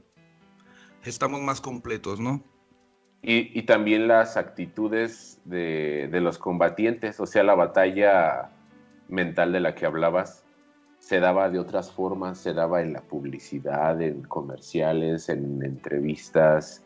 estamos 1.05 1.41
más 1.41 1.61
completos, 1.61 2.21
¿no? 2.21 2.43
Y, 3.23 3.59
y 3.59 3.63
también 3.63 4.09
las 4.09 4.37
actitudes 4.39 5.41
de, 5.45 6.09
de 6.11 6.21
los 6.21 6.39
combatientes, 6.39 7.21
o 7.21 7.27
sea, 7.27 7.43
la 7.43 7.55
batalla 7.55 8.51
mental 9.09 9.53
de 9.53 9.61
la 9.61 9.75
que 9.75 9.85
hablabas, 9.85 10.45
se 10.99 11.21
daba 11.21 11.51
de 11.51 11.59
otras 11.59 11.91
formas, 11.91 12.39
se 12.39 12.55
daba 12.55 12.81
en 12.81 12.93
la 12.93 13.03
publicidad, 13.03 14.01
en 14.01 14.23
comerciales, 14.23 15.29
en 15.29 15.63
entrevistas, 15.65 16.85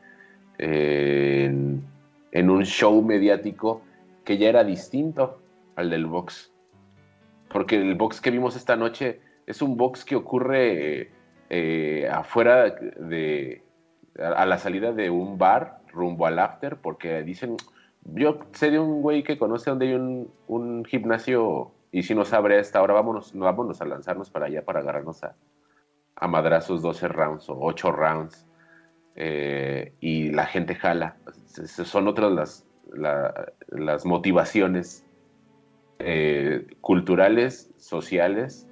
en, 0.59 1.85
en 2.33 2.51
un 2.51 2.65
show 2.65 3.03
mediático 3.03 3.83
que 4.25 4.39
ya 4.39 4.49
era 4.49 4.64
distinto 4.64 5.41
al 5.77 5.91
del 5.91 6.07
box. 6.07 6.53
Porque 7.49 7.77
el 7.77 7.95
box 7.95 8.20
que 8.20 8.31
vimos 8.31 8.57
esta 8.57 8.77
noche 8.77 9.20
es 9.47 9.62
un 9.62 9.77
box 9.77 10.05
que 10.05 10.16
ocurre 10.16 11.11
eh, 11.51 12.09
afuera 12.11 12.70
de, 12.70 13.62
a 14.18 14.47
la 14.47 14.59
salida 14.59 14.93
de 14.93 15.11
un 15.11 15.39
bar 15.39 15.81
rumbo 15.93 16.27
al 16.27 16.39
after, 16.39 16.77
porque 16.77 17.22
dicen, 17.22 17.57
yo 18.05 18.41
sé 18.53 18.70
de 18.70 18.79
un 18.79 19.03
güey 19.03 19.22
que 19.22 19.39
conoce 19.39 19.70
donde 19.70 19.89
hay 19.89 19.95
un, 19.95 20.85
gimnasio 20.85 21.72
y 21.93 22.03
si 22.03 22.14
no 22.14 22.25
sabe 22.25 22.57
a 22.57 22.61
esta 22.61 22.83
hora, 22.83 22.95
vámonos, 22.95 23.33
vámonos 23.35 23.81
a 23.81 23.85
lanzarnos 23.85 24.31
para 24.31 24.47
allá 24.47 24.64
para 24.64 24.81
agarrarnos 24.81 25.22
a, 25.22 25.37
a 26.16 26.27
madrazos 26.27 26.83
12 26.83 27.09
rounds 27.09 27.49
o 27.49 27.59
8 27.61 27.93
rounds. 27.93 28.47
eh, 29.16 29.95
y 30.01 30.31
la 30.31 30.47
gente 30.47 30.75
jala. 30.75 31.16
Son 31.47 32.09
otras 32.09 32.33
las, 32.33 32.66
la- 32.93 33.53
las 33.68 34.05
motivaciones 34.07 35.05
eh, 36.01 36.66
culturales, 36.80 37.72
sociales. 37.78 38.66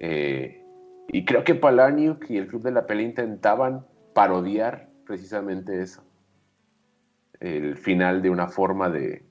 eh, 0.00 0.62
y 1.08 1.24
creo 1.24 1.42
que 1.42 1.54
Palaniuk 1.54 2.28
y 2.30 2.36
el 2.36 2.46
Club 2.46 2.62
de 2.62 2.70
la 2.70 2.86
Pelea 2.86 3.06
intentaban 3.06 3.86
parodiar 4.12 4.90
precisamente 5.06 5.80
eso. 5.82 6.04
El 7.40 7.76
final 7.76 8.20
de 8.20 8.28
una 8.30 8.48
forma 8.48 8.90
de, 8.90 9.24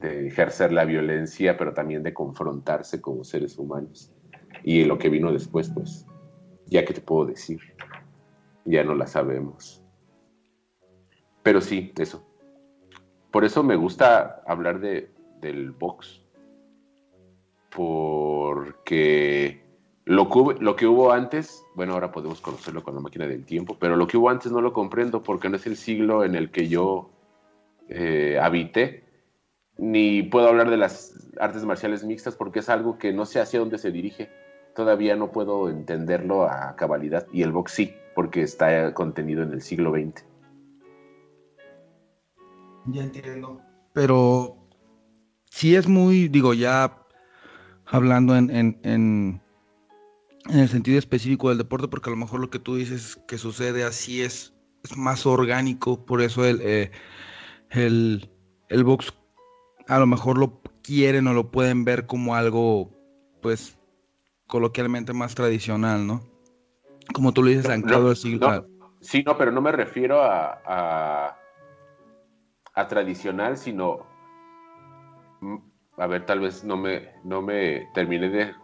de 0.00 0.26
ejercer 0.26 0.72
la 0.72 0.84
violencia, 0.84 1.56
pero 1.56 1.72
también 1.72 2.02
de 2.02 2.12
confrontarse 2.12 3.00
como 3.00 3.22
seres 3.22 3.56
humanos. 3.58 4.10
Y 4.64 4.84
lo 4.84 4.98
que 4.98 5.08
vino 5.08 5.32
después, 5.32 5.70
pues, 5.70 6.04
ya 6.66 6.84
que 6.84 6.92
te 6.94 7.00
puedo 7.00 7.26
decir, 7.26 7.60
ya 8.64 8.82
no 8.82 8.94
la 8.96 9.06
sabemos. 9.06 9.84
Pero 11.44 11.60
sí, 11.60 11.92
eso. 11.96 12.25
Por 13.36 13.44
eso 13.44 13.62
me 13.62 13.76
gusta 13.76 14.42
hablar 14.46 14.80
de, 14.80 15.10
del 15.42 15.70
box. 15.70 16.22
Porque 17.68 19.60
lo 20.06 20.30
que, 20.30 20.38
hubo, 20.38 20.52
lo 20.54 20.74
que 20.74 20.86
hubo 20.86 21.12
antes, 21.12 21.62
bueno, 21.74 21.92
ahora 21.92 22.12
podemos 22.12 22.40
conocerlo 22.40 22.82
con 22.82 22.94
la 22.94 23.02
máquina 23.02 23.26
del 23.26 23.44
tiempo, 23.44 23.76
pero 23.78 23.96
lo 23.96 24.06
que 24.06 24.16
hubo 24.16 24.30
antes 24.30 24.50
no 24.50 24.62
lo 24.62 24.72
comprendo 24.72 25.22
porque 25.22 25.50
no 25.50 25.56
es 25.56 25.66
el 25.66 25.76
siglo 25.76 26.24
en 26.24 26.34
el 26.34 26.50
que 26.50 26.68
yo 26.68 27.10
eh, 27.90 28.38
habité, 28.40 29.04
ni 29.76 30.22
puedo 30.22 30.48
hablar 30.48 30.70
de 30.70 30.78
las 30.78 31.28
artes 31.38 31.62
marciales 31.66 32.04
mixtas 32.04 32.36
porque 32.36 32.60
es 32.60 32.70
algo 32.70 32.96
que 32.96 33.12
no 33.12 33.26
sé 33.26 33.40
hacia 33.40 33.60
dónde 33.60 33.76
se 33.76 33.92
dirige. 33.92 34.30
Todavía 34.74 35.14
no 35.14 35.30
puedo 35.30 35.68
entenderlo 35.68 36.44
a 36.44 36.74
cabalidad. 36.74 37.26
Y 37.34 37.42
el 37.42 37.52
box 37.52 37.72
sí, 37.72 37.94
porque 38.14 38.40
está 38.40 38.94
contenido 38.94 39.42
en 39.42 39.52
el 39.52 39.60
siglo 39.60 39.92
XX. 39.92 40.24
Ya 42.86 43.02
entiendo. 43.02 43.60
pero 43.92 44.56
sí 45.50 45.74
es 45.74 45.88
muy, 45.88 46.28
digo, 46.28 46.54
ya 46.54 46.98
hablando 47.86 48.36
en, 48.36 48.50
en, 48.50 48.78
en, 48.82 49.40
el 50.50 50.68
sentido 50.68 50.98
específico 50.98 51.48
del 51.48 51.58
deporte, 51.58 51.88
porque 51.88 52.10
a 52.10 52.12
lo 52.12 52.16
mejor 52.16 52.40
lo 52.40 52.50
que 52.50 52.58
tú 52.58 52.76
dices 52.76 53.20
que 53.26 53.38
sucede 53.38 53.84
así 53.84 54.22
es, 54.22 54.54
es 54.84 54.96
más 54.96 55.26
orgánico, 55.26 56.04
por 56.04 56.20
eso 56.22 56.44
el, 56.44 56.60
eh, 56.62 56.90
el, 57.70 58.30
el 58.68 58.84
box 58.84 59.12
a 59.88 59.98
lo 59.98 60.06
mejor 60.06 60.38
lo 60.38 60.60
quieren 60.82 61.26
o 61.26 61.34
lo 61.34 61.50
pueden 61.50 61.84
ver 61.84 62.06
como 62.06 62.34
algo, 62.34 62.90
pues, 63.40 63.78
coloquialmente 64.46 65.12
más 65.12 65.34
tradicional, 65.34 66.06
¿no? 66.06 66.22
Como 67.12 67.32
tú 67.32 67.42
lo 67.42 67.50
dices, 67.50 67.68
anclado 67.68 68.08
al 68.08 68.16
siglo. 68.16 68.66
sí, 69.00 69.22
no, 69.24 69.36
pero 69.38 69.52
no 69.52 69.60
me 69.60 69.72
refiero 69.72 70.22
a, 70.22 70.60
a, 70.66 71.38
a, 72.76 72.88
tradicional, 72.88 73.56
sino. 73.56 74.06
Mm, 75.40 75.56
a 75.98 76.06
ver, 76.06 76.26
tal 76.26 76.40
vez 76.40 76.62
no 76.64 76.76
me, 76.76 77.10
no 77.24 77.42
me 77.42 77.88
terminé 77.94 78.28
de. 78.28 78.54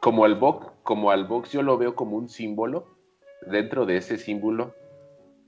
Como 0.00 0.24
al 0.24 0.36
box, 0.36 0.66
como 0.82 1.10
al 1.10 1.26
box 1.26 1.50
yo 1.52 1.62
lo 1.62 1.78
veo 1.78 1.94
como 1.94 2.16
un 2.16 2.28
símbolo. 2.28 2.86
Dentro 3.46 3.86
de 3.86 3.96
ese 3.96 4.18
símbolo 4.18 4.74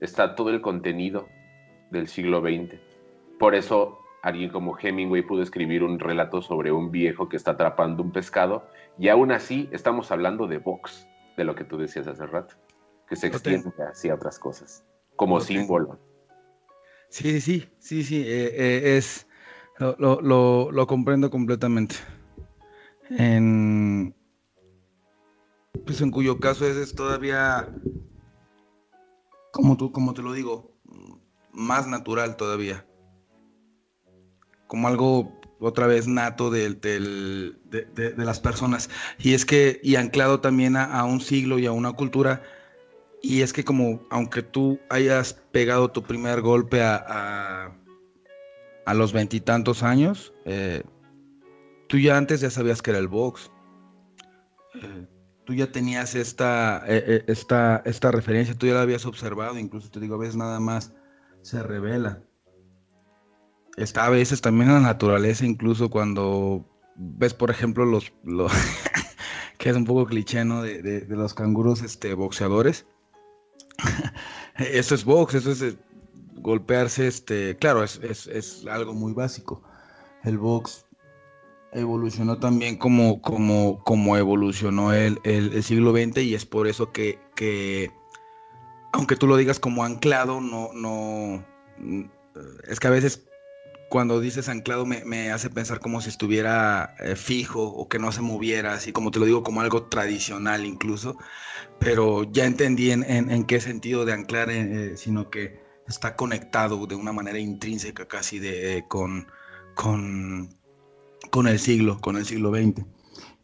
está 0.00 0.34
todo 0.34 0.50
el 0.50 0.60
contenido 0.60 1.28
del 1.90 2.08
siglo 2.08 2.40
XX. 2.40 2.80
Por 3.38 3.54
eso 3.54 3.98
alguien 4.22 4.50
como 4.50 4.76
Hemingway 4.78 5.22
pudo 5.22 5.42
escribir 5.42 5.82
un 5.82 5.98
relato 5.98 6.40
sobre 6.40 6.72
un 6.72 6.90
viejo 6.90 7.28
que 7.28 7.36
está 7.36 7.52
atrapando 7.52 8.02
un 8.02 8.10
pescado 8.10 8.66
y 8.98 9.08
aún 9.08 9.32
así 9.32 9.68
estamos 9.70 10.10
hablando 10.10 10.46
de 10.46 10.58
box, 10.58 11.06
de 11.36 11.44
lo 11.44 11.54
que 11.54 11.64
tú 11.64 11.76
decías 11.76 12.06
hace 12.06 12.26
rato, 12.26 12.54
que 13.06 13.16
se 13.16 13.26
extiende 13.26 13.70
hacia 13.90 14.14
otras 14.14 14.38
cosas, 14.38 14.84
como 15.16 15.40
símbolo. 15.40 15.98
Sí, 17.14 17.40
sí, 17.40 17.68
sí, 17.78 18.02
sí, 18.02 18.22
eh, 18.26 18.50
eh, 18.56 18.96
es, 18.96 19.28
lo, 19.78 20.86
comprendo 20.88 21.30
completamente. 21.30 21.94
En, 23.08 24.12
pues 25.86 26.00
en 26.00 26.10
cuyo 26.10 26.40
caso 26.40 26.66
es, 26.66 26.76
es 26.76 26.92
todavía, 26.96 27.72
como, 29.52 29.76
tú, 29.76 29.92
como 29.92 30.12
te 30.12 30.22
lo 30.22 30.32
digo, 30.32 30.72
más 31.52 31.86
natural 31.86 32.36
todavía 32.36 32.84
como 34.66 34.88
algo 34.88 35.40
otra 35.60 35.86
vez 35.86 36.08
nato 36.08 36.50
de, 36.50 36.76
las 38.16 38.40
personas. 38.40 38.90
Y 39.20 39.34
es 39.34 39.44
que, 39.44 39.80
y 39.84 39.94
anclado 39.94 40.40
también 40.40 40.76
a, 40.76 41.04
un 41.04 41.20
siglo 41.20 41.60
y 41.60 41.66
a 41.66 41.70
una 41.72 41.92
cultura, 41.92 42.42
y 43.24 43.42
es 43.42 43.52
que 43.52 43.64
como, 43.64 44.00
aunque 44.10 44.42
tú 44.42 44.78
hayas 44.90 45.34
pegado 45.52 45.90
tu 45.90 46.02
primer 46.02 46.40
golpe 46.40 46.82
a, 46.82 47.74
a, 48.86 48.94
los 48.94 49.12
veintitantos 49.12 49.82
años, 49.82 50.32
eh, 50.44 50.82
tú 51.88 51.98
ya 51.98 52.16
antes 52.16 52.40
ya 52.40 52.50
sabías 52.50 52.82
que 52.82 52.90
era 52.90 52.98
el 52.98 53.08
box. 53.08 53.50
Eh, 54.74 55.06
tú 55.44 55.54
ya 55.54 55.72
tenías 55.72 56.14
esta, 56.14 56.84
eh, 56.86 57.24
esta, 57.26 57.82
esta 57.84 58.10
referencia, 58.10 58.54
tú 58.56 58.66
ya 58.66 58.74
la 58.74 58.82
habías 58.82 59.06
observado, 59.06 59.58
incluso 59.58 59.90
te 59.90 60.00
digo, 60.00 60.16
a 60.16 60.18
veces 60.18 60.36
nada 60.36 60.60
más 60.60 60.92
se 61.42 61.62
revela 61.62 62.22
está 63.76 64.06
a 64.06 64.10
veces 64.10 64.40
también 64.40 64.68
en 64.70 64.76
la 64.76 64.80
naturaleza, 64.80 65.44
incluso 65.44 65.90
cuando 65.90 66.64
ves, 66.96 67.34
por 67.34 67.50
ejemplo, 67.50 67.84
los, 67.84 68.12
que 69.58 69.70
es 69.70 69.76
un 69.76 69.84
poco 69.84 70.06
cliché, 70.06 70.44
¿no? 70.44 70.62
De, 70.62 71.06
los 71.08 71.34
canguros 71.34 71.82
este, 71.82 72.14
boxeadores. 72.14 72.86
Eso 74.58 74.94
es 74.94 75.04
box, 75.04 75.34
eso 75.34 75.50
es 75.52 75.62
eh, 75.62 75.76
golpearse, 76.36 77.06
este, 77.06 77.56
claro, 77.56 77.84
es, 77.84 78.66
algo 78.70 78.94
muy 78.94 79.12
básico. 79.12 79.62
El 80.24 80.38
box 80.38 80.86
evolucionó 81.72 82.38
también 82.38 82.76
como, 82.76 83.20
como, 83.20 83.82
como 83.84 84.16
evolucionó 84.16 84.92
el, 84.92 85.18
el, 85.24 85.62
siglo 85.62 85.92
XX 85.92 86.18
y 86.18 86.34
es 86.34 86.46
por 86.46 86.66
eso 86.66 86.92
que, 86.92 87.18
que, 87.34 87.90
aunque 88.92 89.16
tú 89.16 89.26
lo 89.26 89.36
digas 89.36 89.58
como 89.58 89.84
anclado, 89.84 90.40
no, 90.40 90.70
no, 90.72 91.44
es 92.68 92.78
que 92.80 92.86
a 92.86 92.90
veces 92.90 93.26
cuando 93.94 94.18
dices 94.18 94.48
anclado 94.48 94.86
me, 94.86 95.30
hace 95.30 95.50
pensar 95.50 95.78
como 95.78 96.00
si 96.00 96.08
estuviera 96.08 96.96
eh, 96.98 97.14
fijo 97.14 97.62
o 97.62 97.88
que 97.88 98.00
no 98.00 98.10
se 98.10 98.22
moviera, 98.22 98.74
así 98.74 98.90
como 98.90 99.12
te 99.12 99.20
lo 99.20 99.24
digo, 99.24 99.44
como 99.44 99.60
algo 99.60 99.84
tradicional 99.84 100.66
incluso, 100.66 101.16
pero 101.78 102.24
ya 102.24 102.44
entendí 102.44 102.90
en, 102.90 103.44
qué 103.44 103.60
sentido 103.60 104.04
de 104.04 104.12
anclar, 104.12 104.50
eh, 104.50 104.96
sino 104.96 105.30
que 105.30 105.60
está 105.86 106.16
conectado 106.16 106.88
de 106.88 106.96
una 106.96 107.12
manera 107.12 107.38
intrínseca 107.38 108.08
casi 108.08 108.40
de, 108.40 108.78
eh, 108.78 108.84
con, 108.88 109.28
con, 109.76 110.52
con, 111.30 111.46
el 111.46 111.60
siglo, 111.60 112.00
con 112.00 112.16
el 112.16 112.24
siglo 112.24 112.52
XX. 112.52 112.84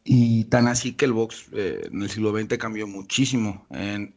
Y 0.02 0.46
tan 0.46 0.66
así 0.66 0.94
que 0.94 1.04
el 1.04 1.12
box 1.12 1.46
en 1.52 2.02
el 2.02 2.10
siglo 2.10 2.36
XX 2.36 2.58
cambió 2.58 2.88
muchísimo. 2.88 3.68
En, 3.70 4.16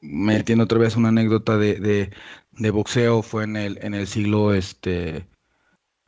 me 0.00 0.36
entiendo 0.36 0.64
otra 0.64 0.78
vez 0.78 0.96
una 0.96 1.10
anécdota 1.10 1.58
de, 1.58 2.10
de, 2.52 2.70
boxeo, 2.70 3.20
fue 3.20 3.44
en 3.44 3.56
el, 3.58 3.78
en 3.82 3.92
el 3.92 4.06
siglo 4.06 4.54
este, 4.54 5.26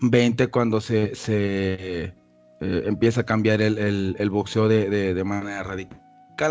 20 0.02 0.48
cuando 0.48 0.80
se, 0.80 1.14
se 1.14 2.04
eh, 2.04 2.12
empieza 2.60 3.22
a 3.22 3.24
cambiar 3.24 3.62
el, 3.62 4.16
el, 4.18 4.30
boxeo 4.30 4.68
de, 4.68 5.14
de, 5.14 5.24
manera 5.24 5.62
radical. 5.62 6.00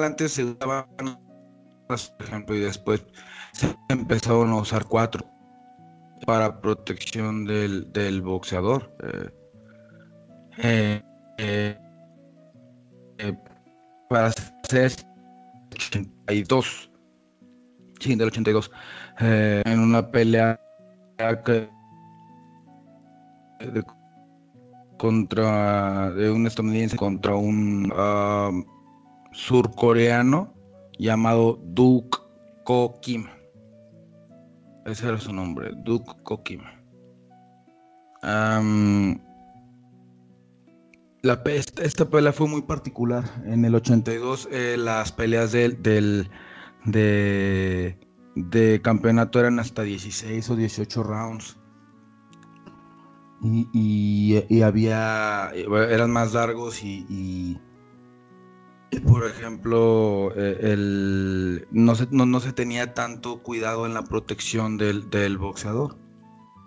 Antes 0.03 0.33
se 0.33 0.45
usaban, 0.45 0.85
por 1.87 1.97
ejemplo, 2.19 2.55
y 2.55 2.59
después 2.59 3.05
se 3.51 3.75
empezaron 3.89 4.49
a 4.51 4.57
usar 4.57 4.85
cuatro 4.85 5.25
para 6.25 6.61
protección 6.61 7.45
del, 7.45 7.91
del 7.91 8.21
boxeador. 8.21 8.95
Eh, 10.57 11.01
eh, 11.37 11.77
para 14.09 14.27
hacer 14.27 14.91
82, 15.73 16.91
sí, 17.99 18.15
del 18.15 18.27
82, 18.27 18.71
en 19.19 19.79
una 19.79 20.09
pelea 20.09 20.59
que 21.45 21.69
contra 24.97 26.11
de 26.11 26.29
un 26.29 26.45
estadounidense 26.45 26.95
contra 26.95 27.35
un 27.35 27.91
um, 27.91 28.63
surcoreano 29.31 30.53
llamado 30.99 31.59
Duk 31.63 32.21
Ko 32.63 32.99
Kim. 33.01 33.25
Ese 34.85 35.07
era 35.07 35.19
su 35.19 35.33
nombre, 35.33 35.71
Duk 35.83 36.21
Ko 36.21 36.43
Kim. 36.43 36.61
La, 41.23 41.41
esta, 41.45 42.09
pelea 42.09 42.31
fue 42.31 42.47
muy 42.47 42.61
particular. 42.61 43.23
En 43.45 43.65
el 43.65 43.73
82 43.73 44.49
eh, 44.51 44.75
las 44.77 45.11
peleas 45.11 45.51
del, 45.51 45.81
del 45.81 46.29
de, 46.85 47.97
de 48.35 48.81
campeonato 48.83 49.39
eran 49.39 49.59
hasta 49.59 49.81
16 49.81 50.47
o 50.51 50.55
18 50.55 51.03
rounds 51.03 51.57
y, 53.43 54.61
había, 54.61 55.51
eran 55.53 56.11
más 56.11 56.33
largos 56.33 56.83
y, 56.83 57.59
por 59.07 59.25
ejemplo, 59.25 60.31
eh, 60.35 60.57
el, 60.61 61.67
no, 61.71 61.95
se, 61.95 62.07
no, 62.11 62.39
se 62.39 62.53
tenía 62.53 62.93
tanto 62.93 63.41
cuidado 63.41 63.85
en 63.85 63.93
la 63.93 64.03
protección 64.03 64.77
del, 64.77 65.37
boxeador. 65.37 65.97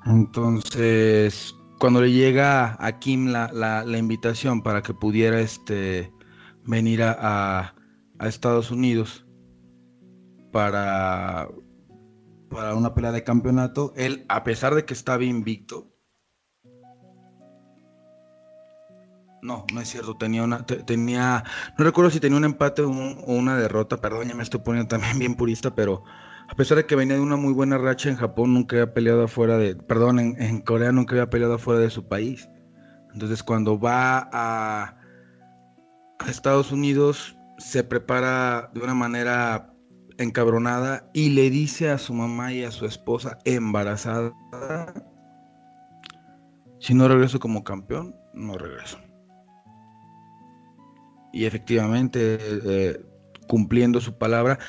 Entonces, 0.07 1.55
cuando 1.79 2.01
le 2.01 2.13
llega 2.13 2.77
a 2.85 2.99
Kim 2.99 3.29
la, 3.29 3.51
la, 3.53 3.99
invitación 3.99 4.63
para 4.63 4.83
que 4.83 4.95
pudiera 4.95 5.41
este, 5.41 6.13
venir 6.65 7.03
a, 7.03 7.75
a, 8.19 8.29
Estados 8.29 8.71
Unidos 8.71 9.27
para, 10.51 11.49
para 12.51 12.75
una 12.75 12.95
pelea 12.95 13.13
de 13.13 13.23
campeonato, 13.23 13.93
él, 13.97 14.25
a 14.29 14.45
pesar 14.45 14.75
de 14.75 14.85
que 14.85 14.95
estaba 14.95 15.25
invicto, 15.25 15.94
No, 19.45 19.67
no 19.75 19.83
es 19.83 19.91
cierto. 19.91 20.17
Tenía 20.17 20.43
una, 20.43 20.65
tenía, 20.65 21.45
no 21.77 21.85
recuerdo 21.85 22.11
si 22.11 22.19
tenía 22.19 22.39
un 22.39 22.47
empate 22.47 22.81
o, 22.81 22.89
una 22.89 23.59
derrota. 23.59 23.99
Perdón, 23.99 24.29
ya 24.29 24.35
me 24.35 24.43
estoy 24.43 24.61
poniendo 24.61 24.89
también 24.89 25.19
bien 25.19 25.35
purista, 25.35 25.75
pero 25.75 26.03
a 26.49 26.55
pesar 26.55 26.79
de 26.79 26.87
que 26.87 26.97
venía 26.97 27.17
de 27.17 27.21
una 27.21 27.37
muy 27.37 27.53
buena 27.53 27.77
racha 27.77 28.09
en 28.09 28.17
Japón, 28.17 28.55
nunca 28.55 28.77
había 28.77 28.95
peleado 28.95 29.25
afuera 29.25 29.59
de, 29.59 29.77
perdón, 29.77 30.19
en, 30.19 30.61
Corea 30.63 30.93
nunca 30.93 31.13
había 31.15 31.29
peleado 31.29 31.55
afuera 31.55 31.79
de 31.81 31.91
su 31.91 32.09
país. 32.09 32.49
Entonces, 33.13 33.43
cuando 33.43 33.79
va 33.79 34.31
a, 34.33 34.97
a 36.21 36.31
Estados 36.31 36.73
Unidos, 36.73 37.37
se 37.59 37.85
prepara 37.85 38.71
de 38.73 38.81
una 38.81 38.95
manera 38.95 39.75
encabronada 40.17 41.11
y 41.13 41.31
le 41.31 41.51
dice 41.51 41.91
a 41.91 41.99
su 41.99 42.15
mamá 42.15 42.55
y 42.55 42.65
a 42.65 42.71
su 42.71 42.87
esposa 42.87 43.39
embarazada, 43.45 44.33
si 46.81 46.95
no 46.95 47.09
regreso 47.09 47.39
como 47.39 47.63
campeón, 47.63 48.17
no 48.33 48.57
regreso 48.57 49.04
y 51.35 51.47
efectivamente, 51.47 52.39
eh, 52.41 53.05
cumpliendo 53.49 54.01
su 54.01 54.17
palabra, 54.17 54.61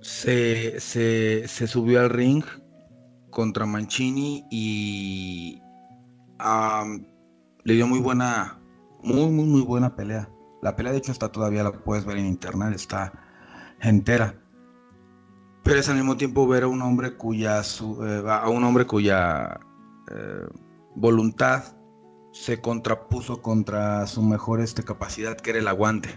se, 0.00 0.78
subió 0.78 2.00
al 2.00 2.10
ring 2.10 2.44
contra 3.30 3.66
Mancini 3.66 4.46
y 4.52 5.60
le 7.64 7.74
dio 7.74 7.88
muy 7.88 7.98
buena, 7.98 8.60
muy, 9.02 9.28
muy, 9.30 9.46
muy 9.46 9.62
buena 9.62 9.96
pelea. 9.96 10.30
La 10.62 10.76
pelea, 10.76 10.92
de 10.92 10.98
hecho, 10.98 11.10
está 11.10 11.32
todavía, 11.32 11.64
la 11.64 11.72
puedes 11.72 12.04
ver 12.04 12.18
en 12.18 12.26
internet, 12.26 12.74
está 12.76 13.12
entera. 13.80 14.40
Pero 15.64 15.80
es 15.80 15.88
al 15.88 15.96
mismo 15.96 16.16
tiempo 16.16 16.46
ver 16.46 16.62
a 16.62 16.68
un 16.68 16.82
hombre 16.82 17.16
cuya, 17.16 17.60
eh, 17.60 18.22
a 18.28 18.48
un 18.48 18.62
hombre 18.62 18.86
cuya 18.86 19.58
eh, 20.12 20.46
voluntad 20.94 21.64
se 22.32 22.60
contrapuso 22.60 23.42
contra 23.42 24.06
su 24.06 24.22
mejor 24.22 24.60
este, 24.60 24.84
capacidad, 24.84 25.36
que 25.36 25.50
era 25.50 25.58
el 25.58 25.68
aguante. 25.68 26.10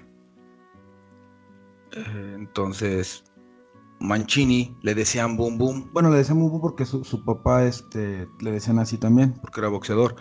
Eh, 1.93 2.36
entonces, 2.36 3.24
Mancini 3.99 4.76
le 4.82 4.95
decían 4.95 5.38
boom 5.38 5.57
boom. 5.57 5.89
Bueno, 5.93 6.09
le 6.09 6.18
decían 6.18 6.39
boom 6.39 6.51
boom 6.51 6.62
porque 6.62 6.86
su, 6.86 7.24
papá 7.26 7.66
este, 7.66 8.28
le 8.39 8.51
decían 8.51 8.80
así 8.80 8.97
también, 8.97 9.34
porque 9.41 9.59
era 9.59 9.70
boxeador. 9.70 10.16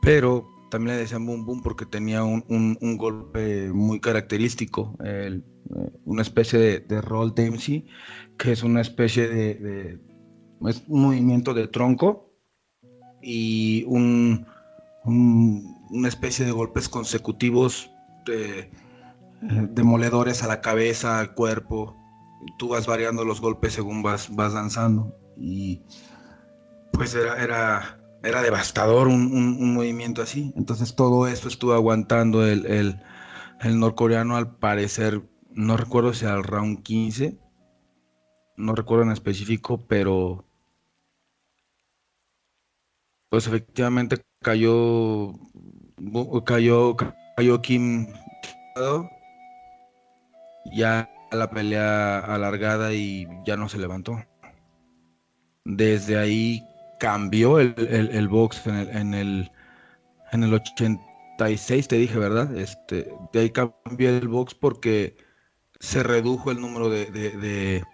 Pero 0.00 0.46
también 0.70 0.96
le 0.96 1.02
decían 1.02 1.26
boom 1.26 1.44
boom 1.44 1.62
porque 1.62 1.86
tenía 1.86 2.24
un, 2.24 2.96
golpe 2.98 3.72
muy 3.72 4.00
característico, 4.00 4.96
eh, 5.04 5.40
una 6.04 6.22
especie 6.22 6.58
de, 6.58 6.80
de, 6.80 7.00
roll 7.00 7.34
Dempsey, 7.34 7.86
que 8.38 8.52
es 8.52 8.62
una 8.62 8.80
especie 8.80 9.28
de, 9.28 9.98
un 10.60 11.02
movimiento 11.02 11.54
de 11.54 11.68
tronco 11.68 12.32
y 13.22 13.84
un, 13.86 14.46
una 15.04 16.08
especie 16.08 16.44
de 16.44 16.52
golpes 16.52 16.88
consecutivos 16.88 17.90
de, 18.26 18.60
eh, 18.60 18.70
demoledores 19.42 20.42
a 20.42 20.48
la 20.48 20.60
cabeza, 20.60 21.18
al 21.18 21.34
cuerpo 21.34 21.96
tú 22.58 22.68
vas 22.68 22.86
variando 22.86 23.24
los 23.24 23.40
golpes 23.40 23.74
según 23.74 24.02
vas, 24.02 24.34
vas 24.34 24.52
danzando. 24.52 25.16
Y 25.36 25.82
pues 26.92 27.14
era, 27.14 27.42
era, 27.42 28.00
era 28.22 28.42
devastador 28.42 29.08
un, 29.08 29.74
movimiento 29.74 30.22
así. 30.22 30.52
Entonces 30.56 30.94
todo 30.94 31.26
eso 31.26 31.48
estuvo 31.48 31.72
aguantando 31.72 32.46
el, 32.46 32.66
el, 32.66 33.78
norcoreano 33.78 34.36
al 34.36 34.56
parecer, 34.56 35.22
no 35.50 35.76
recuerdo 35.76 36.12
si 36.12 36.26
al 36.26 36.44
round 36.44 36.82
15, 36.82 37.38
no 38.56 38.74
recuerdo 38.74 39.04
en 39.04 39.12
específico, 39.12 39.86
pero 39.86 40.44
pues 43.30 43.46
efectivamente 43.46 44.22
cayó, 44.44 45.32
cayó, 46.44 46.96
cayó 47.36 47.62
Kim 47.62 48.06
ya 50.72 51.10
la 51.32 51.50
pelea 51.50 52.18
alargada 52.20 52.92
y 52.92 53.26
ya 53.44 53.56
no 53.56 53.68
se 53.68 53.78
levantó. 53.78 54.24
Desde 55.64 56.18
ahí 56.18 56.62
cambió 57.00 57.58
el, 57.58 57.74
el, 57.78 58.28
box 58.28 58.66
en 58.66 58.76
el, 58.76 58.88
en 58.96 59.14
el, 59.14 59.50
en 60.32 60.42
el 60.44 60.54
86, 60.54 61.88
te 61.88 61.96
dije, 61.96 62.18
¿verdad? 62.18 62.56
Este, 62.56 63.12
de 63.32 63.40
ahí 63.40 63.50
cambió 63.50 64.10
el 64.10 64.28
box 64.28 64.54
porque 64.54 65.16
se 65.80 66.02
redujo 66.02 66.50
el 66.50 66.60
número 66.60 66.90
de, 66.90 67.06
de, 67.06 67.30
de, 67.30 67.84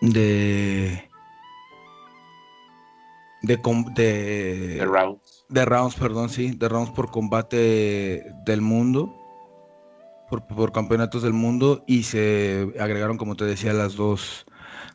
de 0.00 1.10
de, 3.44 3.56
rounds. 3.56 4.74
De 4.74 4.84
rounds, 5.64 5.96
perdón, 5.96 6.28
sí, 6.28 6.52
de 6.52 6.68
rounds 6.68 6.90
por 6.90 7.10
combate 7.10 8.32
del 8.44 8.60
mundo 8.60 9.14
por, 10.28 10.72
campeonatos 10.72 11.22
del 11.22 11.32
mundo 11.32 11.84
y 11.86 12.04
se 12.04 12.72
agregaron, 12.80 13.16
como 13.16 13.36
te 13.36 13.44
decía, 13.44 13.72
las 13.72 13.96
dos, 13.96 14.46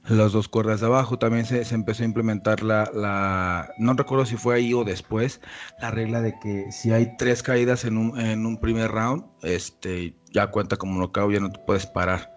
las 0.08 0.32
dos 0.32 0.48
cuerdas 0.48 0.80
de 0.82 0.88
abajo. 0.88 1.18
También 1.20 1.46
se, 1.46 1.62
empezó 1.74 2.04
a 2.04 2.06
implementar 2.06 2.64
la, 2.64 2.90
la, 2.94 3.74
no 3.78 3.94
recuerdo 3.94 4.26
si 4.26 4.38
fue 4.38 4.56
ahí 4.56 4.74
o 4.74 4.84
después, 4.84 5.42
la 5.80 5.92
regla 5.92 6.22
de 6.22 6.38
que 6.40 6.72
si 6.72 6.92
hay 6.92 7.16
tres 7.18 7.44
caídas 7.44 7.86
en 7.86 7.98
un, 7.98 8.20
en 8.20 8.46
un 8.46 8.58
primer 8.58 8.92
round, 8.92 9.24
este, 9.44 10.16
ya 10.32 10.48
cuenta 10.48 10.78
como 10.78 11.00
knockout, 11.00 11.34
ya 11.34 11.40
no 11.40 11.52
te 11.52 11.60
puedes 11.60 11.86
parar. 11.86 12.32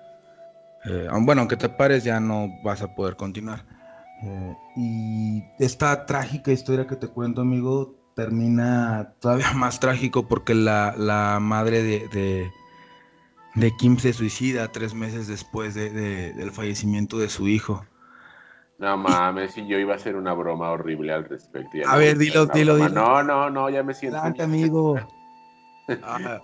Eh, 0.85 1.09
bueno, 1.21 1.43
aunque 1.43 1.57
te 1.57 1.69
pares 1.69 2.03
ya 2.03 2.19
no 2.19 2.49
vas 2.65 2.83
a 2.83 2.95
poder 2.95 3.17
continuar. 3.17 3.65
Eh, 4.25 4.57
y 4.77 5.43
esta 5.59 6.07
trágica 6.07 6.53
historia 6.53 6.87
que 6.87 6.97
te 6.97 7.09
cuento, 7.09 7.41
amigo, 7.41 8.02
termina 8.15 9.15
todavía 9.21 9.53
más 9.55 9.81
trágico 9.81 10.27
porque 10.27 10.55
la, 10.55 10.95
la 10.97 11.39
madre 11.41 11.83
de, 11.83 12.51
de 13.55 13.77
Kim 13.77 13.99
se 13.99 14.13
suicida 14.13 14.73
tres 14.73 14.95
meses 14.95 15.27
después 15.27 15.75
de, 15.75 15.91
del 16.33 16.51
fallecimiento 16.51 17.19
de 17.19 17.29
su 17.29 17.49
hijo. 17.49 17.85
No 18.79 18.97
mames, 18.97 19.53
si 19.53 19.67
yo 19.67 19.79
iba 19.79 19.93
a 19.93 19.97
hacer 19.97 20.17
una 20.17 20.33
broma 20.33 20.71
horrible 20.71 21.13
al 21.13 21.25
respecto. 21.25 21.79
a 21.87 21.97
ver, 21.97 22.19
dilo, 22.19 22.47
dilo, 22.47 22.77
dilo. 22.77 22.89
No, 22.89 23.23
no, 23.23 23.49
no, 23.49 23.71
ya 23.71 23.83
me 23.83 23.95
siento. 23.95 24.19
Adelante, 24.19 24.43
amigo. 24.43 24.99
Ah, 26.05 26.41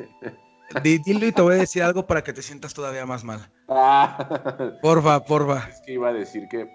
dilo 0.82 1.26
y 1.26 1.32
te 1.32 1.40
voy 1.40 1.54
a 1.54 1.58
decir 1.58 1.82
algo 1.82 2.06
para 2.06 2.22
que 2.22 2.32
te 2.32 2.42
sientas 2.42 2.74
todavía 2.74 3.06
más 3.06 3.22
mal. 3.22 3.48
Ah. 3.68 4.76
Porfa, 4.82 5.24
porfa. 5.24 5.68
Es 5.68 5.80
que 5.86 5.92
iba 5.92 6.08
a 6.08 6.12
decir 6.12 6.48
que 6.48 6.68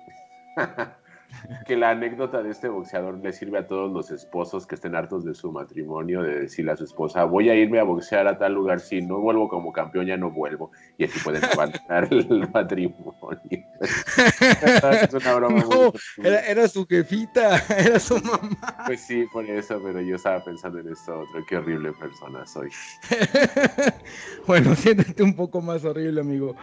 que 1.66 1.76
la 1.76 1.92
anécdota 1.92 2.44
de 2.44 2.52
este 2.52 2.70
boxeador 2.70 3.18
le 3.18 3.34
sirve 3.34 3.60
a 3.60 3.68
todos 3.68 3.92
los 3.92 4.12
esposos 4.12 4.66
que 4.66 4.76
estén 4.76 4.96
hartos 4.96 5.26
de 5.26 5.34
su 5.34 5.52
matrimonio, 5.52 6.22
de 6.22 6.42
decirle 6.42 6.72
a 6.72 6.78
su 6.78 6.84
esposa, 6.84 7.24
voy 7.24 7.50
a 7.50 7.56
irme 7.56 7.80
a 7.80 7.84
boxear 7.84 8.28
a 8.28 8.38
tal 8.38 8.54
lugar, 8.54 8.80
si 8.80 9.02
no 9.02 9.20
vuelvo 9.20 9.50
como 9.50 9.72
campeón 9.72 10.06
ya 10.06 10.18
no 10.18 10.32
vuelvo, 10.32 10.72
y 10.98 11.06
así 11.06 11.20
pueden 11.20 11.44
abandonar 11.46 12.08
el 12.12 12.50
matrimonio. 12.52 13.20
es 13.82 15.14
una 15.14 15.36
broma 15.36 15.64
era, 16.24 16.68
su 16.68 16.86
jefita, 16.86 17.58
era 17.78 18.00
su 18.00 18.16
mamá. 18.20 18.84
Pues 18.86 19.02
sí, 19.02 19.26
por 19.32 19.46
eso, 19.46 19.80
pero 19.84 20.02
yo 20.02 20.16
estaba 20.16 20.44
pensando 20.44 20.80
en 20.80 20.90
esto 20.90 21.20
otro, 21.20 21.44
qué 21.48 21.58
horrible 21.58 21.92
persona 21.94 22.46
soy. 22.46 22.70
bueno, 24.48 24.76
siéntete 24.76 25.24
un 25.24 25.36
poco 25.36 25.62
más 25.62 25.84
horrible, 25.86 26.22
amigo. 26.22 26.56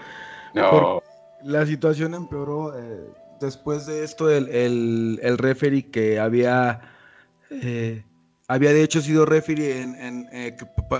No. 0.54 1.02
la 1.42 1.64
situación 1.64 2.14
empeoró. 2.14 2.76
Eh 2.78 3.19
después 3.40 3.86
de 3.86 4.04
esto, 4.04 4.30
el, 4.30 4.48
el, 5.22 5.38
referee 5.38 5.90
que 5.90 6.20
había, 6.20 6.80
eh, 7.50 8.04
había 8.46 8.72
de 8.72 8.82
hecho 8.82 9.00
sido 9.00 9.26
referee 9.26 9.82
en, 9.82 10.28
eh, 10.32 10.56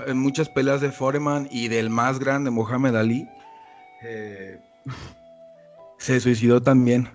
en, 0.07 0.17
muchas 0.17 0.49
peleas 0.49 0.81
de 0.81 0.91
Foreman 0.91 1.47
y 1.51 1.67
del 1.67 1.89
más 1.89 2.19
grande, 2.19 2.49
Mohamed 2.49 2.95
Ali, 2.95 3.27
eh, 4.03 4.59
se 5.97 6.19
suicidó 6.19 6.61
también. 6.61 7.09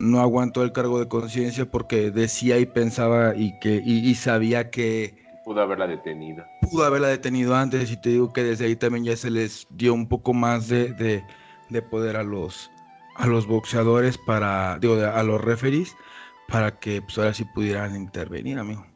No 0.00 0.20
aguantó 0.20 0.62
el 0.62 0.72
cargo 0.72 1.00
de 1.00 1.08
conciencia 1.08 1.68
porque 1.68 2.12
decía 2.12 2.58
y 2.58 2.66
pensaba 2.66 3.34
y, 3.34 3.58
que, 3.58 3.82
y, 3.84 4.14
sabía 4.14 4.70
que... 4.70 5.26
Pudo 5.44 5.60
haberla 5.60 5.88
detenido. 5.88 6.44
Pudo 6.60 6.84
haberla 6.84 7.08
detenido 7.08 7.56
antes 7.56 7.90
y 7.90 8.00
te 8.00 8.10
digo 8.10 8.32
que 8.32 8.44
desde 8.44 8.66
ahí 8.66 8.76
también 8.76 9.04
ya 9.04 9.16
se 9.16 9.28
les 9.28 9.66
dio 9.70 9.92
un 9.94 10.06
poco 10.06 10.32
más 10.32 10.68
de, 10.68 11.24
de 11.68 11.82
poder 11.82 12.16
a 12.16 12.22
los, 12.22 12.70
a 13.18 13.26
los 13.26 13.46
boxeadores 13.46 14.16
para, 14.16 14.78
digo, 14.78 14.94
a 14.94 15.22
los 15.24 15.40
referees 15.40 15.96
para 16.48 16.78
que 16.78 17.02
pues 17.02 17.18
ahora 17.18 17.34
sí 17.34 17.44
pudieran 17.44 17.94
intervenir, 17.94 18.58
amigo. 18.58 18.86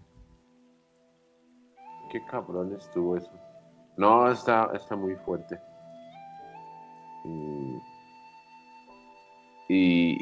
Qué 2.11 2.25
cabrón 2.27 2.75
estuvo 2.79 3.17
eso. 3.17 3.31
No, 3.97 4.31
está, 4.31 4.71
está 4.75 4.97
muy 4.97 5.17
fuerte. 5.17 5.61
Y, 9.69 10.19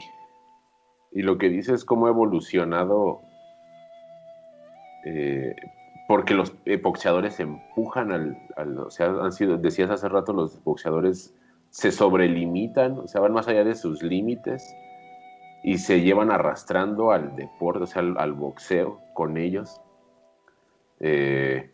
y, 1.13 1.23
lo 1.23 1.39
que 1.39 1.49
dice 1.49 1.75
es 1.75 1.85
cómo 1.85 2.07
ha 2.07 2.11
evolucionado, 2.11 3.21
eh, 5.07 5.55
porque 6.09 6.35
los 6.35 6.55
boxeadores 6.83 7.41
empujan 7.41 8.13
al, 8.13 8.39
al, 8.57 8.79
o 8.79 8.91
sea, 8.91 9.07
han 9.07 9.33
sido, 9.33 9.57
decías 9.57 9.91
hace 9.91 10.09
rato, 10.09 10.33
los 10.33 10.63
boxeadores 10.63 11.35
se 11.71 11.93
sobrelimitan, 11.93 12.99
o 12.99 13.07
sea, 13.07 13.21
van 13.21 13.33
más 13.33 13.49
allá 13.49 13.65
de 13.65 13.75
sus 13.75 14.03
límites 14.03 14.75
y 15.63 15.79
se 15.79 16.01
llevan 16.01 16.31
arrastrando 16.31 17.13
al 17.13 17.37
deporte, 17.37 17.85
o 17.85 17.87
sea, 17.87 18.03
al, 18.03 18.33
boxeo 18.33 19.01
con 19.15 19.37
ellos. 19.37 19.81
Eh, 20.99 21.71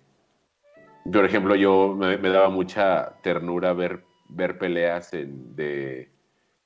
por 1.10 1.24
ejemplo, 1.24 1.54
yo 1.54 1.94
me, 1.94 2.18
daba 2.18 2.50
mucha 2.50 3.14
ternura 3.22 3.72
ver, 3.72 4.04
ver 4.28 4.58
peleas 4.58 5.12
de, 5.12 6.10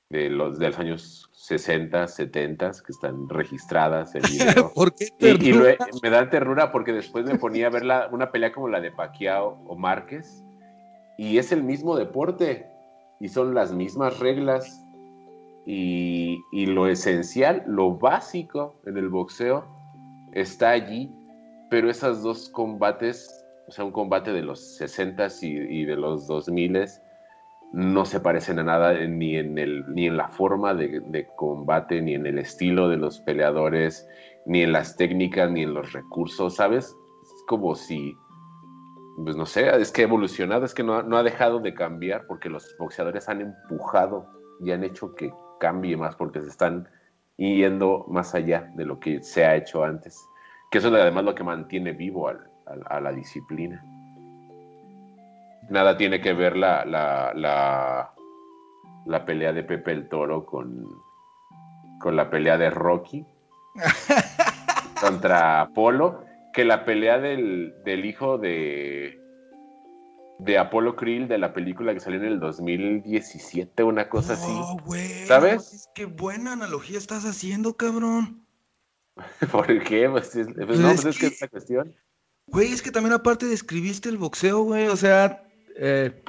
los, 0.09 0.59
de 0.59 0.67
los 0.67 0.79
años 0.79 1.29
60, 1.33 2.07
70 2.07 2.71
que 2.85 2.91
están 2.91 3.29
registradas 3.29 4.13
en 4.15 4.21
video. 4.29 4.73
¿Por 4.73 4.93
qué 4.93 5.07
y, 5.19 5.53
me 6.01 6.09
da 6.09 6.29
ternura 6.29 6.71
porque 6.71 6.91
después 6.91 7.25
me 7.25 7.37
ponía 7.37 7.67
a 7.67 7.69
ver 7.69 7.83
una 8.11 8.31
pelea 8.31 8.51
como 8.51 8.67
la 8.67 8.81
de 8.81 8.91
Pacquiao 8.91 9.63
o 9.67 9.75
Márquez 9.77 10.43
y 11.17 11.37
es 11.37 11.51
el 11.51 11.63
mismo 11.63 11.95
deporte 11.95 12.71
y 13.21 13.29
son 13.29 13.53
las 13.53 13.71
mismas 13.71 14.19
reglas 14.19 14.83
y, 15.65 16.39
lo 16.65 16.87
esencial, 16.87 17.63
lo 17.67 17.97
básico 17.97 18.81
en 18.85 18.97
el 18.97 19.09
boxeo 19.09 19.63
está 20.33 20.71
allí, 20.71 21.13
pero 21.69 21.89
esos 21.89 22.23
dos 22.23 22.49
combates, 22.49 23.45
o 23.67 23.71
sea, 23.71 23.85
un 23.85 23.91
combate 23.91 24.33
de 24.33 24.41
los 24.41 24.79
60s 24.81 25.43
y, 25.43 25.85
de 25.85 25.95
los 25.95 26.27
2000s, 26.27 26.99
no 27.73 28.05
se 28.05 28.19
parecen 28.19 28.59
a 28.59 28.63
nada 28.63 28.93
ni 29.05 29.37
en, 29.37 29.57
el, 29.57 29.85
ni 29.93 30.07
en 30.07 30.17
la 30.17 30.27
forma 30.27 30.73
de, 30.73 30.99
de, 31.05 31.27
combate, 31.37 32.01
ni 32.01 32.15
en 32.15 32.25
el 32.25 32.39
estilo 32.39 32.89
de 32.89 32.97
los 32.97 33.19
peleadores, 33.19 34.07
ni 34.45 34.63
en 34.63 34.71
las 34.73 34.97
técnicas, 34.97 35.49
ni 35.51 35.61
en 35.61 35.75
los 35.75 35.93
recursos, 35.93 36.55
¿sabes? 36.55 36.85
Es 36.85 37.43
como 37.47 37.75
si, 37.75 38.15
pues 39.23 39.35
no 39.35 39.45
sé, 39.45 39.69
es 39.81 39.91
que 39.91 40.01
ha 40.01 40.05
evolucionado, 40.05 40.65
es 40.65 40.73
que 40.73 40.83
no, 40.83 41.03
no 41.03 41.17
ha 41.17 41.23
dejado 41.23 41.59
de 41.59 41.73
cambiar 41.73 42.25
porque 42.27 42.49
los 42.49 42.75
boxeadores 42.77 43.29
han 43.29 43.41
empujado 43.41 44.27
y 44.61 44.71
han 44.71 44.83
hecho 44.83 45.15
que 45.15 45.31
cambie 45.59 45.97
más 45.97 46.15
porque 46.15 46.41
se 46.41 46.49
están 46.49 46.87
yendo 47.37 48.05
más 48.09 48.35
allá 48.35 48.71
de 48.75 48.85
lo 48.85 48.99
que 48.99 49.21
se 49.23 49.45
ha 49.45 49.55
hecho 49.55 49.83
antes. 49.83 50.17
Que 50.69 50.77
eso 50.77 50.87
es 50.87 51.01
además 51.01 51.23
lo 51.23 51.35
que 51.35 51.43
mantiene 51.43 51.91
vivo 51.91 52.27
al, 52.27 52.39
al, 52.65 52.83
a 52.87 53.01
la 53.01 53.11
disciplina 53.11 53.83
nada 55.71 55.97
tiene 55.97 56.21
que 56.21 56.33
ver 56.33 56.57
la, 56.57 56.85
la, 56.85 57.31
la, 57.33 58.11
la, 59.05 59.25
pelea 59.25 59.53
de 59.53 59.63
Pepe 59.63 59.91
el 59.91 60.09
Toro 60.09 60.45
con, 60.45 60.85
con 61.99 62.15
la 62.15 62.29
pelea 62.29 62.57
de 62.57 62.69
Rocky 62.69 63.25
contra 65.01 65.61
Apolo, 65.61 66.25
que 66.53 66.65
la 66.65 66.85
pelea 66.85 67.19
del, 67.19 67.73
del 67.85 68.05
hijo 68.05 68.37
de, 68.37 69.19
de 70.39 70.57
Apolo 70.57 70.95
Krill 70.95 71.27
de 71.27 71.37
la 71.37 71.53
película 71.53 71.93
que 71.93 71.99
salió 71.99 72.19
en 72.19 72.25
el 72.25 72.39
2017, 72.39 73.83
una 73.83 74.09
cosa 74.09 74.33
oh, 74.33 74.35
así. 74.35 74.83
Wey, 74.85 75.25
¿Sabes? 75.25 75.89
Qué 75.95 76.05
buena 76.05 76.53
analogía 76.53 76.97
estás 76.97 77.25
haciendo, 77.25 77.75
cabrón. 77.77 78.45
¿Por 79.51 79.83
qué? 79.83 80.09
Pues, 80.09 80.31
pues, 80.33 80.47
pues 80.53 80.79
no, 80.79 80.89
pues 80.89 81.05
es 81.05 81.17
que 81.17 81.27
es 81.27 81.41
la 81.41 81.47
cuestión. 81.47 81.95
Güey, 82.47 82.73
es 82.73 82.81
que 82.81 82.91
también 82.91 83.13
aparte 83.13 83.45
describiste 83.45 84.09
el 84.09 84.17
boxeo, 84.17 84.63
güey, 84.63 84.87
o 84.87 84.97
sea, 84.97 85.43
eh, 85.77 86.21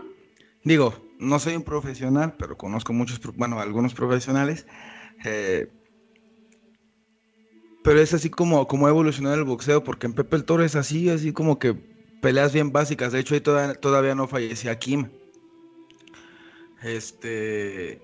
digo, 0.63 0.95
no 1.19 1.39
soy 1.39 1.57
un 1.57 1.65
profesional, 1.65 2.35
pero 2.39 2.57
conozco 2.57 2.93
muchos, 2.93 3.21
bueno, 3.35 3.61
algunos 3.61 3.95
profesionales. 3.95 4.67
Eh, 5.25 5.69
pero 7.83 8.01
es 8.01 8.15
así 8.15 8.31
como, 8.31 8.67
como 8.69 8.87
ha 8.87 8.91
evolucionado 8.91 9.35
el 9.35 9.45
boxeo, 9.45 9.83
porque 9.83 10.07
en 10.07 10.15
Pepe 10.15 10.37
el 10.37 10.45
Toro 10.45 10.65
es 10.65 10.77
así, 10.77 11.11
así 11.11 11.33
como 11.33 11.59
que 11.59 11.75
peleas 12.21 12.53
bien 12.53 12.73
básicas. 12.73 13.13
De 13.13 13.21
hecho, 13.21 13.35
ahí 13.35 13.41
todavía, 13.41 13.75
todavía 13.75 14.15
no 14.15 14.29
fallecía 14.29 14.79
Kim. 14.79 15.11
Este. 16.83 18.01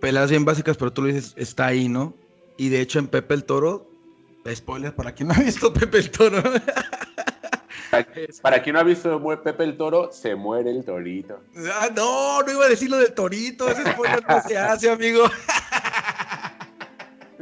Peleas 0.00 0.30
bien 0.30 0.44
básicas, 0.44 0.76
pero 0.76 0.92
tú 0.92 1.02
lo 1.02 1.08
dices, 1.08 1.34
está 1.36 1.66
ahí, 1.66 1.88
¿no? 1.88 2.14
Y 2.58 2.68
de 2.68 2.80
hecho, 2.80 2.98
en 2.98 3.08
Pepe 3.08 3.34
el 3.34 3.44
Toro, 3.44 3.90
spoiler 4.54 4.94
para 4.94 5.12
quien 5.12 5.28
no 5.28 5.34
ha 5.34 5.38
visto 5.38 5.72
Pepe 5.72 5.98
el 5.98 6.10
Toro. 6.10 6.42
Para 8.42 8.60
quien 8.60 8.74
no 8.74 8.80
ha 8.80 8.82
visto 8.82 9.22
Pepe 9.44 9.62
el 9.62 9.76
Toro, 9.76 10.10
se 10.10 10.34
muere 10.34 10.70
el 10.70 10.84
torito. 10.84 11.40
Ah, 11.72 11.88
no, 11.94 12.42
no 12.42 12.52
iba 12.52 12.64
a 12.64 12.68
decir 12.68 12.90
lo 12.90 12.98
del 12.98 13.14
torito. 13.14 13.68
Ese 13.68 13.88
spoiler 13.92 14.24
no 14.28 14.42
se 14.42 14.58
hace, 14.58 14.90
amigo. 14.90 15.24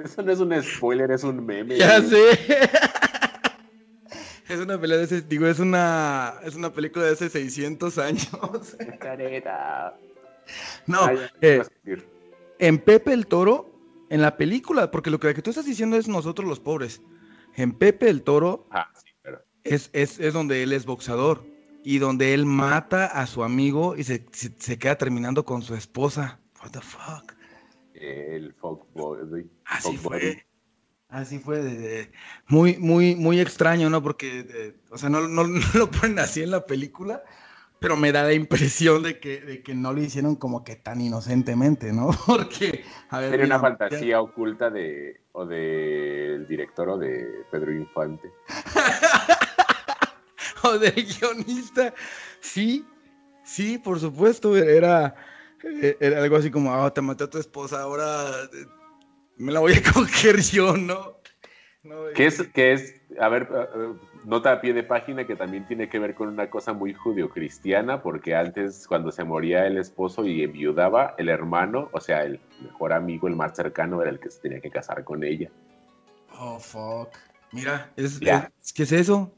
Eso 0.05 0.23
no 0.23 0.33
es 0.33 0.41
un 0.41 0.63
spoiler, 0.63 1.11
es 1.11 1.25
un 1.25 1.45
meme. 1.45 1.77
Ya 1.77 2.01
sé. 2.03 2.39
Es 4.49 4.61
una 4.61 4.79
pelea 4.79 4.99
de 4.99 5.05
ese, 5.05 5.23
digo, 5.23 5.47
es 5.47 5.61
una, 5.61 6.35
es 6.45 6.57
una 6.57 6.71
película 6.71 7.07
de 7.07 7.13
hace 7.13 7.31
600 7.31 7.97
años. 7.97 8.29
Careta. 9.01 9.97
No, 10.87 11.09
eh, 11.41 11.63
en 12.59 12.79
Pepe 12.79 13.15
el 13.15 13.27
Toro, 13.27 13.71
en 14.11 14.21
la 14.21 14.37
película, 14.37 14.91
porque 14.91 15.09
lo 15.09 15.19
que 15.19 15.33
tú 15.41 15.49
estás 15.49 15.65
diciendo 15.65 15.97
es 15.97 16.07
nosotros 16.07 16.47
los 16.47 16.61
pobres. 16.61 17.01
En 17.57 17.73
Pepe 17.73 18.11
el 18.11 18.23
Toro, 18.23 18.67
ah, 18.73 18.91
sí 18.95 19.13
es, 19.65 19.91
es, 19.93 20.19
es, 20.19 20.35
donde 20.35 20.63
él 20.63 20.73
es 20.73 20.87
boxeador 20.87 21.45
y 21.85 21.99
donde 21.99 22.35
él 22.35 22.47
mata 22.47 23.07
a 23.07 23.27
su 23.27 23.45
amigo 23.45 23.97
y 23.97 24.05
se, 24.05 24.27
se, 24.33 24.53
se 24.59 24.79
queda 24.79 24.97
terminando 24.97 25.45
con 25.45 25.63
su 25.63 25.75
esposa. 25.75 26.41
What 26.63 26.73
the 26.73 26.81
fuck? 26.81 27.33
El 27.95 28.53
fuckboy. 28.55 29.49
Así 29.73 29.97
fue. 29.97 30.45
Así 31.09 31.39
fue. 31.39 31.63
De, 31.63 31.77
de, 31.77 32.13
muy, 32.49 32.77
muy, 32.79 33.17
muy 33.17 33.41
extraño, 33.41 33.91
¿no? 33.91 34.03
Porque, 34.03 34.43
de, 34.43 34.77
o 34.91 34.99
sea, 34.99 35.09
no, 35.09 35.27
no, 35.29 35.45
no, 35.47 35.61
lo 35.75 35.91
ponen 35.91 36.19
así 36.19 36.43
en 36.43 36.51
la 36.51 36.67
película, 36.67 37.23
pero 37.79 37.97
me 37.97 38.13
da 38.13 38.25
la 38.25 38.33
impresión 38.33 39.03
de 39.03 39.19
que, 39.19 39.41
de 39.41 39.63
que 39.63 39.75
no 39.75 39.93
lo 39.93 40.03
hicieron 40.03 40.37
como 40.37 40.65
que 40.65 40.77
tan 40.77 41.01
inocentemente, 41.01 41.93
¿no? 41.93 42.11
Porque, 42.27 42.85
a 43.11 43.21
ver. 43.21 43.31
Sería 43.31 43.47
una 43.47 43.61
fantasía 43.61 44.01
ya... 44.01 44.21
oculta 44.21 44.71
de, 44.71 45.21
o 45.33 45.47
del 45.47 46.47
director 46.47 46.89
o 46.89 46.99
de 46.99 47.45
Pedro 47.51 47.73
Infante. 47.73 48.31
o 50.63 50.79
del 50.79 50.95
guionista. 50.95 51.95
Sí, 52.41 52.85
sí, 53.45 53.79
por 53.79 54.01
supuesto, 54.01 54.57
era, 54.57 55.15
era 56.01 56.23
algo 56.23 56.37
así 56.37 56.51
como, 56.51 56.75
oh, 56.75 56.93
te 56.93 57.01
maté 57.01 57.25
a 57.25 57.31
tu 57.31 57.39
esposa, 57.39 57.83
ahora 57.83 58.31
me 59.43 59.53
la 59.53 59.61
voy 59.61 59.73
a 59.73 59.83
coger 59.93 60.41
yo, 60.41 60.77
¿no? 60.77 61.19
no 61.83 62.05
¿Qué, 62.15 62.27
es, 62.27 62.43
¿Qué 62.55 62.73
es? 62.73 63.01
A 63.19 63.29
ver, 63.29 63.49
nota 64.25 64.53
a 64.53 64.61
pie 64.61 64.73
de 64.73 64.85
página 64.85 65.27
que 65.27 65.35
también 65.35 65.67
tiene 65.67 65.89
que 65.89 65.99
ver 65.99 66.15
con 66.15 66.29
una 66.29 66.49
cosa 66.49 66.73
muy 66.73 66.95
judio-cristiana, 66.95 68.03
porque 68.03 68.35
antes, 68.35 68.87
cuando 68.87 69.11
se 69.11 69.25
moría 69.25 69.67
el 69.67 69.79
esposo 69.79 70.25
y 70.25 70.43
enviudaba, 70.43 71.15
el 71.19 71.29
hermano, 71.29 71.91
o 71.93 72.01
sea, 72.01 72.25
el 72.25 72.41
mejor 72.63 72.93
amigo, 72.93 73.27
el 73.27 73.37
más 73.37 73.57
cercano, 73.57 74.01
era 74.01 74.11
el 74.11 74.21
que 74.21 74.31
se 74.31 74.41
tenía 74.41 74.61
que 74.61 74.71
casar 74.71 75.03
con 75.05 75.25
ella. 75.25 75.51
Oh, 76.39 76.59
fuck. 76.59 77.11
Mira, 77.51 77.93
es, 77.97 78.21
es, 78.23 78.73
¿qué 78.73 78.85
es 78.85 78.93
eso? 78.93 79.35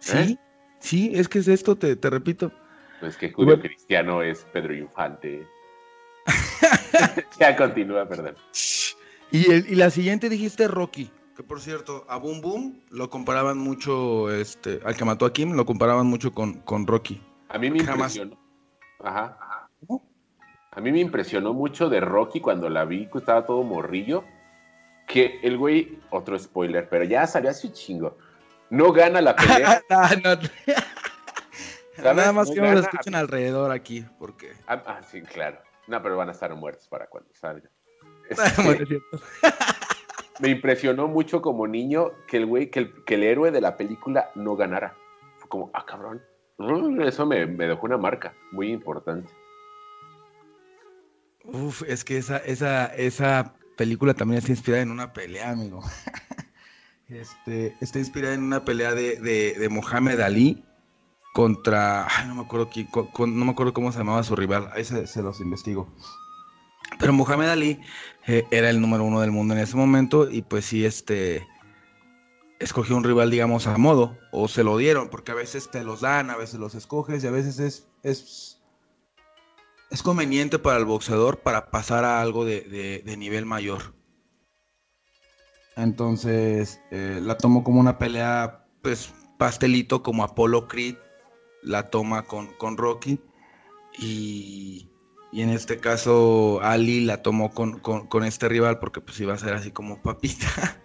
Sí, 0.00 0.16
¿Eh? 0.16 0.38
sí, 0.80 1.12
es 1.14 1.28
que 1.28 1.38
es 1.38 1.48
esto, 1.48 1.76
te, 1.76 1.94
te 1.94 2.10
repito. 2.10 2.50
Pues 2.98 3.16
que 3.16 3.30
judío 3.30 3.56
bueno. 3.56 3.62
cristiano 3.62 4.22
es 4.22 4.44
Pedro 4.52 4.74
Infante. 4.74 5.46
ya 7.38 7.56
continúa, 7.56 8.08
perdón. 8.08 8.34
Y, 9.30 9.50
el, 9.50 9.70
y, 9.70 9.74
la 9.74 9.90
siguiente 9.90 10.28
dijiste 10.28 10.68
Rocky, 10.68 11.10
que 11.36 11.42
por 11.42 11.60
cierto, 11.60 12.04
a 12.08 12.16
Boom 12.16 12.40
Boom 12.40 12.82
lo 12.90 13.10
comparaban 13.10 13.58
mucho, 13.58 14.32
este, 14.32 14.80
al 14.84 14.96
que 14.96 15.04
mató 15.04 15.26
a 15.26 15.32
Kim, 15.32 15.52
lo 15.52 15.66
comparaban 15.66 16.06
mucho 16.06 16.32
con, 16.32 16.60
con 16.60 16.86
Rocky. 16.86 17.20
A 17.48 17.58
mí 17.58 17.70
me 17.70 17.78
impresionó. 17.78 18.38
Ajá. 19.00 19.38
Ajá. 19.40 19.68
A 20.70 20.80
mí 20.80 20.92
me 20.92 21.00
impresionó 21.00 21.54
mucho 21.54 21.88
de 21.88 22.00
Rocky 22.00 22.40
cuando 22.40 22.68
la 22.68 22.84
vi, 22.84 23.08
que 23.10 23.18
estaba 23.18 23.44
todo 23.46 23.62
morrillo, 23.62 24.24
que 25.06 25.40
el 25.42 25.56
güey, 25.58 25.98
otro 26.10 26.38
spoiler, 26.38 26.88
pero 26.88 27.04
ya 27.04 27.26
salió 27.26 27.50
así 27.50 27.72
chingo 27.72 28.16
no 28.70 28.92
gana 28.92 29.20
la 29.20 29.34
pelea. 29.34 29.82
no, 29.90 30.34
no. 30.36 30.40
Nada 32.14 32.32
más 32.32 32.48
no 32.48 32.54
que 32.54 32.60
nos 32.60 32.80
escuchen 32.80 33.14
a... 33.14 33.20
alrededor 33.20 33.72
aquí, 33.72 34.04
porque. 34.18 34.52
Ah, 34.66 34.82
ah, 34.86 35.00
sí, 35.02 35.22
claro. 35.22 35.60
No, 35.86 36.02
pero 36.02 36.16
van 36.16 36.28
a 36.28 36.32
estar 36.32 36.54
muertos 36.54 36.86
para 36.88 37.06
cuando 37.06 37.30
salga. 37.34 37.68
Este... 38.28 39.02
me 40.40 40.48
impresionó 40.48 41.08
mucho 41.08 41.42
como 41.42 41.66
niño 41.66 42.12
que 42.26 42.38
el 42.38 42.46
güey, 42.46 42.70
que 42.70 42.80
el, 42.80 43.04
que 43.04 43.14
el 43.14 43.24
héroe 43.24 43.50
de 43.50 43.60
la 43.60 43.76
película 43.76 44.30
no 44.34 44.56
ganara. 44.56 44.94
Fue 45.38 45.48
como, 45.48 45.70
ah, 45.74 45.84
cabrón. 45.86 46.22
Eso 47.00 47.24
me, 47.24 47.46
me 47.46 47.66
dejó 47.66 47.86
una 47.86 47.98
marca 47.98 48.34
muy 48.50 48.72
importante. 48.72 49.32
Uf, 51.44 51.82
es 51.86 52.04
que 52.04 52.18
esa, 52.18 52.38
esa, 52.38 52.86
esa 52.86 53.54
película 53.76 54.12
también 54.14 54.38
está 54.38 54.52
inspirada 54.52 54.82
en 54.82 54.90
una 54.90 55.12
pelea, 55.12 55.50
amigo. 55.50 55.82
Este, 57.08 57.74
está 57.80 57.98
inspirada 57.98 58.34
en 58.34 58.42
una 58.42 58.66
pelea 58.66 58.92
de, 58.92 59.16
de, 59.16 59.54
de 59.58 59.68
Mohamed 59.70 60.20
Ali 60.20 60.62
contra. 61.32 62.06
Ay, 62.06 62.28
no 62.28 62.34
me 62.34 62.42
acuerdo 62.42 62.68
quién, 62.68 62.86
con, 62.86 63.38
no 63.38 63.46
me 63.46 63.52
acuerdo 63.52 63.72
cómo 63.72 63.90
se 63.92 63.96
llamaba 63.96 64.22
su 64.22 64.36
rival. 64.36 64.68
Ahí 64.74 64.84
se, 64.84 65.06
se 65.06 65.22
los 65.22 65.40
investigo. 65.40 65.90
Pero 66.98 67.12
Mohamed 67.12 67.48
Ali 67.48 67.80
eh, 68.26 68.46
era 68.50 68.70
el 68.70 68.80
número 68.80 69.04
uno 69.04 69.20
del 69.20 69.30
mundo 69.30 69.54
en 69.54 69.60
ese 69.60 69.76
momento 69.76 70.30
y 70.30 70.42
pues 70.42 70.64
sí, 70.64 70.84
este 70.84 71.46
escogió 72.58 72.96
un 72.96 73.04
rival, 73.04 73.30
digamos, 73.30 73.66
a 73.66 73.78
modo, 73.78 74.18
o 74.32 74.48
se 74.48 74.64
lo 74.64 74.76
dieron, 74.76 75.10
porque 75.10 75.30
a 75.30 75.36
veces 75.36 75.70
te 75.70 75.84
los 75.84 76.00
dan, 76.00 76.30
a 76.30 76.36
veces 76.36 76.58
los 76.58 76.74
escoges 76.74 77.22
y 77.22 77.26
a 77.26 77.30
veces 77.30 77.60
es, 77.60 77.88
es, 78.02 78.60
es 79.90 80.02
conveniente 80.02 80.58
para 80.58 80.78
el 80.78 80.84
boxeador 80.84 81.38
para 81.40 81.70
pasar 81.70 82.04
a 82.04 82.20
algo 82.20 82.44
de, 82.44 83.02
de, 83.04 83.16
nivel 83.16 83.46
mayor. 83.46 83.94
Entonces 85.76 86.80
eh, 86.90 87.20
la 87.22 87.38
tomo 87.38 87.62
como 87.62 87.78
una 87.78 87.98
pelea, 87.98 88.66
pues 88.82 89.14
pastelito, 89.38 90.02
como 90.02 90.24
Apollo 90.24 90.66
Creed 90.66 90.96
la 91.62 91.90
toma 91.90 92.22
con, 92.22 92.48
con 92.54 92.76
Rocky. 92.76 93.20
Y, 93.98 94.90
y, 95.32 95.42
en 95.42 95.50
este 95.50 95.78
caso 95.78 96.60
Ali 96.62 97.00
la 97.04 97.22
tomó 97.22 97.50
con, 97.50 97.78
con, 97.80 98.24
este 98.24 98.48
rival 98.48 98.78
porque 98.78 99.00
pues 99.00 99.20
iba 99.20 99.34
a 99.34 99.38
ser 99.38 99.54
así 99.54 99.70
como 99.70 100.02
papita. 100.02 100.80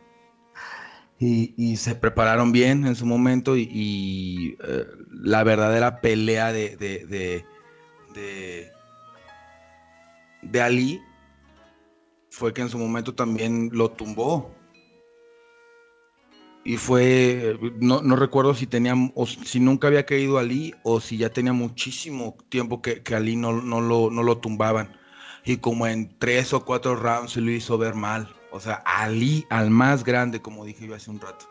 y, 1.20 1.54
y, 1.58 1.78
se 1.78 1.96
prepararon 1.96 2.52
bien 2.52 2.86
en 2.86 2.96
su 2.96 3.06
momento 3.06 3.58
y, 3.58 4.58
eh, 4.64 4.86
la 5.10 5.44
verdadera 5.44 6.02
pelea 6.02 6.52
de, 6.52 6.76
de, 6.78 7.46
de, 8.14 8.72
de 10.42 10.62
Ali 10.62 11.02
fue 12.30 12.54
que 12.54 12.62
en 12.62 12.70
su 12.70 12.78
momento 12.78 13.14
también 13.14 13.70
lo 13.72 13.92
tumbó 13.92 14.54
y 16.66 16.78
fue, 16.78 17.60
no, 17.80 18.02
no, 18.02 18.16
recuerdo 18.16 18.54
si 18.56 18.68
tenía, 18.68 18.94
o 19.16 19.28
si 19.28 19.60
nunca 19.60 19.88
había 19.88 20.06
caído 20.06 20.38
Ali 20.38 20.74
o 20.84 21.02
si 21.02 21.18
ya 21.18 21.30
tenía 21.30 21.54
muchísimo 21.54 22.38
tiempo 22.50 22.82
que, 22.82 23.04
que 23.04 23.16
Ali 23.16 23.36
no, 23.36 23.62
no, 23.62 23.82
lo, 23.82 24.10
no 24.10 24.24
lo 24.24 24.38
tumbaban. 24.38 24.98
Y 25.46 25.58
como 25.58 25.88
en 25.88 26.18
tres 26.20 26.54
o 26.54 26.64
cuatro 26.64 26.96
rounds 26.96 27.34
se 27.34 27.42
lo 27.42 27.52
hizo 27.52 27.78
ver 27.78 27.96
mal. 27.96 28.34
O 28.52 28.60
sea, 28.62 28.76
Ali 28.86 29.46
al 29.50 29.72
más 29.72 30.04
grande, 30.06 30.42
como 30.42 30.64
dije 30.64 30.88
yo 30.88 30.96
hace 30.96 31.12
un 31.12 31.20
rato. 31.20 31.46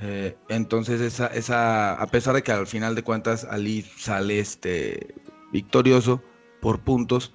Eh, 0.00 0.36
entonces, 0.48 1.00
esa, 1.00 1.28
esa, 1.28 1.94
a 1.94 2.06
pesar 2.08 2.34
de 2.34 2.42
que 2.42 2.52
al 2.52 2.66
final 2.66 2.94
de 2.94 3.02
cuentas 3.02 3.44
Ali 3.44 3.82
sale 3.82 4.38
este, 4.38 5.14
victorioso 5.52 6.22
por 6.60 6.80
puntos, 6.80 7.32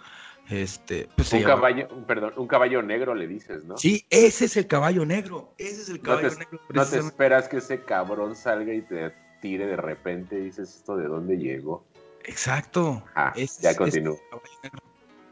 este, 0.51 1.07
pues 1.15 1.31
un 1.33 1.43
caballo, 1.43 1.87
perdón, 2.05 2.33
un 2.35 2.47
caballo 2.47 2.81
negro 2.81 3.15
le 3.15 3.27
dices, 3.27 3.63
¿no? 3.63 3.77
Sí, 3.77 4.05
ese 4.09 4.45
es 4.45 4.57
el 4.57 4.67
caballo 4.67 5.05
negro. 5.05 5.53
Ese 5.57 5.81
es 5.81 5.89
el 5.89 6.01
caballo 6.01 6.29
no 6.29 6.33
te, 6.33 6.39
negro. 6.39 6.59
No 6.73 6.85
te 6.85 6.97
esperas 6.97 7.47
que 7.47 7.57
ese 7.57 7.81
cabrón 7.83 8.35
salga 8.35 8.73
y 8.73 8.81
te 8.81 9.13
tire 9.41 9.65
de 9.65 9.77
repente 9.77 10.37
y 10.37 10.45
dices 10.45 10.75
esto 10.75 10.97
de 10.97 11.07
dónde 11.07 11.37
llegó. 11.37 11.85
Exacto. 12.25 13.03
Ah, 13.15 13.33
ya 13.35 13.75
continúo. 13.75 14.19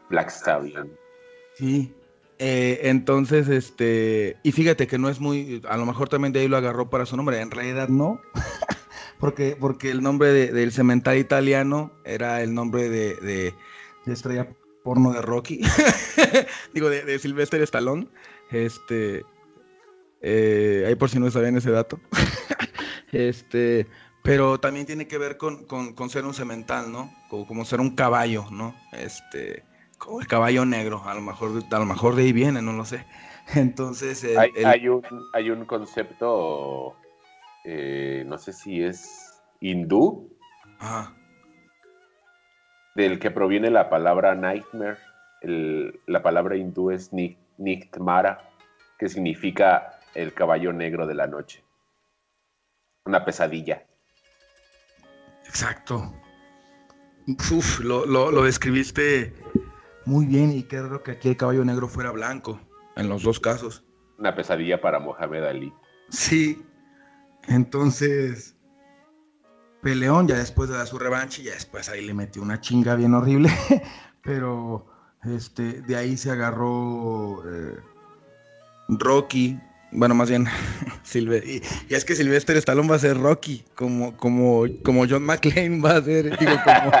Black 0.08 0.30
Stallion. 0.30 0.90
Sí. 1.54 1.94
Eh, 2.38 2.88
entonces, 2.88 3.48
este, 3.48 4.38
y 4.42 4.52
fíjate 4.52 4.86
que 4.86 4.98
no 4.98 5.10
es 5.10 5.20
muy, 5.20 5.60
a 5.68 5.76
lo 5.76 5.84
mejor 5.84 6.08
también 6.08 6.32
de 6.32 6.40
ahí 6.40 6.48
lo 6.48 6.56
agarró 6.56 6.88
para 6.88 7.04
su 7.04 7.14
nombre, 7.14 7.38
en 7.38 7.50
realidad 7.50 7.88
no, 7.88 8.18
porque, 9.20 9.58
porque 9.60 9.90
el 9.90 10.02
nombre 10.02 10.32
de, 10.32 10.50
del 10.50 10.72
cemental 10.72 11.18
italiano 11.18 11.92
era 12.02 12.42
el 12.42 12.54
nombre 12.54 12.88
de, 12.88 13.16
de, 13.16 13.54
de 14.06 14.12
estrella 14.14 14.48
porno 14.82 15.12
de 15.12 15.22
Rocky, 15.22 15.60
digo, 16.74 16.88
de, 16.88 17.04
de 17.04 17.18
Sylvester 17.18 17.60
Stallone, 17.62 18.08
este, 18.50 19.24
eh, 20.20 20.84
ahí 20.86 20.94
por 20.94 21.10
si 21.10 21.18
no 21.18 21.30
sabían 21.30 21.56
ese 21.56 21.70
dato, 21.70 22.00
este, 23.12 23.86
pero 24.22 24.58
también 24.58 24.86
tiene 24.86 25.06
que 25.06 25.18
ver 25.18 25.36
con, 25.36 25.64
con, 25.64 25.94
con 25.94 26.10
ser 26.10 26.24
un 26.24 26.34
cemental, 26.34 26.90
¿no? 26.92 27.12
Como, 27.28 27.46
como, 27.46 27.64
ser 27.64 27.80
un 27.80 27.94
caballo, 27.94 28.46
¿no? 28.50 28.74
Este, 28.92 29.64
como 29.98 30.20
el 30.20 30.26
caballo 30.26 30.64
negro, 30.64 31.02
a 31.04 31.14
lo 31.14 31.20
mejor, 31.20 31.62
a 31.70 31.78
lo 31.78 31.86
mejor 31.86 32.14
de 32.16 32.22
ahí 32.22 32.32
viene, 32.32 32.62
no 32.62 32.72
lo 32.72 32.84
sé. 32.84 33.04
Entonces, 33.54 34.24
el, 34.24 34.38
hay, 34.38 34.50
el... 34.56 34.66
hay, 34.66 34.88
un, 34.88 35.02
hay 35.32 35.50
un 35.50 35.64
concepto, 35.64 36.94
eh, 37.64 38.24
no 38.26 38.38
sé 38.38 38.52
si 38.52 38.82
es 38.82 39.40
hindú, 39.60 40.28
Ajá 40.78 41.14
del 42.94 43.18
que 43.18 43.30
proviene 43.30 43.70
la 43.70 43.88
palabra 43.88 44.34
nightmare. 44.34 44.98
El, 45.40 46.00
la 46.06 46.22
palabra 46.22 46.56
hindú 46.56 46.90
es 46.90 47.10
Niktmara, 47.12 48.50
que 48.98 49.08
significa 49.08 50.00
el 50.14 50.34
caballo 50.34 50.72
negro 50.72 51.06
de 51.06 51.14
la 51.14 51.26
noche. 51.26 51.64
Una 53.04 53.24
pesadilla. 53.24 53.84
Exacto. 55.46 56.14
Uf, 57.26 57.80
lo, 57.80 58.06
lo, 58.06 58.30
lo, 58.30 58.44
describiste 58.44 59.34
muy 60.04 60.26
bien 60.26 60.52
y 60.52 60.64
creo 60.64 61.02
que 61.02 61.12
aquí 61.12 61.28
el 61.28 61.36
caballo 61.36 61.64
negro 61.64 61.88
fuera 61.88 62.10
blanco, 62.10 62.60
en 62.96 63.08
los 63.08 63.22
dos 63.22 63.40
casos. 63.40 63.84
Una 64.18 64.34
pesadilla 64.34 64.80
para 64.80 64.98
Mohamed 64.98 65.44
Ali. 65.44 65.72
Sí. 66.10 66.64
Entonces, 67.48 68.56
Peleón 69.82 70.28
ya 70.28 70.36
después 70.36 70.68
de 70.68 70.76
dar 70.76 70.86
su 70.86 70.98
revancha, 70.98 71.42
ya 71.42 71.52
después 71.52 71.88
ahí 71.88 72.04
le 72.06 72.14
metió 72.14 72.42
una 72.42 72.60
chinga 72.60 72.94
bien 72.94 73.14
horrible, 73.14 73.50
pero 74.22 74.86
este, 75.24 75.82
de 75.82 75.96
ahí 75.96 76.16
se 76.16 76.30
agarró 76.30 77.42
eh, 77.50 77.78
Rocky, 78.88 79.58
bueno, 79.92 80.14
más 80.14 80.28
bien 80.28 80.46
Silver, 81.02 81.42
y, 81.46 81.62
y, 81.88 81.94
es 81.94 82.04
que 82.04 82.14
Sylvester 82.14 82.56
Stallone 82.58 82.88
va 82.88 82.96
a 82.96 83.00
ser 83.00 83.18
Rocky, 83.18 83.64
como, 83.74 84.16
como, 84.16 84.66
como 84.82 85.06
John 85.08 85.22
McClane 85.22 85.80
va 85.80 85.96
a 85.96 86.02
ser, 86.02 86.38
digo, 86.38 86.52
como, 86.64 86.92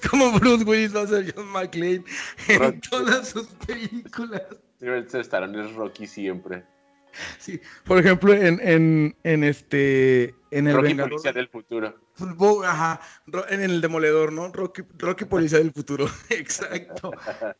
como 0.10 0.38
Bruce 0.38 0.64
Willis 0.64 0.96
va 0.96 1.02
a 1.02 1.06
ser 1.06 1.32
John 1.34 1.46
McClane 1.48 2.04
en 2.48 2.58
Rocky. 2.58 2.88
todas 2.88 3.28
sus 3.28 3.46
películas. 3.66 4.42
Sylvester 4.80 5.20
Stallone 5.20 5.64
es 5.64 5.74
Rocky 5.74 6.06
siempre. 6.06 6.64
Sí, 7.38 7.60
por 7.84 7.98
ejemplo, 7.98 8.32
en, 8.32 8.60
en, 8.62 9.16
en 9.22 9.44
este. 9.44 10.34
En 10.54 10.68
el 10.68 10.74
Rocky 10.74 10.86
Vengador, 10.86 11.10
Policía 11.10 11.32
del 11.32 11.48
Futuro. 11.48 11.94
Ajá, 12.64 13.00
en 13.48 13.60
el 13.60 13.80
Demoledor, 13.80 14.32
¿no? 14.32 14.52
Rocky, 14.52 14.82
Rocky 14.98 15.24
Policía 15.24 15.58
del 15.58 15.72
Futuro, 15.72 16.06
exacto. 16.30 17.10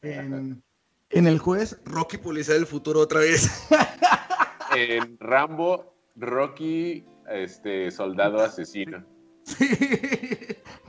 En, 0.01 0.63
en, 1.11 1.27
el 1.27 1.41
juez, 1.41 1.77
Rocky 1.85 2.19
Policía 2.19 2.55
del 2.55 2.67
Futuro 2.67 3.01
otra 3.01 3.19
vez. 3.19 3.67
en 4.77 5.19
Rambo, 5.19 5.93
Rocky 6.15 7.05
este, 7.29 7.91
Soldado 7.91 8.41
Asesino. 8.41 9.05
Sí, 9.43 9.67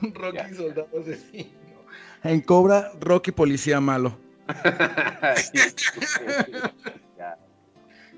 Rocky. 0.14 0.54
Soldado 0.54 0.88
Asesino. 1.00 1.50
En 2.22 2.40
Cobra, 2.40 2.92
Rocky 3.00 3.32
Policía 3.32 3.80
Malo. 3.80 4.16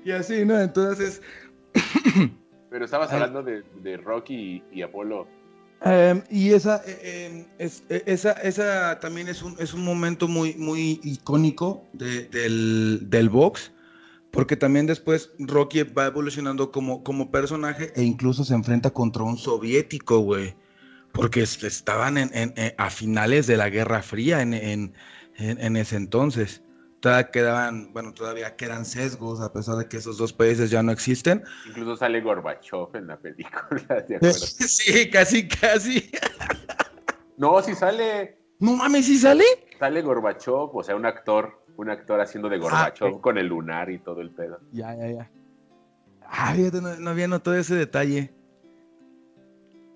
Y 0.05 0.11
así, 0.11 0.45
¿no? 0.45 0.59
Entonces. 0.59 1.23
Pero 2.69 2.85
estabas 2.85 3.11
hablando 3.11 3.43
de, 3.43 3.63
de 3.81 3.97
Rocky 3.97 4.63
y, 4.71 4.79
y 4.79 4.81
Apolo. 4.81 5.27
Um, 5.81 6.21
y 6.29 6.51
esa, 6.51 6.81
eh, 6.85 7.47
es, 7.57 7.83
esa, 7.89 8.33
esa 8.33 8.99
también 8.99 9.29
es 9.29 9.41
un, 9.41 9.55
es 9.59 9.73
un 9.73 9.83
momento 9.83 10.27
muy, 10.27 10.53
muy 10.55 10.99
icónico 11.03 11.85
de, 11.93 12.27
del, 12.27 13.09
del 13.09 13.29
box, 13.29 13.71
porque 14.29 14.57
también 14.57 14.87
después 14.87 15.31
Rocky 15.39 15.83
va 15.83 16.07
evolucionando 16.07 16.69
como, 16.71 17.01
como 17.01 17.31
personaje 17.31 17.93
e 17.95 18.03
incluso 18.03 18.43
se 18.43 18.55
enfrenta 18.55 18.89
contra 18.89 19.23
un 19.23 19.37
soviético, 19.37 20.19
güey, 20.19 20.53
porque 21.13 21.43
estaban 21.43 22.17
en, 22.17 22.29
en, 22.33 22.53
a 22.77 22.89
finales 22.89 23.47
de 23.47 23.55
la 23.55 23.69
Guerra 23.69 24.01
Fría 24.01 24.41
en, 24.41 24.53
en 24.53 25.75
ese 25.77 25.95
entonces 25.95 26.61
todavía 26.99 27.31
quedaban, 27.31 27.93
bueno, 27.93 28.13
todavía 28.13 28.55
quedan 28.55 28.85
sesgos, 28.85 29.41
a 29.41 29.51
pesar 29.51 29.75
de 29.77 29.87
que 29.87 29.97
esos 29.97 30.17
dos 30.17 30.33
países 30.33 30.69
ya 30.69 30.83
no 30.83 30.91
existen. 30.91 31.43
Incluso 31.67 31.95
sale 31.95 32.21
Gorbachev 32.21 32.95
en 32.95 33.07
la 33.07 33.17
película, 33.17 34.01
¿de 34.07 34.15
acuerdo? 34.17 34.33
Sí, 34.33 35.09
casi, 35.09 35.47
casi. 35.47 36.11
No, 37.37 37.61
sí 37.61 37.73
sale. 37.73 38.37
No 38.59 38.75
mames, 38.75 39.05
¿sí 39.05 39.17
sale? 39.17 39.45
Sale 39.79 40.01
Gorbachev, 40.01 40.75
o 40.75 40.83
sea, 40.83 40.97
un 40.97 41.05
actor, 41.05 41.63
un 41.77 41.89
actor 41.89 42.19
haciendo 42.19 42.49
de 42.49 42.57
Gorbachev 42.57 43.15
ah, 43.15 43.21
con 43.21 43.37
el 43.37 43.47
lunar 43.47 43.89
y 43.89 43.99
todo 43.99 44.19
el 44.19 44.31
pedo. 44.31 44.59
Ya, 44.73 44.93
ya, 44.93 45.07
ya. 45.07 45.31
Ah, 46.27 46.53
fíjate, 46.53 46.81
no, 46.81 46.97
no 46.97 47.09
había 47.11 47.29
notado 47.29 47.55
ese 47.55 47.75
detalle. 47.75 48.33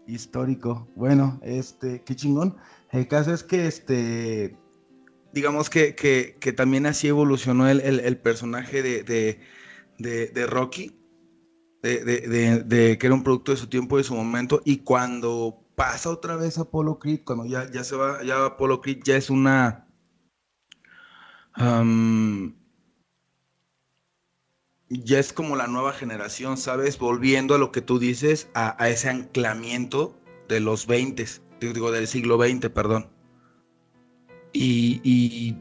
Histórico. 0.08 0.88
Bueno, 0.96 1.38
este, 1.44 2.02
qué 2.04 2.16
chingón. 2.16 2.56
El 2.92 3.10
caso 3.10 3.34
es 3.34 3.44
que 3.44 3.68
este 3.68 4.56
digamos 5.34 5.70
que, 5.70 5.96
que, 5.96 6.38
que, 6.40 6.54
también 6.54 6.86
así 6.86 7.08
evolucionó 7.08 7.68
el, 7.68 7.82
el, 7.82 8.18
personaje 8.18 8.84
de, 8.84 9.04
de, 9.04 9.40
de, 9.98 10.28
de 10.28 10.48
Rocky, 10.48 10.96
de, 11.82 12.98
que 13.00 13.06
era 13.06 13.16
un 13.16 13.24
producto 13.24 13.52
de 13.52 13.58
su 13.58 13.68
tiempo, 13.68 13.98
de 13.98 14.04
su 14.04 14.16
momento, 14.16 14.62
y 14.64 14.78
cuando 14.78 15.60
pasa 15.76 16.12
otra 16.12 16.36
vez 16.36 16.58
a 16.58 16.62
Apollo 16.62 17.00
Creed, 17.00 17.22
cuando 17.26 17.46
ya, 17.46 17.70
ya 17.72 17.84
se 17.84 17.96
va, 17.96 18.24
ya 18.24 18.46
Apollo 18.46 18.80
Creed 18.82 19.00
ya 19.04 19.18
es 19.18 19.30
una... 19.30 19.88
Um, 21.58 22.56
ya 24.90 25.20
es 25.20 25.34
como 25.34 25.56
la 25.56 25.68
nueva 25.68 25.94
generación, 25.94 26.58
¿sabes? 26.58 27.00
Volviendo 27.00 27.56
a 27.56 27.58
lo 27.58 27.72
que 27.72 27.82
tú 27.82 27.98
dices, 27.98 28.50
a, 28.54 28.82
a 28.82 28.90
ese 28.90 29.10
anclamiento 29.10 30.16
de 30.48 30.60
los 30.60 30.86
20, 30.86 31.26
digo, 31.60 31.92
del 31.92 32.08
siglo 32.08 32.38
XX, 32.38 32.70
perdón. 32.70 33.10
Y, 34.54 35.02
y, 35.04 35.58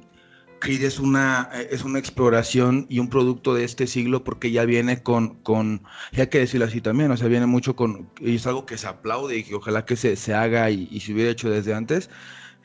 Creed 0.60 0.84
es 0.84 1.00
una, 1.00 1.50
es 1.70 1.82
una 1.82 1.98
exploración 1.98 2.86
y 2.88 3.00
un 3.00 3.08
producto 3.08 3.52
de 3.52 3.64
este 3.64 3.88
siglo 3.88 4.22
porque 4.22 4.52
ya 4.52 4.64
viene 4.64 5.02
con, 5.02 5.34
con 5.42 5.82
y 6.12 6.20
hay 6.20 6.28
que 6.28 6.38
decirlo 6.38 6.66
así 6.66 6.80
también, 6.80 7.10
o 7.10 7.16
sea, 7.16 7.26
viene 7.26 7.46
mucho 7.46 7.74
con, 7.74 8.08
y 8.20 8.36
es 8.36 8.46
algo 8.46 8.64
que 8.64 8.78
se 8.78 8.86
aplaude 8.86 9.38
y 9.38 9.42
que 9.42 9.56
ojalá 9.56 9.84
que 9.84 9.96
se, 9.96 10.14
se 10.14 10.34
haga 10.34 10.70
y, 10.70 10.86
y, 10.92 11.00
se 11.00 11.14
hubiera 11.14 11.32
hecho 11.32 11.50
desde 11.50 11.74
antes, 11.74 12.10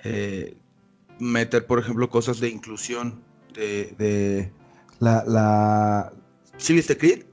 eh, 0.04 0.56
meter, 1.18 1.66
por 1.66 1.80
ejemplo, 1.80 2.08
cosas 2.08 2.40
de 2.40 2.50
inclusión, 2.50 3.20
de, 3.56 3.96
de 3.98 4.54
la, 5.00 5.24
la... 5.26 6.14
¿Sí 6.58 6.76
viste 6.76 6.98
Creed? 6.98 7.26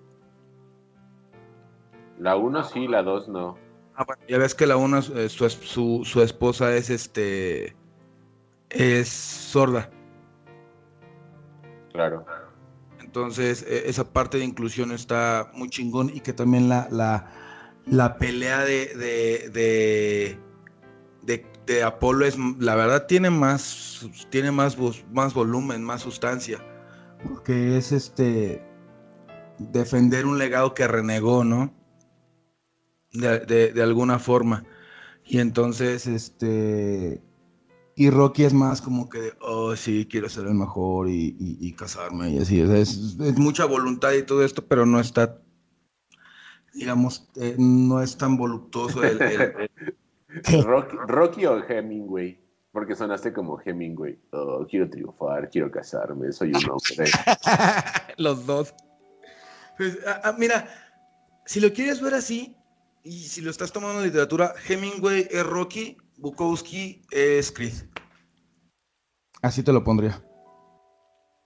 La 2.19 2.37
1 2.37 2.65
sí, 2.65 2.89
la 2.89 3.03
2 3.03 3.29
no. 3.29 3.59
Ah, 3.97 4.05
bueno, 4.07 4.23
ya 4.27 4.39
ves 4.39 4.55
que 4.55 4.67
la 4.67 4.79
1, 4.79 4.99
eh, 4.99 5.29
su, 5.29 5.51
su, 5.51 6.03
su 6.05 6.23
esposa 6.23 6.75
es 6.75 6.89
este 6.89 7.77
es 8.75 9.09
sorda. 9.09 9.91
Claro. 11.93 12.25
Entonces, 13.01 13.65
e, 13.69 13.89
esa 13.89 14.13
parte 14.13 14.39
de 14.39 14.45
inclusión 14.45 14.91
está 14.93 15.51
muy 15.55 15.69
chingón 15.71 16.11
y 16.13 16.21
que 16.21 16.33
también 16.33 16.69
la, 16.69 16.89
la, 16.91 17.31
la 17.87 18.19
pelea 18.19 18.65
de, 18.65 18.87
de, 18.95 19.51
de, 19.53 20.39
de, 21.23 21.47
de 21.67 21.83
Apolo 21.83 22.27
es, 22.27 22.37
la 22.59 22.75
verdad, 22.75 23.07
tiene 23.07 23.31
más, 23.31 24.09
tiene 24.31 24.51
más, 24.51 24.77
más 25.13 25.35
volumen, 25.35 25.85
más 25.85 26.03
sustancia. 26.03 26.59
Porque 27.29 27.77
es 27.77 27.93
este 27.93 28.63
defender 29.59 30.27
un 30.27 30.39
legado 30.39 30.75
que 30.75 30.87
renegó, 30.89 31.45
¿no? 31.45 31.73
de, 33.13 33.39
de- 33.41 33.73
de 33.73 33.83
alguna 33.83 34.19
forma. 34.19 34.65
Y 35.25 35.39
entonces, 35.39 36.07
este, 36.07 37.23
y 37.97 38.11
Rocky 38.11 38.45
es 38.45 38.53
más 38.53 38.81
como 38.83 39.09
que, 39.09 39.21
de, 39.21 39.33
oh, 39.41 39.77
sí, 39.77 40.07
quiero 40.11 40.29
ser 40.29 40.47
el 40.47 40.55
mejor 40.55 41.09
y, 41.09 41.37
y- 41.39 41.59
y 41.61 41.73
casarme 41.73 42.31
y 42.31 42.39
así. 42.39 42.61
o 42.63 42.67
sea, 42.67 42.79
es, 42.79 43.17
es 43.21 43.39
mucha 43.39 43.65
voluntad 43.67 44.13
y 44.13 44.23
todo 44.25 44.45
esto, 44.45 44.65
pero 44.67 44.85
no 44.87 44.99
está, 45.01 45.41
digamos, 46.73 47.29
eh, 47.37 47.55
no 47.59 48.03
es 48.03 48.17
tan 48.17 48.37
voluptuoso 48.37 49.03
el- 49.05 49.23
el- 49.23 49.71
Rocky, 50.65 50.97
Rocky 51.07 51.47
o 51.47 51.63
Hemingway, 51.65 52.41
porque 52.73 52.97
sonaste 52.97 53.33
como 53.33 53.61
Hemingway. 53.65 54.19
Oh, 54.33 54.67
quiero 54.69 54.91
triunfar, 54.91 55.49
quiero 55.49 55.71
casarme, 55.71 56.33
soy 56.33 56.49
un 56.53 56.65
hombre. 56.71 57.11
Los 58.19 58.45
dos. 58.47 58.75
Pues, 59.77 59.99
ah, 60.07 60.21
ah, 60.25 60.35
mira, 60.39 60.69
si 61.45 61.61
lo 61.61 61.73
quieres 61.73 62.01
ver 62.01 62.15
así, 62.15 62.57
y 63.05 63.13
si 63.21 63.43
lo 63.43 63.51
estás 63.51 63.71
tomando 63.71 64.01
en 64.01 64.07
literatura, 64.07 64.55
Hemingway 64.69 65.29
es 65.31 65.45
Rocky, 65.47 65.97
Bukowski 66.19 67.03
es 67.11 67.51
Creed. 67.53 67.75
Así 69.43 69.63
te 69.63 69.73
lo 69.73 69.85
pondría. 69.85 70.23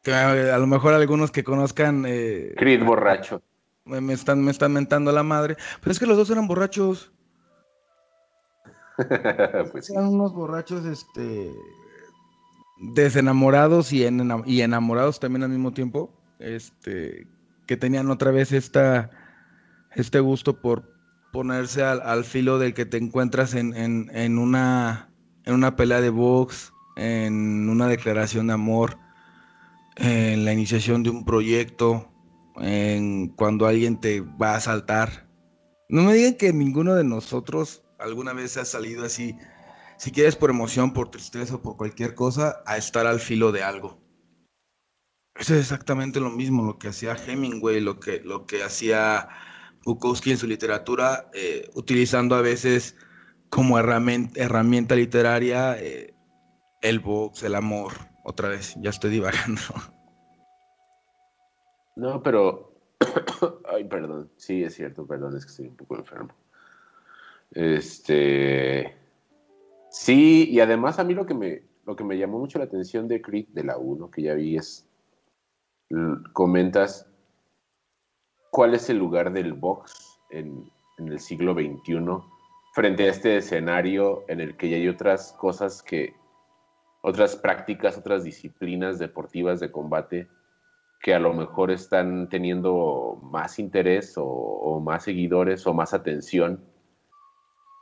Que 0.02 0.12
a, 0.14 0.54
a 0.54 0.58
lo 0.58 0.66
mejor 0.66 0.94
algunos 0.94 1.30
que 1.30 1.42
conozcan 1.44 2.04
eh, 2.06 2.54
Creed 2.56 2.84
borracho. 2.84 3.42
me, 3.84 4.00
me 4.00 4.12
están, 4.12 4.42
me 4.44 4.50
están 4.50 4.72
mentando 4.72 5.10
la 5.12 5.22
madre, 5.22 5.56
pero 5.80 5.90
es 5.92 5.98
que 5.98 6.06
los 6.06 6.16
dos 6.16 6.30
eran 6.30 6.46
borrachos. 6.46 7.12
pues 9.72 9.86
sí. 9.86 9.92
Eran 9.92 10.08
unos 10.08 10.32
borrachos, 10.34 10.84
este, 10.84 11.52
desenamorados 12.94 13.92
y, 13.92 14.04
en- 14.04 14.42
y 14.46 14.60
enamorados 14.60 15.20
también 15.20 15.42
al 15.44 15.50
mismo 15.50 15.72
tiempo, 15.72 16.12
este, 16.38 17.26
que 17.66 17.76
tenían 17.76 18.10
otra 18.10 18.30
vez 18.30 18.52
esta, 18.52 19.10
este 19.94 20.20
gusto 20.20 20.60
por 20.60 20.97
ponerse 21.32 21.82
al, 21.82 22.00
al 22.02 22.24
filo 22.24 22.58
del 22.58 22.74
que 22.74 22.86
te 22.86 22.96
encuentras 22.96 23.54
en, 23.54 23.74
en- 23.76 24.10
en 24.14 24.38
una, 24.38 25.10
en 25.44 25.54
una 25.54 25.76
pelea 25.76 26.00
de 26.00 26.10
box, 26.10 26.72
en 26.96 27.68
una 27.68 27.86
declaración 27.88 28.46
de 28.48 28.54
amor, 28.54 28.98
en 29.96 30.44
la 30.44 30.52
iniciación 30.52 31.02
de 31.02 31.10
un 31.10 31.24
proyecto, 31.24 32.10
en 32.56 33.28
cuando 33.28 33.66
alguien 33.66 34.00
te 34.00 34.20
va 34.20 34.52
a 34.52 34.56
asaltar. 34.56 35.28
No 35.88 36.02
me 36.02 36.14
digan 36.14 36.34
que 36.34 36.52
ninguno 36.52 36.94
de 36.94 37.04
nosotros 37.04 37.82
alguna 37.98 38.32
vez 38.32 38.56
ha 38.56 38.64
salido 38.64 39.04
así, 39.04 39.36
si 39.96 40.12
quieres 40.12 40.36
por 40.36 40.50
emoción, 40.50 40.92
por 40.92 41.10
tristeza 41.10 41.56
o 41.56 41.62
por 41.62 41.76
cualquier 41.76 42.14
cosa, 42.14 42.62
a 42.66 42.76
estar 42.76 43.06
al 43.06 43.20
filo 43.20 43.50
de 43.52 43.62
algo. 43.62 43.98
Eso 45.34 45.54
es 45.54 45.60
exactamente 45.60 46.20
lo 46.20 46.30
mismo, 46.30 46.64
lo 46.64 46.78
que 46.78 46.88
hacía 46.88 47.14
Hemingway, 47.14 47.80
lo 47.80 48.00
que, 48.00 48.20
lo 48.24 48.44
que 48.46 48.62
hacía 48.64 49.28
Bukowski 49.84 50.30
en 50.30 50.38
su 50.38 50.46
literatura, 50.46 51.30
eh, 51.32 51.68
utilizando 51.74 52.34
a 52.34 52.42
veces 52.42 52.96
como 53.50 53.78
herramienta, 53.78 54.94
literaria 54.94 55.78
eh, 55.78 56.14
el 56.82 57.00
box, 57.00 57.42
el 57.42 57.54
amor. 57.54 57.92
Otra 58.24 58.48
vez, 58.48 58.74
ya 58.80 58.90
estoy 58.90 59.10
divagando. 59.10 59.60
No, 61.96 62.22
pero. 62.22 62.74
Ay, 63.68 63.82
perdón. 63.82 64.30
Sí, 64.36 64.62
es 64.62 64.74
cierto, 64.74 65.04
perdón, 65.04 65.36
es 65.36 65.44
que 65.44 65.50
estoy 65.50 65.66
un 65.66 65.76
poco 65.76 65.96
enfermo. 65.96 66.32
Este. 67.50 68.96
Sí, 69.90 70.48
y 70.48 70.60
además 70.60 71.00
a 71.00 71.04
mí 71.04 71.12
lo 71.12 71.26
que 71.26 71.34
me, 71.34 71.64
lo 71.86 71.96
que 71.96 72.04
me 72.04 72.16
llamó 72.16 72.38
mucho 72.38 72.60
la 72.60 72.66
atención 72.66 73.08
de 73.08 73.20
Creed, 73.20 73.48
de 73.48 73.64
la 73.64 73.78
1, 73.78 74.12
que 74.12 74.22
ya 74.22 74.34
vi, 74.34 74.56
es. 74.56 74.88
Comentas 76.32 77.10
cuál 78.50 78.74
es 78.74 78.88
el 78.90 78.98
lugar 78.98 79.32
del 79.32 79.52
box 79.52 80.20
en, 80.30 80.70
en 80.98 81.08
el 81.08 81.20
siglo 81.20 81.54
XXI 81.54 81.98
frente 82.74 83.04
a 83.04 83.10
este 83.10 83.36
escenario 83.36 84.24
en 84.28 84.40
el 84.40 84.56
que 84.56 84.68
ya 84.68 84.76
hay 84.76 84.88
otras 84.88 85.32
cosas 85.38 85.82
que. 85.82 86.14
otras 87.02 87.36
prácticas, 87.36 87.96
otras 87.98 88.24
disciplinas 88.24 88.98
deportivas 88.98 89.60
de 89.60 89.70
combate 89.70 90.28
que 91.00 91.14
a 91.14 91.18
lo 91.18 91.32
mejor 91.32 91.70
están 91.70 92.28
teniendo 92.28 93.18
más 93.22 93.58
interés 93.58 94.18
o, 94.18 94.24
o 94.24 94.80
más 94.80 95.04
seguidores 95.04 95.66
o 95.66 95.72
más 95.72 95.94
atención. 95.94 96.64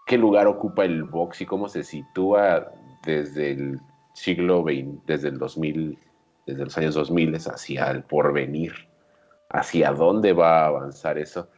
¿Qué 0.07 0.19
lugar 0.19 0.47
ocupa 0.47 0.85
el 0.85 1.03
box 1.05 1.41
y 1.41 1.47
cómo 1.47 1.69
se 1.69 1.83
sitúa 1.83 2.73
desde 3.05 3.53
el 3.53 3.81
siglo 4.15 4.63
XX, 4.63 5.05
desde 5.07 5.29
el 5.29 5.39
2000, 5.39 5.99
desde 6.47 6.65
los 6.65 6.79
años 6.79 6.95
2000 6.95 7.35
hacia 7.35 7.91
el 7.91 8.03
porvenir? 8.03 8.73
¿Hacia 9.49 9.93
dónde 9.93 10.33
va 10.33 10.63
a 10.63 10.67
avanzar 10.67 11.19
eso? 11.19 11.49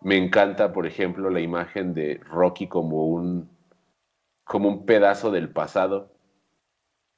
Me 0.00 0.16
encanta, 0.16 0.72
por 0.72 0.86
ejemplo, 0.86 1.30
la 1.30 1.40
imagen 1.40 1.92
de 1.94 2.20
Rocky 2.24 2.68
como 2.68 3.06
un, 3.06 3.50
como 4.44 4.68
un 4.68 4.86
pedazo 4.86 5.30
del 5.30 5.50
pasado 5.50 6.10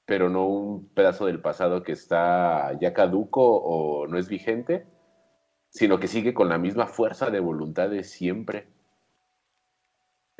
pero 0.05 0.29
no 0.29 0.47
un 0.47 0.89
pedazo 0.89 1.27
del 1.27 1.41
pasado 1.41 1.83
que 1.83 1.93
está 1.93 2.79
ya 2.81 2.93
caduco 2.93 3.43
o 3.43 4.07
no 4.07 4.19
es 4.19 4.29
vigente, 4.29 4.85
sino 5.71 5.99
que 5.99 6.09
sigue 6.09 6.35
con 6.35 6.49
la 6.49 6.59
misma 6.59 6.87
fuerza 6.87 7.31
de 7.31 7.41
voluntad 7.41 7.89
de 7.89 8.05
siempre. 8.05 8.69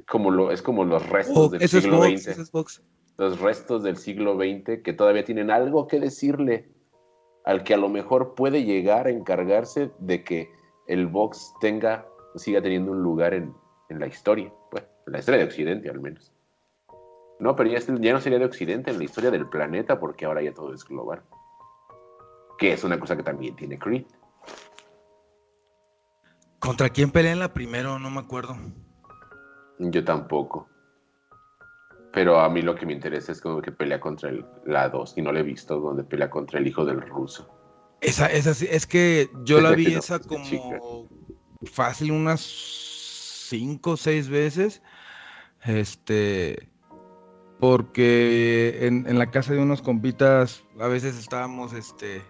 Como 0.07 0.31
lo, 0.31 0.51
es 0.51 0.63
como 0.63 0.85
los 0.85 1.09
restos 1.09 1.37
Oh, 1.37 1.49
del 1.49 1.69
siglo 1.69 2.03
XX, 2.03 2.53
los 3.17 3.41
restos 3.41 3.83
del 3.83 3.97
siglo 3.97 4.35
XX 4.35 4.83
que 4.83 4.93
todavía 4.93 5.25
tienen 5.25 5.51
algo 5.51 5.87
que 5.87 6.01
decirle 6.01 6.72
al 7.45 7.65
que 7.65 7.75
a 7.75 7.77
lo 7.77 7.89
mejor 7.89 8.35
puede 8.35 8.65
llegar 8.65 9.07
a 9.07 9.11
encargarse 9.11 9.91
de 9.99 10.25
que 10.25 10.53
el 10.87 11.07
box 11.07 11.55
tenga, 11.61 12.07
siga 12.37 12.63
teniendo 12.63 12.93
un 12.93 13.03
lugar 13.03 13.35
en, 13.35 13.55
en 13.89 14.01
la 14.01 14.07
historia, 14.07 14.53
pues, 14.71 14.85
en 15.07 15.13
la 15.13 15.19
historia 15.19 15.41
de 15.41 15.47
Occidente 15.47 15.91
al 15.91 16.01
menos. 16.01 16.33
No, 17.39 17.57
pero 17.57 17.71
ya, 17.71 17.81
ya 17.81 18.13
no 18.13 18.21
sería 18.21 18.39
de 18.39 18.45
Occidente, 18.45 18.93
en 18.93 18.99
la 18.99 19.05
historia 19.05 19.31
del 19.31 19.49
planeta, 19.49 19.99
porque 19.99 20.25
ahora 20.25 20.43
ya 20.43 20.55
todo 20.55 20.73
es 20.73 20.85
global. 20.85 21.23
Que 22.57 22.73
es 22.73 22.85
una 22.85 23.01
cosa 23.01 23.17
que 23.17 23.25
también 23.25 23.57
tiene 23.57 23.79
Creed. 23.79 24.05
¿Contra 26.61 26.89
quién 26.91 27.11
pelea 27.11 27.33
en 27.33 27.41
la 27.41 27.53
primero? 27.53 27.99
No 27.99 28.11
me 28.11 28.21
acuerdo. 28.21 28.55
Yo 29.81 30.05
tampoco. 30.05 30.69
Pero 32.13 32.39
a 32.41 32.49
mí 32.51 32.61
lo 32.63 32.75
que 32.75 32.85
me 32.87 32.93
interesa 32.93 33.33
es 33.33 33.41
como 33.41 33.63
que 33.63 33.73
pelea 33.73 33.99
contra 34.01 34.29
el, 34.31 34.45
la 34.67 34.89
2, 34.89 35.15
y 35.17 35.23
no 35.23 35.33
la 35.33 35.41
he 35.41 35.43
visto, 35.43 35.81
donde 35.81 36.05
pelea 36.05 36.29
contra 36.29 36.59
el 36.59 36.67
hijo 36.67 36.85
del 36.85 37.01
ruso. 37.01 37.49
Esa, 38.01 38.27
esa 38.27 38.51
es 38.51 38.87
que 38.87 39.31
yo 39.45 39.61
la 39.61 39.71
vi 39.73 39.93
No, 39.93 39.99
esa 39.99 40.19
como 40.19 40.45
chica. 40.45 40.81
fácil 41.73 42.11
unas 42.13 42.41
cinco 43.49 43.93
o 43.93 43.97
seis 43.97 44.29
veces. 44.29 44.83
Este, 45.65 46.69
porque 47.61 48.87
en, 48.87 49.07
en 49.07 49.19
la 49.19 49.31
casa 49.31 49.53
de 49.53 49.61
unos 49.61 49.81
compitas 49.83 50.65
a 50.81 50.89
veces 50.89 51.17
estábamos, 51.17 51.73
este, 51.73 52.23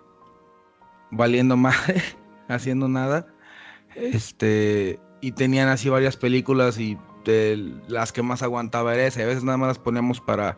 valiendo 1.11 1.57
madre, 1.57 2.03
haciendo 2.49 2.87
nada. 2.89 3.26
Este, 3.95 5.01
y 5.20 5.33
tenían 5.33 5.68
así 5.68 5.89
varias 5.89 6.16
películas 6.16 6.78
y 6.78 6.99
las 7.89 8.12
que 8.12 8.23
más 8.23 8.43
aguantaba 8.43 8.95
era 8.95 9.07
esa. 9.07 9.23
a 9.23 9.27
veces 9.27 9.45
nada 9.45 9.59
más 9.59 9.68
las 9.68 9.79
poníamos 9.79 10.20
para, 10.20 10.57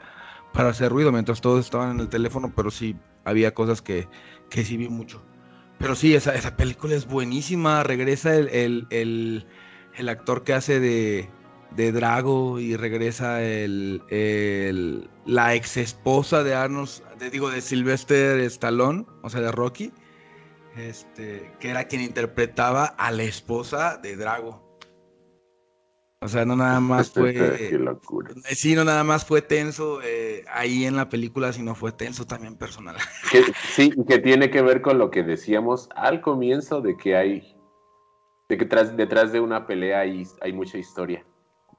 para 0.53 0.71
hacer 0.71 0.91
ruido 0.93 1.13
mientras 1.13 1.41
todos 1.41 1.65
estaban 1.65 1.93
en 1.93 2.01
el 2.01 2.09
teléfono, 2.09 2.53
pero 2.55 2.71
sí 2.71 2.97
había 3.25 3.55
cosas 3.55 3.83
que, 3.83 4.09
que 4.51 4.65
sí 4.65 4.77
vi 4.77 4.89
mucho. 4.89 5.23
Pero 5.79 5.95
sí, 5.95 6.15
esa, 6.15 6.35
esa 6.35 6.57
película 6.57 6.95
es 6.95 7.07
buenísima. 7.07 7.83
Regresa 7.83 8.37
el, 8.37 8.49
el, 8.49 8.87
el- 8.91 9.47
el 9.97 10.09
actor 10.09 10.43
que 10.45 10.55
hace 10.55 10.81
de, 10.81 11.29
de 11.77 11.93
Drago 11.93 12.59
y 12.59 12.77
regresa 12.77 13.43
el- 13.43 15.09
la 15.27 15.55
ex 15.55 15.77
esposa 15.77 16.43
de 16.43 16.55
Arnold, 16.55 16.89
de, 17.19 17.31
digo, 17.31 17.51
de 17.51 17.61
Sylvester 17.61 18.41
Stallone, 18.41 19.07
o 19.23 19.31
sea, 19.31 19.41
de 19.41 19.53
Rocky, 19.53 19.93
este, 20.77 21.53
que 21.61 21.71
era 21.71 21.85
quien 21.85 22.03
interpretaba 22.03 22.87
a 22.87 23.11
la 23.13 23.23
esposa 23.25 23.97
de 23.99 24.17
Drago. 24.17 24.64
O 26.25 26.29
sea, 26.29 26.47
no 26.47 26.57
nada 26.57 26.81
más 26.81 27.11
fue... 27.13 27.35
Qué 27.69 27.79
locura. 27.79 28.33
Sí, 28.45 28.75
no 28.75 28.83
nada 28.83 29.05
más 29.05 29.27
fue 29.27 29.43
tenso 29.43 30.01
eh, 30.03 30.43
ahí 30.51 30.87
en 30.87 30.97
la 30.97 31.11
película, 31.11 31.53
sino 31.53 31.75
fue 31.75 31.93
tenso 31.93 32.25
también 32.25 32.57
personal. 32.57 32.97
Que- 33.31 33.45
sí, 33.69 33.93
que 34.09 34.19
tiene 34.19 34.51
que 34.51 34.63
ver 34.63 34.81
con 34.81 34.97
lo 34.97 35.11
que 35.11 35.23
decíamos 35.23 35.89
al 35.95 36.23
comienzo 36.23 36.81
de 36.81 36.97
que 36.97 37.17
hay, 37.17 37.57
de 38.49 38.57
que 38.57 38.65
tras, 38.65 38.97
detrás 38.97 39.33
de 39.33 39.41
una 39.41 39.67
pelea 39.67 40.01
hay, 40.01 40.27
hay 40.41 40.53
mucha 40.55 40.79
historia. 40.79 41.27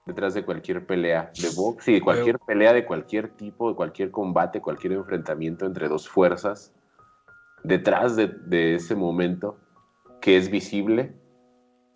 Detrás 0.05 0.35
de 0.35 0.45
cualquier 0.45 0.85
pelea 0.85 1.31
de 1.41 1.49
box 1.55 1.87
y 1.87 1.93
de 1.93 2.01
cualquier 2.01 2.37
pelea 2.37 2.73
de 2.73 2.85
cualquier 2.85 3.29
tipo, 3.29 3.69
de 3.69 3.75
cualquier 3.75 4.11
combate, 4.11 4.61
cualquier 4.61 4.93
enfrentamiento 4.93 5.65
entre 5.65 5.87
dos 5.87 6.07
fuerzas, 6.07 6.71
detrás 7.63 8.15
de, 8.15 8.27
de 8.27 8.75
ese 8.75 8.93
momento 8.93 9.57
que 10.21 10.37
es 10.37 10.51
visible, 10.51 11.15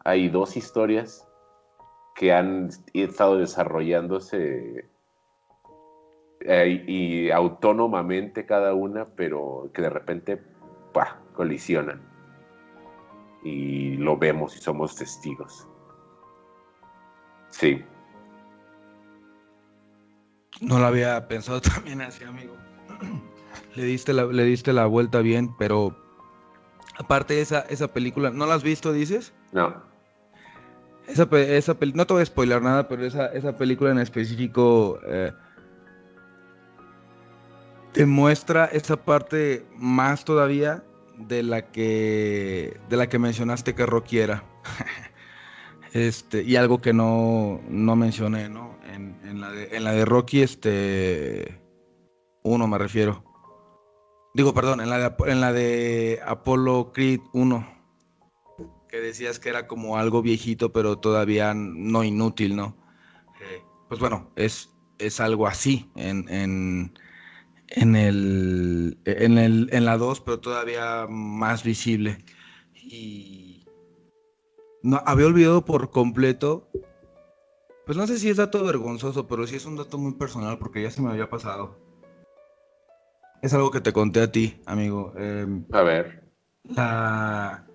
hay 0.03 0.29
dos 0.29 0.57
historias 0.57 1.28
que 2.19 2.33
han 2.33 2.69
estado 2.93 3.37
desarrollándose 3.37 4.89
eh, 6.41 6.83
y 6.85 7.31
autónomamente 7.31 8.45
cada 8.45 8.73
una, 8.73 9.05
pero 9.05 9.71
que 9.73 9.83
de 9.83 9.89
repente 9.89 10.43
¡pah! 10.91 11.15
colisionan. 11.31 12.01
Y 13.41 13.95
lo 13.95 14.17
vemos 14.17 14.53
y 14.57 14.59
somos 14.59 14.97
testigos. 14.97 15.65
Sí. 17.51 17.85
No 20.59 20.77
lo 20.77 20.87
había 20.87 21.25
pensado 21.29 21.61
también 21.73 22.01
así, 22.01 22.25
amigo. 22.25 22.53
le, 23.75 23.83
diste 23.83 24.11
la, 24.11 24.25
le 24.25 24.43
diste 24.43 24.73
la 24.73 24.87
vuelta 24.87 25.19
bien, 25.21 25.55
pero 25.57 25.95
aparte 26.97 27.35
de 27.35 27.41
esa, 27.43 27.61
esa 27.69 27.93
película, 27.93 28.29
¿no 28.29 28.45
la 28.45 28.55
has 28.55 28.63
visto, 28.63 28.91
dices? 28.91 29.33
No. 29.53 29.88
Esa, 31.09 31.27
esa 31.39 31.75
no 31.95 32.05
te 32.05 32.13
voy 32.13 32.21
a 32.21 32.25
spoiler 32.25 32.61
nada, 32.61 32.87
pero 32.87 33.03
esa, 33.03 33.27
esa 33.27 33.57
película 33.57 33.91
en 33.91 33.97
específico 33.97 34.99
eh, 35.07 35.31
te 37.93 38.05
muestra 38.05 38.65
esa 38.65 38.95
parte 38.95 39.65
más 39.75 40.23
todavía 40.23 40.83
de 41.17 41.41
la 41.41 41.71
que 41.71 42.79
de 42.89 42.97
la 42.97 43.09
que 43.09 43.17
mencionaste 43.17 43.73
que 43.73 43.87
Rocky 43.87 44.19
era. 44.19 44.43
este, 45.93 46.43
y 46.43 46.55
algo 46.55 46.79
que 46.79 46.93
no, 46.93 47.59
no 47.67 47.95
mencioné, 47.95 48.47
¿no? 48.47 48.77
En, 48.93 49.19
en 49.23 49.41
la 49.41 49.51
de, 49.51 49.75
en 49.75 49.83
la 49.83 49.93
de 49.93 50.05
Rocky, 50.05 50.43
este 50.43 51.59
uno 52.43 52.67
me 52.67 52.77
refiero. 52.77 53.23
Digo, 54.35 54.53
perdón, 54.53 54.79
en 54.79 54.91
la 54.91 54.99
de, 54.99 55.15
en 55.25 55.41
la 55.41 55.51
de 55.53 56.19
Apollo 56.23 56.91
Creed 56.93 57.21
1 57.33 57.78
que 58.89 58.99
decías 58.99 59.39
que 59.39 59.49
era 59.49 59.67
como 59.67 59.97
algo 59.97 60.21
viejito, 60.21 60.73
pero 60.73 60.97
todavía 60.97 61.53
no 61.53 62.03
inútil, 62.03 62.55
¿no? 62.55 62.75
Eh, 63.39 63.63
pues 63.87 63.99
bueno, 63.99 64.31
es, 64.35 64.69
es 64.97 65.19
algo 65.19 65.47
así 65.47 65.89
en, 65.95 66.27
en, 66.29 66.93
en, 67.67 67.95
el, 67.95 68.97
en, 69.05 69.37
el, 69.37 69.69
en 69.71 69.85
la 69.85 69.97
2, 69.97 70.21
pero 70.21 70.39
todavía 70.39 71.05
más 71.07 71.63
visible. 71.63 72.25
Y 72.73 73.65
no, 74.81 75.01
había 75.05 75.27
olvidado 75.27 75.63
por 75.63 75.91
completo, 75.91 76.67
pues 77.85 77.97
no 77.97 78.07
sé 78.07 78.17
si 78.17 78.29
es 78.29 78.37
dato 78.37 78.63
vergonzoso, 78.63 79.27
pero 79.27 79.45
sí 79.45 79.55
es 79.55 79.65
un 79.65 79.75
dato 79.75 79.97
muy 79.97 80.13
personal 80.13 80.57
porque 80.57 80.81
ya 80.81 80.91
se 80.91 81.01
me 81.01 81.09
había 81.11 81.29
pasado. 81.29 81.77
Es 83.41 83.53
algo 83.53 83.71
que 83.71 83.81
te 83.81 83.93
conté 83.93 84.21
a 84.21 84.31
ti, 84.31 84.59
amigo. 84.65 85.13
Em, 85.15 85.63
A 85.71 85.81
ver. 85.81 86.23
la, 86.63 87.68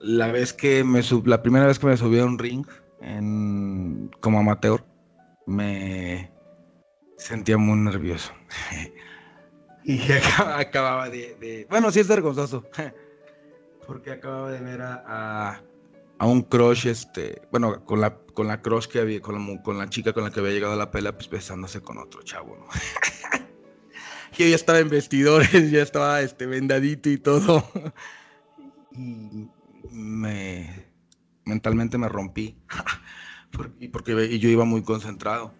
la 0.00 0.30
vez 0.32 0.52
que 0.52 0.84
me 0.84 1.02
sub, 1.02 1.26
la 1.26 1.42
primera 1.42 1.66
vez 1.66 1.78
que 1.78 1.86
me 1.86 1.96
subí 1.96 2.18
a 2.18 2.24
un 2.24 2.38
ring 2.38 2.66
como 4.20 4.38
amateur, 4.40 4.84
me 5.46 6.30
sentía 7.16 7.58
muy 7.58 7.78
nervioso. 7.78 8.32
y 9.84 10.12
acaba- 10.12 10.58
acababa 10.58 11.08
de, 11.10 11.66
Bueno, 11.70 11.90
sí 11.90 12.00
es 12.00 12.08
vergonzoso. 12.08 12.64
porque 13.86 14.10
acababa 14.12 14.50
de 14.50 14.60
ver 14.60 14.82
a, 14.82 15.62
a, 16.18 16.26
un 16.26 16.42
crush, 16.42 16.86
este, 16.86 17.40
bueno, 17.50 17.84
con 17.86 18.00
la, 18.02 18.18
con 18.34 18.46
la 18.46 18.60
crush 18.60 18.86
que 18.86 19.00
había, 19.00 19.20
con 19.22 19.34
la, 19.34 19.62
con 19.62 19.78
la 19.78 19.88
chica 19.88 20.12
con 20.12 20.24
la 20.24 20.30
que 20.30 20.40
había 20.40 20.52
llegado 20.52 20.74
a 20.74 20.76
la 20.76 20.90
pela, 20.90 21.12
pues 21.12 21.30
besándose 21.30 21.80
con 21.80 21.96
otro 21.96 22.22
chavo, 22.22 22.54
¿no? 22.56 22.66
yo 24.36 24.46
ya 24.46 24.54
estaba 24.54 24.78
en 24.80 24.90
vestidores, 24.90 25.70
ya 25.70 25.80
estaba 25.82 26.20
este, 26.20 26.44
vendadito 26.44 27.08
y 27.08 27.16
todo. 27.16 27.64
y 28.92 29.48
me 29.90 30.86
mentalmente 31.44 31.96
me 31.98 32.08
rompí. 32.08 32.56
Porque 33.92 34.38
yo 34.38 34.48
iba 34.48 34.64
muy 34.64 34.82
concentrado. 34.82 35.54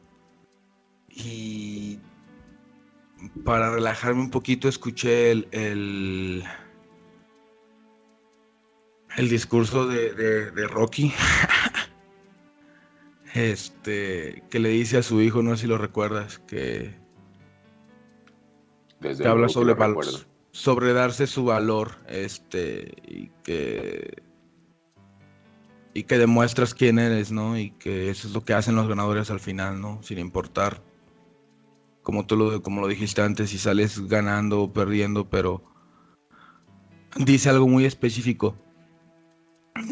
Y 1.08 1.98
para 3.44 3.70
relajarme 3.70 4.20
un 4.20 4.30
poquito 4.30 4.68
escuché 4.68 5.30
el, 5.32 5.48
el, 5.52 6.44
el 9.16 9.28
discurso 9.28 9.86
de, 9.86 10.12
de- 10.14 10.50
de 10.50 10.66
Rocky. 10.66 11.12
Este, 13.34 14.42
que 14.50 14.58
le 14.58 14.70
dice 14.70 14.96
a 14.96 15.02
su 15.02 15.20
hijo, 15.20 15.42
no 15.42 15.54
sé 15.54 15.62
si 15.62 15.66
lo 15.68 15.76
recuerdas, 15.78 16.38
que, 16.40 16.94
Desde 19.00 19.22
que 19.22 19.28
habla 19.28 19.48
sobre, 19.50 19.74
recuerdo. 19.74 20.18
Sobre 20.58 20.92
darse 20.92 21.28
su 21.28 21.44
valor, 21.44 21.92
este, 22.08 22.92
y 23.06 23.30
que 23.44 24.24
y 25.94 26.02
que 26.02 26.18
demuestras 26.18 26.74
quién 26.74 26.98
eres, 26.98 27.30
¿no? 27.30 27.56
Y 27.56 27.70
que 27.70 28.10
eso 28.10 28.26
es 28.26 28.34
lo 28.34 28.44
que 28.44 28.54
hacen 28.54 28.74
los 28.74 28.88
ganadores 28.88 29.30
al 29.30 29.38
final, 29.38 29.80
¿no? 29.80 30.02
Sin 30.02 30.18
importar, 30.18 30.82
como 32.02 32.26
tú 32.26 32.36
lo, 32.36 32.60
como 32.60 32.80
lo 32.80 32.88
dijiste 32.88 33.22
antes, 33.22 33.50
si 33.50 33.58
sales 33.58 34.00
ganando 34.08 34.62
o 34.62 34.72
perdiendo, 34.72 35.30
pero 35.30 35.62
dice 37.16 37.50
algo 37.50 37.68
muy 37.68 37.84
específico. 37.84 38.56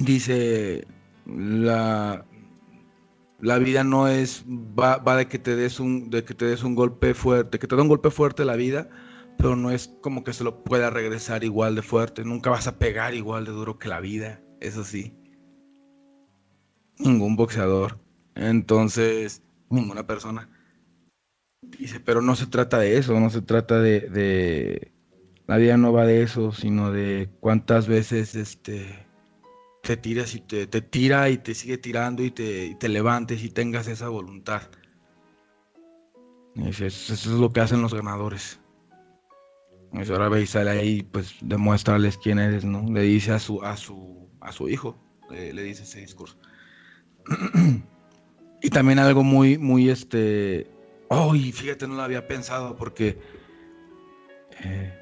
Dice 0.00 0.84
la 1.26 2.26
la 3.38 3.58
vida 3.58 3.84
no 3.84 4.08
es 4.08 4.44
va, 4.48 4.96
va 4.96 5.16
de 5.16 5.28
que 5.28 5.38
te 5.38 5.54
des 5.54 5.78
un 5.78 6.10
de 6.10 6.24
que 6.24 6.34
te 6.34 6.46
des 6.46 6.64
un 6.64 6.74
golpe 6.74 7.14
fuerte, 7.14 7.60
que 7.60 7.68
te 7.68 7.76
da 7.76 7.82
un 7.82 7.88
golpe 7.88 8.10
fuerte 8.10 8.44
la 8.44 8.56
vida, 8.56 8.88
pero 9.38 9.56
no 9.56 9.70
es 9.70 9.88
como 10.00 10.24
que 10.24 10.32
se 10.32 10.44
lo 10.44 10.64
pueda 10.64 10.90
regresar 10.90 11.44
igual 11.44 11.74
de 11.74 11.82
fuerte. 11.82 12.24
Nunca 12.24 12.50
vas 12.50 12.66
a 12.66 12.78
pegar 12.78 13.14
igual 13.14 13.44
de 13.44 13.52
duro 13.52 13.78
que 13.78 13.88
la 13.88 14.00
vida, 14.00 14.40
eso 14.60 14.84
sí. 14.84 15.14
Ningún 16.98 17.36
boxeador. 17.36 17.98
Entonces, 18.34 19.42
ninguna 19.70 20.06
persona. 20.06 20.48
Dice, 21.62 22.00
pero 22.00 22.22
no 22.22 22.36
se 22.36 22.46
trata 22.46 22.78
de 22.78 22.98
eso, 22.98 23.18
no 23.18 23.30
se 23.30 23.42
trata 23.42 23.80
de. 23.80 24.92
La 25.46 25.58
vida 25.58 25.76
no 25.76 25.92
va 25.92 26.06
de 26.06 26.22
eso, 26.22 26.52
sino 26.52 26.90
de 26.90 27.30
cuántas 27.40 27.86
veces 27.86 28.34
este 28.34 29.06
te 29.82 29.96
tiras 29.96 30.34
y 30.34 30.40
te, 30.40 30.66
te 30.66 30.82
tira 30.82 31.30
y 31.30 31.38
te 31.38 31.54
sigue 31.54 31.78
tirando 31.78 32.24
y 32.24 32.32
te, 32.32 32.66
y 32.66 32.74
te 32.74 32.88
levantes 32.88 33.44
y 33.44 33.50
tengas 33.50 33.86
esa 33.86 34.08
voluntad. 34.08 34.62
Eso 36.56 36.86
es 36.86 37.26
lo 37.26 37.52
que 37.52 37.60
hacen 37.60 37.82
los 37.82 37.94
ganadores. 37.94 38.58
Dice, 39.98 40.12
ahora 40.12 40.28
ve 40.28 40.42
y 40.42 40.46
sale 40.46 40.70
ahí, 40.70 41.02
pues 41.02 41.36
demuéstrales 41.40 42.18
quién 42.18 42.38
eres, 42.38 42.64
¿no? 42.64 42.84
Le 42.90 43.02
dice 43.02 43.32
a 43.32 43.38
su, 43.38 43.62
a 43.62 43.76
su, 43.76 44.28
a 44.40 44.52
su 44.52 44.68
hijo, 44.68 44.96
le, 45.30 45.62
dice 45.62 45.84
ese 45.84 46.00
discurso. 46.00 46.36
y 48.62 48.70
también 48.70 48.98
algo 48.98 49.22
muy, 49.22 49.58
muy 49.58 49.88
este. 49.88 50.70
Oh, 51.08 51.34
y 51.34 51.52
fíjate, 51.52 51.86
no 51.86 51.94
lo 51.94 52.02
había 52.02 52.26
pensado 52.26 52.76
porque 52.76 53.18
eh, 54.62 54.92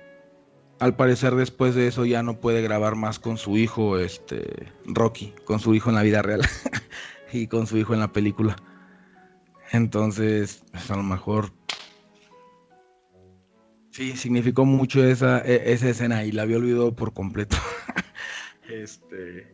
al 0.80 0.96
parecer 0.96 1.34
después 1.34 1.74
de 1.74 1.88
eso 1.88 2.04
ya 2.04 2.22
no 2.22 2.40
puede 2.40 2.62
grabar 2.62 2.94
más 2.94 3.18
con 3.18 3.36
su 3.36 3.56
hijo, 3.56 3.98
este, 3.98 4.72
Rocky, 4.84 5.34
con 5.44 5.60
su 5.60 5.74
hijo 5.74 5.90
en 5.90 5.96
la 5.96 6.02
vida 6.02 6.22
real 6.22 6.42
y 7.32 7.46
con 7.46 7.66
su 7.66 7.78
hijo 7.78 7.94
en 7.94 8.00
la 8.00 8.12
película. 8.12 8.56
Entonces, 9.72 10.62
pues, 10.70 10.90
a 10.90 10.96
lo 10.96 11.02
mejor 11.02 11.52
sí 13.94 14.16
significó 14.16 14.64
mucho 14.64 15.04
esa, 15.04 15.38
e- 15.40 15.72
esa 15.72 15.88
escena 15.88 16.24
y 16.24 16.32
la 16.32 16.42
había 16.42 16.56
olvidado 16.56 16.94
por 16.96 17.12
completo. 17.14 17.56
este, 18.68 19.46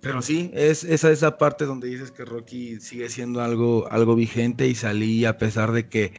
pero 0.00 0.20
sí, 0.20 0.50
es 0.52 0.82
esa 0.82 1.12
esa 1.12 1.38
parte 1.38 1.64
donde 1.64 1.86
dices 1.88 2.10
que 2.10 2.24
Rocky 2.24 2.80
sigue 2.80 3.08
siendo 3.08 3.40
algo, 3.40 3.86
algo 3.90 4.16
vigente 4.16 4.66
y 4.66 4.74
salí 4.74 5.24
a 5.24 5.38
pesar 5.38 5.70
de 5.70 5.88
que 5.88 6.12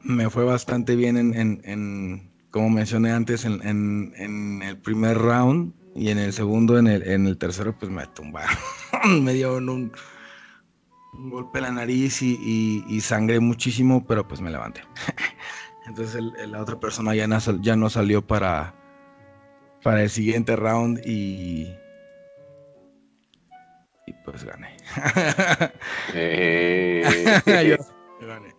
me 0.00 0.28
fue 0.28 0.44
bastante 0.44 0.96
bien 0.96 1.16
en, 1.16 1.34
en- 1.34 1.60
en- 1.64 2.30
como 2.50 2.68
mencioné 2.68 3.12
antes, 3.12 3.44
en, 3.44 3.60
en- 3.64 4.62
el 4.62 4.76
primer 4.76 5.16
round 5.18 5.72
y 5.94 6.08
en 6.10 6.18
el 6.18 6.32
segundo, 6.32 6.78
en 6.78 6.88
el, 6.88 7.06
en 7.08 7.26
el 7.28 7.38
tercero, 7.38 7.76
pues 7.78 7.92
me 7.92 8.04
tumbaron. 8.08 8.56
me 9.22 9.34
dieron 9.34 9.68
un, 9.68 9.92
un 11.12 11.30
golpe 11.30 11.58
en 11.58 11.64
la 11.64 11.70
nariz 11.70 12.22
y- 12.22 12.84
y 12.88 13.00
sangré 13.02 13.38
muchísimo, 13.38 14.04
pero 14.04 14.26
pues 14.26 14.40
me 14.40 14.50
levanté. 14.50 14.80
Entonces 15.90 16.14
el- 16.14 16.36
el- 16.36 16.52
la 16.52 16.62
otra 16.62 16.78
persona 16.78 17.16
ya 17.16 17.26
no, 17.26 17.40
sal- 17.40 17.60
ya 17.62 17.74
no 17.74 17.90
salió 17.90 18.24
para, 18.24 18.72
para 19.82 20.04
el 20.04 20.08
siguiente 20.08 20.54
round 20.54 21.00
y... 21.04 21.76
Y 24.06 24.12
pues 24.24 24.44
gané. 24.44 24.76
Eh, 26.14 27.40
Yo 28.20 28.26
gané. 28.28 28.54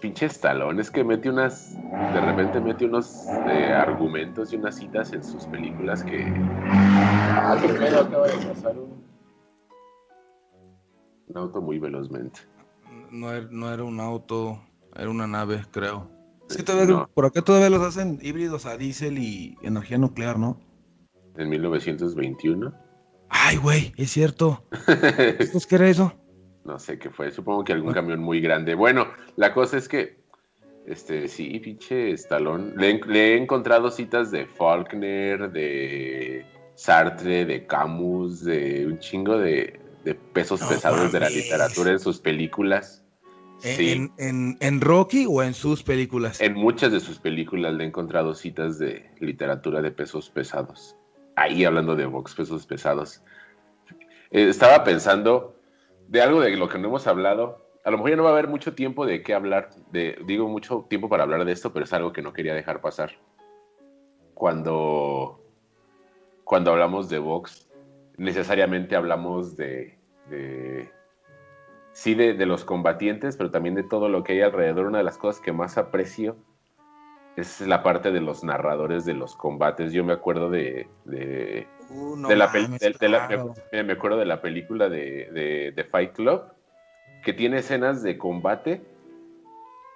Pinches 0.00 0.40
talones 0.40 0.88
que 0.90 1.02
mete 1.02 1.30
unas. 1.30 1.74
De 2.12 2.20
repente 2.20 2.60
mete 2.60 2.84
unos 2.86 3.26
eh, 3.48 3.72
argumentos 3.72 4.52
y 4.52 4.56
unas 4.56 4.76
citas 4.76 5.12
en 5.12 5.24
sus 5.24 5.46
películas 5.46 6.04
que. 6.04 6.32
Ah, 7.34 7.56
pedo, 7.60 8.00
acaba 8.02 8.28
de 8.28 8.46
pasar 8.46 8.78
un. 8.78 9.04
Un 11.28 11.36
auto 11.36 11.60
muy 11.60 11.78
velozmente. 11.80 12.40
No 13.10 13.32
era, 13.32 13.46
no 13.50 13.72
era 13.72 13.84
un 13.84 14.00
auto, 14.00 14.60
era 14.96 15.10
una 15.10 15.26
nave, 15.26 15.62
creo. 15.70 16.10
Es 16.48 16.56
que 16.56 16.62
todavía, 16.62 16.94
No. 16.94 17.10
por 17.14 17.26
acá 17.26 17.42
todavía 17.42 17.70
los 17.70 17.82
hacen 17.82 18.18
híbridos 18.22 18.66
a 18.66 18.76
diésel 18.76 19.18
y 19.18 19.56
energía 19.62 19.98
nuclear, 19.98 20.38
¿no? 20.38 20.58
En 21.36 21.48
1921. 21.48 22.72
Ay, 23.28 23.56
güey, 23.56 23.92
es 23.96 24.10
cierto. 24.10 24.64
¿Pues 25.52 25.66
qué 25.66 25.76
era 25.76 25.88
eso? 25.88 26.12
No 26.64 26.78
sé 26.78 26.98
qué 26.98 27.10
fue, 27.10 27.30
supongo 27.30 27.64
que 27.64 27.72
algún 27.72 27.92
camión 27.92 28.20
muy 28.20 28.40
grande. 28.40 28.74
Bueno, 28.74 29.06
la 29.36 29.54
cosa 29.54 29.76
es 29.78 29.88
que, 29.88 30.20
este, 30.86 31.28
sí, 31.28 31.58
pinche 31.60 32.10
Stallone. 32.12 32.72
Le, 32.76 32.90
he- 32.90 33.00
le 33.06 33.34
he 33.34 33.36
encontrado 33.42 33.90
citas 33.90 34.30
de 34.30 34.46
Faulkner, 34.46 35.50
de 35.52 36.44
Sartre, 36.74 37.44
de 37.46 37.66
Camus, 37.66 38.44
de 38.44 38.86
un 38.86 38.98
chingo 38.98 39.38
de, 39.38 39.80
de 40.04 40.14
pesos 40.14 40.60
No 40.60 40.68
pesados 40.68 41.12
de 41.12 41.20
la 41.20 41.30
literatura 41.30 41.90
en 41.92 41.98
sus 41.98 42.18
películas. 42.18 43.04
Sí, 43.58 43.92
¿En, 43.92 44.12
en, 44.16 44.56
en 44.60 44.80
Rocky 44.80 45.26
o 45.28 45.42
en 45.42 45.52
sus 45.52 45.82
películas? 45.82 46.40
en 46.40 46.54
muchas 46.54 46.92
de 46.92 47.00
sus 47.00 47.18
películas 47.18 47.74
le 47.74 47.84
he 47.84 47.86
encontrado 47.86 48.34
citas 48.34 48.78
de 48.78 49.10
literatura 49.20 49.82
de 49.82 49.90
pesos 49.90 50.30
pesados. 50.30 50.96
Ahí 51.36 51.64
hablando 51.64 51.94
de 51.94 52.06
box, 52.06 52.34
pesos 52.34 52.66
pesados. 52.66 53.22
Eh, 54.30 54.48
estaba 54.48 54.82
pensando 54.82 55.56
de 56.08 56.22
algo 56.22 56.40
de 56.40 56.56
lo 56.56 56.68
que 56.68 56.78
no 56.78 56.88
hemos 56.88 57.06
hablado. 57.06 57.66
A 57.84 57.90
lo 57.90 57.98
mejor 57.98 58.10
ya 58.10 58.16
no 58.16 58.24
va 58.24 58.30
a 58.30 58.32
haber 58.32 58.48
mucho 58.48 58.74
tiempo 58.74 59.04
de 59.04 59.22
qué 59.22 59.34
hablar. 59.34 59.70
De, 59.92 60.18
digo, 60.26 60.48
mucho 60.48 60.86
tiempo 60.88 61.08
para 61.08 61.24
hablar 61.24 61.44
de 61.44 61.52
esto, 61.52 61.72
pero 61.72 61.84
es 61.84 61.92
algo 61.92 62.12
que 62.12 62.22
no 62.22 62.32
quería 62.32 62.54
dejar 62.54 62.80
pasar. 62.80 63.12
Cuando, 64.34 65.42
cuando 66.44 66.72
hablamos 66.72 67.08
de 67.10 67.18
box, 67.18 67.69
necesariamente 68.20 68.96
hablamos 68.96 69.56
de, 69.56 69.98
de 70.28 70.90
sí 71.92 72.14
de, 72.14 72.34
de 72.34 72.46
los 72.46 72.64
combatientes, 72.64 73.36
pero 73.36 73.50
también 73.50 73.74
de 73.74 73.82
todo 73.82 74.08
lo 74.08 74.22
que 74.22 74.34
hay 74.34 74.42
alrededor. 74.42 74.86
Una 74.86 74.98
de 74.98 75.04
las 75.04 75.16
cosas 75.18 75.40
que 75.40 75.52
más 75.52 75.78
aprecio 75.78 76.36
es 77.36 77.62
la 77.62 77.82
parte 77.82 78.12
de 78.12 78.20
los 78.20 78.44
narradores 78.44 79.06
de 79.06 79.14
los 79.14 79.34
combates. 79.34 79.92
Yo 79.92 80.04
me 80.04 80.12
acuerdo 80.12 80.50
de, 80.50 80.86
de, 81.06 81.66
Uh, 81.88 82.14
no 82.14 82.28
de 82.28 82.36
la 82.36 82.46
mames, 82.46 82.78
de- 82.80 83.08
la- 83.08 83.44
me, 83.72 83.82
me 83.82 83.92
acuerdo 83.94 84.18
de 84.18 84.26
la 84.26 84.40
película 84.40 84.88
de, 84.88 85.72
Fight 85.90 86.12
Club, 86.12 86.42
que 87.24 87.32
tiene 87.32 87.58
escenas 87.58 88.02
de 88.02 88.16
combate 88.18 88.82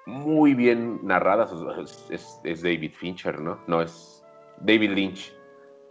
muy 0.06 0.54
bien 0.54 0.98
narradas. 1.02 1.52
Es, 1.78 2.06
es- 2.10 2.40
es 2.42 2.62
David 2.62 2.92
Fincher, 2.94 3.38
¿no? 3.38 3.58
No, 3.66 3.82
es 3.82 4.24
David 4.60 4.90
Lynch. 4.92 5.32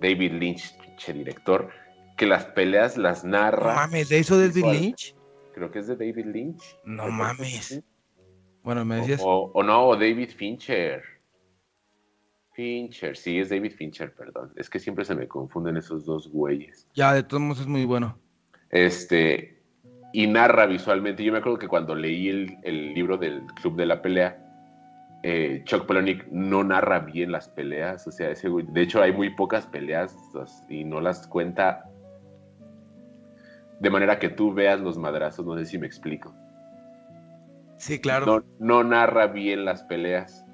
David 0.02 0.34
Lynch, 0.34 0.78
pinche 0.82 1.14
director, 1.14 1.70
que 2.18 2.26
las 2.26 2.46
peleas 2.46 2.98
las 2.98 3.24
No 3.24 3.32
narra. 3.32 3.76
mames, 3.76 4.10
¿de 4.10 4.20
eso 4.20 4.38
David 4.40 4.56
Igual. 4.58 4.78
Lynch? 4.82 5.16
Creo 5.54 5.72
que 5.72 5.80
es 5.80 5.88
de 5.88 5.96
David 5.96 6.26
Lynch. 6.26 6.78
No 6.86 7.08
mames. 7.10 7.82
Bueno, 8.64 8.86
me 8.86 8.96
decías. 8.98 9.22
O, 9.24 9.52
o 9.54 9.64
no, 9.64 9.88
o 9.88 9.96
David 9.96 10.30
Fincher. 10.36 11.02
Fincher, 12.54 13.18
sí, 13.18 13.40
es 13.40 13.50
David 13.50 13.72
Fincher, 13.74 14.14
perdón. 14.14 14.54
Es 14.56 14.70
que 14.70 14.80
siempre 14.80 15.06
se 15.06 15.16
me 15.16 15.28
confunden 15.28 15.76
esos 15.78 16.06
dos 16.06 16.30
güeyes. 16.30 16.88
Ya, 16.94 17.14
de 17.14 17.24
todos 17.24 17.42
modos 17.42 17.62
es 17.62 17.68
muy 17.68 17.84
bueno. 17.86 18.18
Este, 18.70 19.60
y 20.14 20.28
narra 20.28 20.68
visualmente. 20.68 21.24
Yo 21.24 21.32
me 21.32 21.40
acuerdo 21.40 21.58
que 21.58 21.68
cuando 21.68 21.96
leí 21.96 22.30
el, 22.30 22.58
el 22.64 22.94
libro 22.94 23.18
del 23.18 23.44
Club 23.62 23.76
de 23.76 23.86
la 23.88 24.02
Pelea, 24.04 24.40
eh, 25.24 25.64
Chuck 25.66 25.88
Palahniuk 25.88 26.26
no 26.32 26.64
narra 26.64 27.00
bien 27.00 27.32
las 27.32 27.50
peleas. 27.50 28.06
O 28.08 28.12
sea, 28.12 28.30
ese 28.30 28.50
güey- 28.50 28.68
de 28.72 28.82
hecho 28.84 29.02
hay 29.02 29.12
muy 29.14 29.32
pocas 29.32 29.66
peleas 29.66 30.16
y 30.70 30.84
no 30.84 31.02
las 31.02 31.28
cuenta 31.28 31.90
de 33.80 33.90
manera 33.90 34.20
que 34.20 34.30
tú 34.30 34.54
veas 34.54 34.80
los 34.80 34.98
madrazos. 34.98 35.46
No 35.46 35.58
sé 35.58 35.66
si 35.66 35.78
me 35.78 35.88
explico. 35.88 36.34
Sí, 37.78 38.00
claro. 38.00 38.26
No, 38.26 38.44
no 38.60 38.84
narra 38.84 39.28
bien 39.28 39.66
las 39.66 39.84
peleas 39.84 40.46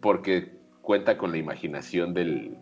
porque 0.00 0.58
cuenta 0.80 1.18
con 1.18 1.30
la 1.30 1.38
imaginación 1.38 2.14
del, 2.14 2.56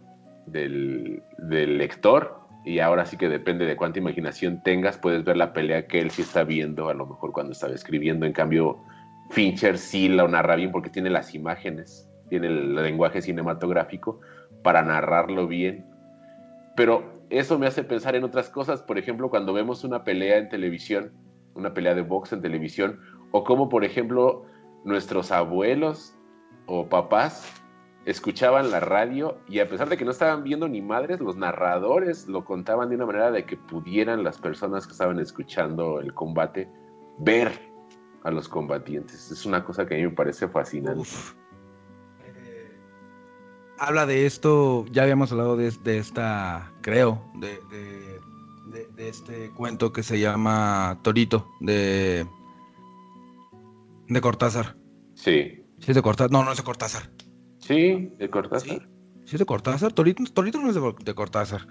del, 0.47 1.23
del 1.39 1.78
lector 1.78 2.39
y 2.65 2.81
ahora 2.81 3.06
sí 3.06 3.16
que 3.16 3.28
depende 3.28 3.65
de 3.65 3.77
cuánta 3.77 3.98
imaginación 3.98 4.62
tengas, 4.62 4.98
puedes 4.98 5.24
ver 5.24 5.36
la 5.36 5.52
pelea 5.52 5.86
que 5.86 6.01
él 6.01 6.10
sí 6.10 6.23
está 6.23 6.44
viendo, 6.44 6.89
a 6.90 6.94
lo 6.94 7.06
mejor 7.06 7.32
cuando 7.32 7.52
estaba 7.52 7.73
escribiendo. 7.73 8.27
En 8.27 8.32
cambio, 8.32 8.78
Fincher 9.31 9.78
sí 9.78 10.09
lo 10.09 10.28
narra 10.28 10.56
bien 10.56 10.70
porque 10.70 10.90
tiene 10.90 11.09
las 11.09 11.35
imágenes, 11.35 12.06
tiene 12.28 12.48
el 12.48 12.74
lenguaje 12.74 13.23
cinematográfico 13.23 14.20
para 14.62 14.82
narrarlo 14.82 15.47
bien. 15.47 15.86
Pero 16.78 17.24
eso 17.28 17.59
me 17.59 17.66
hace 17.66 17.82
pensar 17.82 18.14
en 18.14 18.22
otras 18.22 18.50
cosas, 18.50 18.82
por 18.82 18.98
ejemplo, 18.98 19.28
cuando 19.30 19.52
vemos 19.52 19.82
una 19.82 20.05
pelea 20.05 20.38
en 20.38 20.48
televisión, 20.48 21.12
una 21.55 21.74
pelea 21.74 21.96
de 21.96 22.02
box 22.02 22.32
en 22.32 22.40
televisión, 22.40 23.00
o 23.32 23.42
como 23.42 23.68
por 23.68 23.84
ejemplo 23.84 24.44
nuestros 24.84 25.32
abuelos 25.32 26.16
o 26.66 26.88
papás 26.88 27.52
escuchaban 28.05 28.70
la 28.70 28.78
radio 28.78 29.38
y 29.48 29.59
a 29.59 29.68
pesar 29.68 29.88
de 29.88 29.96
que 29.96 30.05
no 30.05 30.12
estaban 30.12 30.44
viendo 30.44 30.68
ni 30.68 30.80
madres, 30.80 31.18
los 31.18 31.36
narradores 31.36 32.28
lo 32.28 32.44
contaban 32.44 32.90
de 32.90 32.94
una 32.94 33.06
manera 33.06 33.32
de 33.32 33.44
que 33.44 33.56
pudieran 33.56 34.22
las 34.22 34.38
personas 34.38 34.86
que 34.86 34.92
estaban 34.92 35.18
escuchando 35.18 35.98
el 35.98 36.14
combate 36.14 36.70
ver 37.18 37.50
a 38.22 38.30
los 38.30 38.48
combatientes. 38.48 39.32
Es 39.32 39.44
una 39.44 39.64
cosa 39.64 39.84
que 39.84 39.96
a 39.96 39.98
mí 39.98 40.05
me 40.05 40.12
parece 40.12 40.46
fascinante. 40.46 41.09
Habla 43.78 44.06
de 44.06 44.26
esto, 44.26 44.84
ya 44.90 45.02
habíamos 45.02 45.30
hablado 45.32 45.56
de, 45.56 45.70
de 45.70 45.98
esta, 45.98 46.72
creo, 46.82 47.24
de, 47.34 47.60
de- 47.70 48.18
de- 48.72 48.86
de 48.96 49.09
este 49.09 49.50
cuento 49.50 49.92
que 49.92 50.02
se 50.02 50.18
llama 50.20 50.98
Torito, 51.02 51.48
de, 51.60 52.26
de 54.09 54.20
Cortázar. 54.20 54.76
Sí, 55.14 55.64
¿Sí 55.78 55.90
es 55.90 55.94
de 55.94 56.02
Cortázar? 56.02 56.30
No, 56.32 56.44
no 56.44 56.50
es 56.52 56.59
de 56.59 56.64
Cortázar. 56.64 57.10
sí, 57.60 58.12
de 58.18 58.28
Cortázar. 58.30 58.68
¿Sí? 58.68 58.78
¿Sí 59.24 59.34
es 59.36 59.38
de 59.38 59.46
Cortázar? 59.46 59.92
Torito, 59.92 60.24
Torito 60.32 60.60
no 60.60 60.68
es 60.70 61.05
de, 61.05 61.14
Cortázar. 61.14 61.66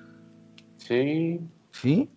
Sí, 0.78 1.40
¿Sí? 1.72 2.10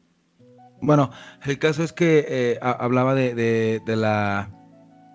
Bueno, 0.82 1.10
el 1.44 1.58
caso 1.58 1.82
es 1.82 1.92
que 1.92 2.24
eh, 2.28 2.58
ha- 2.62 2.70
hablaba 2.72 3.14
de, 3.14 3.34
de- 3.34 3.80
de 3.84 3.96
la 3.96 4.50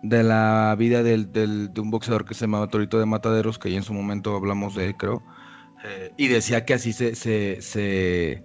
de 0.10 0.24
la 0.24 0.76
vida 0.78 1.04
del, 1.04 1.32
del- 1.32 1.74
de 1.74 1.82
un 1.82 1.92
boxeador 1.92 2.26
que 2.26 2.34
se 2.34 2.42
llamaba 2.42 2.68
Torito 2.68 3.00
de 3.00 3.06
Mataderos, 3.06 3.60
que 3.60 3.72
ya 3.72 3.78
en 3.78 3.84
su 3.84 3.94
momento 3.94 4.36
hablamos 4.36 4.76
de 4.76 4.88
él, 4.88 4.98
creo, 4.98 5.24
eh, 5.84 6.14
y 6.18 6.28
decía 6.28 6.66
que 6.66 6.74
así 6.76 6.94
se, 6.94 7.16
se, 7.16 7.62
se 7.62 8.44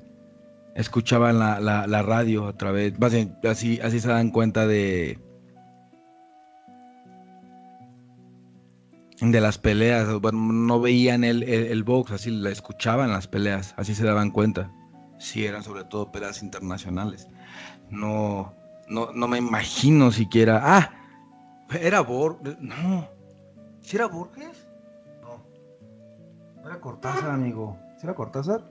escuchaba 0.75 1.31
en 1.31 1.39
la, 1.39 1.61
la- 1.61 2.03
radio 2.03 2.47
a 2.49 2.57
través, 2.57 2.95
así, 3.49 3.81
así 3.83 4.01
se 4.01 4.09
dan 4.09 4.31
cuenta 4.31 4.67
de 4.67 5.19
de 9.21 9.41
las 9.41 9.59
peleas, 9.59 10.09
bueno, 10.21 10.39
no 10.53 10.81
veían 10.81 11.25
el, 11.25 11.43
el, 11.43 11.67
el 11.67 11.85
box, 11.85 12.13
así 12.13 12.31
la 12.31 12.51
escuchaban 12.51 13.11
las 13.11 13.27
peleas, 13.29 13.75
así 13.77 13.95
se 13.95 14.05
daban 14.05 14.31
cuenta 14.31 14.73
sí 15.21 15.45
eran 15.45 15.63
sobre 15.63 15.85
todo 15.85 16.11
peleas 16.11 16.43
internacionales. 16.43 17.29
No, 17.91 18.55
no, 18.89 19.13
no 19.13 19.29
me 19.29 19.39
imagino 19.39 20.11
siquiera. 20.11 20.61
Ah, 20.65 21.00
era 21.73 22.01
Borges. 22.01 22.57
No. 22.61 23.09
¿Sí 23.81 23.97
era 23.97 24.07
Borges? 24.07 24.67
No. 25.23 25.45
No 26.63 26.69
era 26.69 26.81
Cortázar, 26.81 27.31
amigo. 27.31 27.77
¿Sí 27.99 28.07
era 28.07 28.15
Cortázar? 28.15 28.63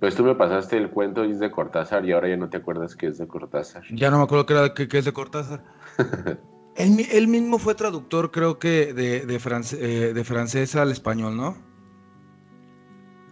pues 0.00 0.14
tú 0.14 0.22
me 0.22 0.36
pasaste 0.36 0.76
el 0.76 0.90
cuento 0.90 1.24
y 1.24 1.32
es 1.32 1.40
de 1.40 1.50
Cortázar 1.50 2.04
y 2.04 2.12
ahora 2.12 2.28
ya 2.28 2.36
no 2.36 2.48
te 2.48 2.58
acuerdas 2.58 2.94
que 2.94 3.08
es 3.08 3.18
de 3.18 3.26
Cortázar. 3.26 3.82
Ya 3.90 4.12
no 4.12 4.18
me 4.18 4.22
acuerdo 4.24 4.46
que, 4.46 4.52
era, 4.52 4.72
que, 4.72 4.86
que 4.86 4.98
es 4.98 5.04
de 5.04 5.12
Cortázar. 5.12 5.64
él, 6.76 6.90
mi- 6.90 7.06
él 7.10 7.26
mismo 7.26 7.58
fue 7.58 7.74
traductor, 7.74 8.30
creo 8.30 8.60
que, 8.60 8.94
de, 8.94 9.26
de, 9.26 9.38
france- 9.40 9.76
eh, 9.80 10.14
de 10.14 10.22
francés 10.24 10.76
al 10.76 10.92
español, 10.92 11.36
¿no? 11.36 11.56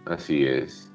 Así 0.05 0.43
es. 0.45 0.91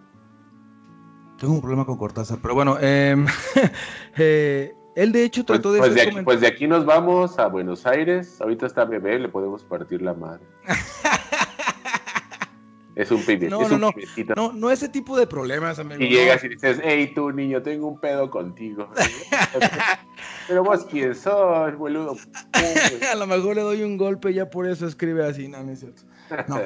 Tengo 1.38 1.54
un 1.54 1.60
problema 1.62 1.86
con 1.86 1.96
Cortázar, 1.96 2.38
pero 2.42 2.54
bueno, 2.54 2.78
em, 2.78 3.26
eh, 4.18 4.74
él 4.94 5.12
de 5.12 5.24
hecho 5.24 5.44
Pues, 5.44 5.60
trató 5.60 5.72
de 5.72 5.80
pues 5.80 5.94
de 5.94 6.02
aquí, 6.02 6.16
pues 6.22 6.40
de 6.40 6.46
aquí 6.46 6.66
nos 6.66 6.84
vamos 6.84 7.38
a 7.38 7.46
Buenos 7.46 7.86
Aires. 7.86 8.40
Ahorita 8.40 8.66
está 8.66 8.84
bebé, 8.84 9.18
le 9.18 9.28
podemos 9.28 9.62
partir 9.64 10.02
la 10.02 10.14
madre. 10.14 10.44
es 12.94 13.10
un 13.10 13.24
pibe, 13.24 13.48
No, 13.48 13.62
es 13.62 13.70
no, 13.70 13.74
un 13.76 13.80
no. 13.80 13.92
No, 14.36 14.52
no 14.52 14.70
ese 14.70 14.88
tipo 14.88 15.16
de 15.16 15.26
problemas, 15.26 15.78
amigo. 15.78 16.02
y 16.02 16.08
llegas 16.08 16.44
y 16.44 16.48
dices, 16.48 16.78
hey 16.82 17.12
tú 17.14 17.32
niño, 17.32 17.62
tengo 17.62 17.88
un 17.88 17.98
pedo 17.98 18.30
contigo. 18.30 18.88
Pero 20.48 20.64
vos 20.64 20.84
quién 20.90 21.14
sos, 21.14 21.76
boludo. 21.76 22.16
A 23.12 23.14
lo 23.14 23.26
mejor 23.26 23.56
le 23.56 23.62
doy 23.62 23.82
un 23.82 23.96
golpe 23.96 24.30
y 24.30 24.34
ya 24.34 24.50
por 24.50 24.66
eso 24.66 24.86
escribe 24.86 25.24
así, 25.24 25.48
no, 25.48 25.62
no 25.62 25.72
es 25.72 25.80
cierto. 25.80 26.02
No, 26.48 26.58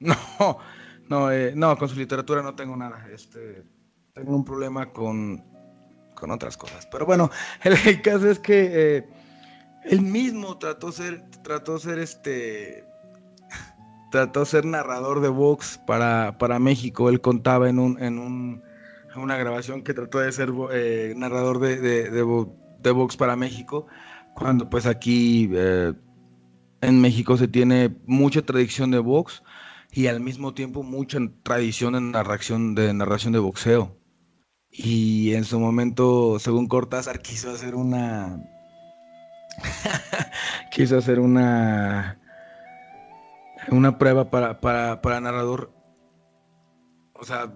no, 0.00 0.16
no, 0.38 0.58
no, 1.08 1.32
eh, 1.32 1.52
no, 1.54 1.76
con 1.76 1.88
su 1.88 1.96
literatura 1.96 2.42
no 2.42 2.54
tengo 2.54 2.76
nada. 2.76 3.06
Este, 3.12 3.64
tengo 4.12 4.36
un 4.36 4.44
problema 4.44 4.92
con, 4.92 5.42
con 6.20 6.30
otras 6.30 6.56
cosas. 6.56 6.86
Pero 6.86 7.06
bueno, 7.06 7.30
el, 7.64 8.02
caso 8.02 8.30
es 8.30 8.38
que 8.38 8.70
eh, 8.72 9.08
él 9.84 10.02
mismo 10.02 10.58
trató 10.58 10.92
ser, 10.92 11.24
trató 11.42 11.78
ser 11.78 11.98
este, 11.98 12.84
trató 14.12 14.44
ser 14.44 14.64
narrador 14.64 15.20
de 15.20 15.28
box 15.28 15.80
para, 15.86 16.38
para 16.38 16.60
México. 16.60 17.08
Él 17.08 17.20
contaba 17.20 17.68
en 17.68 17.78
un, 17.78 18.00
en 18.00 18.18
un, 18.18 18.62
una 19.16 19.36
grabación 19.36 19.82
que 19.82 19.94
trató 19.94 20.20
de 20.20 20.30
ser 20.30 20.52
eh, 20.72 21.14
narrador 21.16 21.58
de, 21.58 21.80
de, 21.80 22.10
de 22.10 22.90
box 22.92 23.16
para 23.16 23.34
México, 23.34 23.86
cuando 24.34 24.70
pues 24.70 24.86
aquí 24.86 25.50
eh, 25.52 25.92
en 26.80 27.00
México 27.00 27.36
se 27.36 27.48
tiene 27.48 27.94
mucha 28.06 28.42
tradición 28.42 28.90
de 28.90 28.98
box 28.98 29.42
y 29.92 30.06
al 30.06 30.20
mismo 30.20 30.54
tiempo 30.54 30.82
mucha 30.82 31.18
tradición 31.42 31.94
en 31.94 32.12
narración 32.12 32.74
de 32.74 32.94
narración 32.94 33.32
de 33.32 33.38
boxeo. 33.40 33.99
Y 34.70 35.34
en 35.34 35.44
su 35.44 35.58
momento, 35.58 36.38
según 36.38 36.68
Cortázar, 36.68 37.20
quiso 37.20 37.50
hacer 37.50 37.74
una. 37.74 38.40
quiso 40.70 40.98
hacer 40.98 41.18
una. 41.18 42.18
Una 43.68 43.98
prueba 43.98 44.30
para, 44.30 44.60
para, 44.60 45.02
para 45.02 45.20
narrador. 45.20 45.72
O 47.14 47.24
sea, 47.24 47.52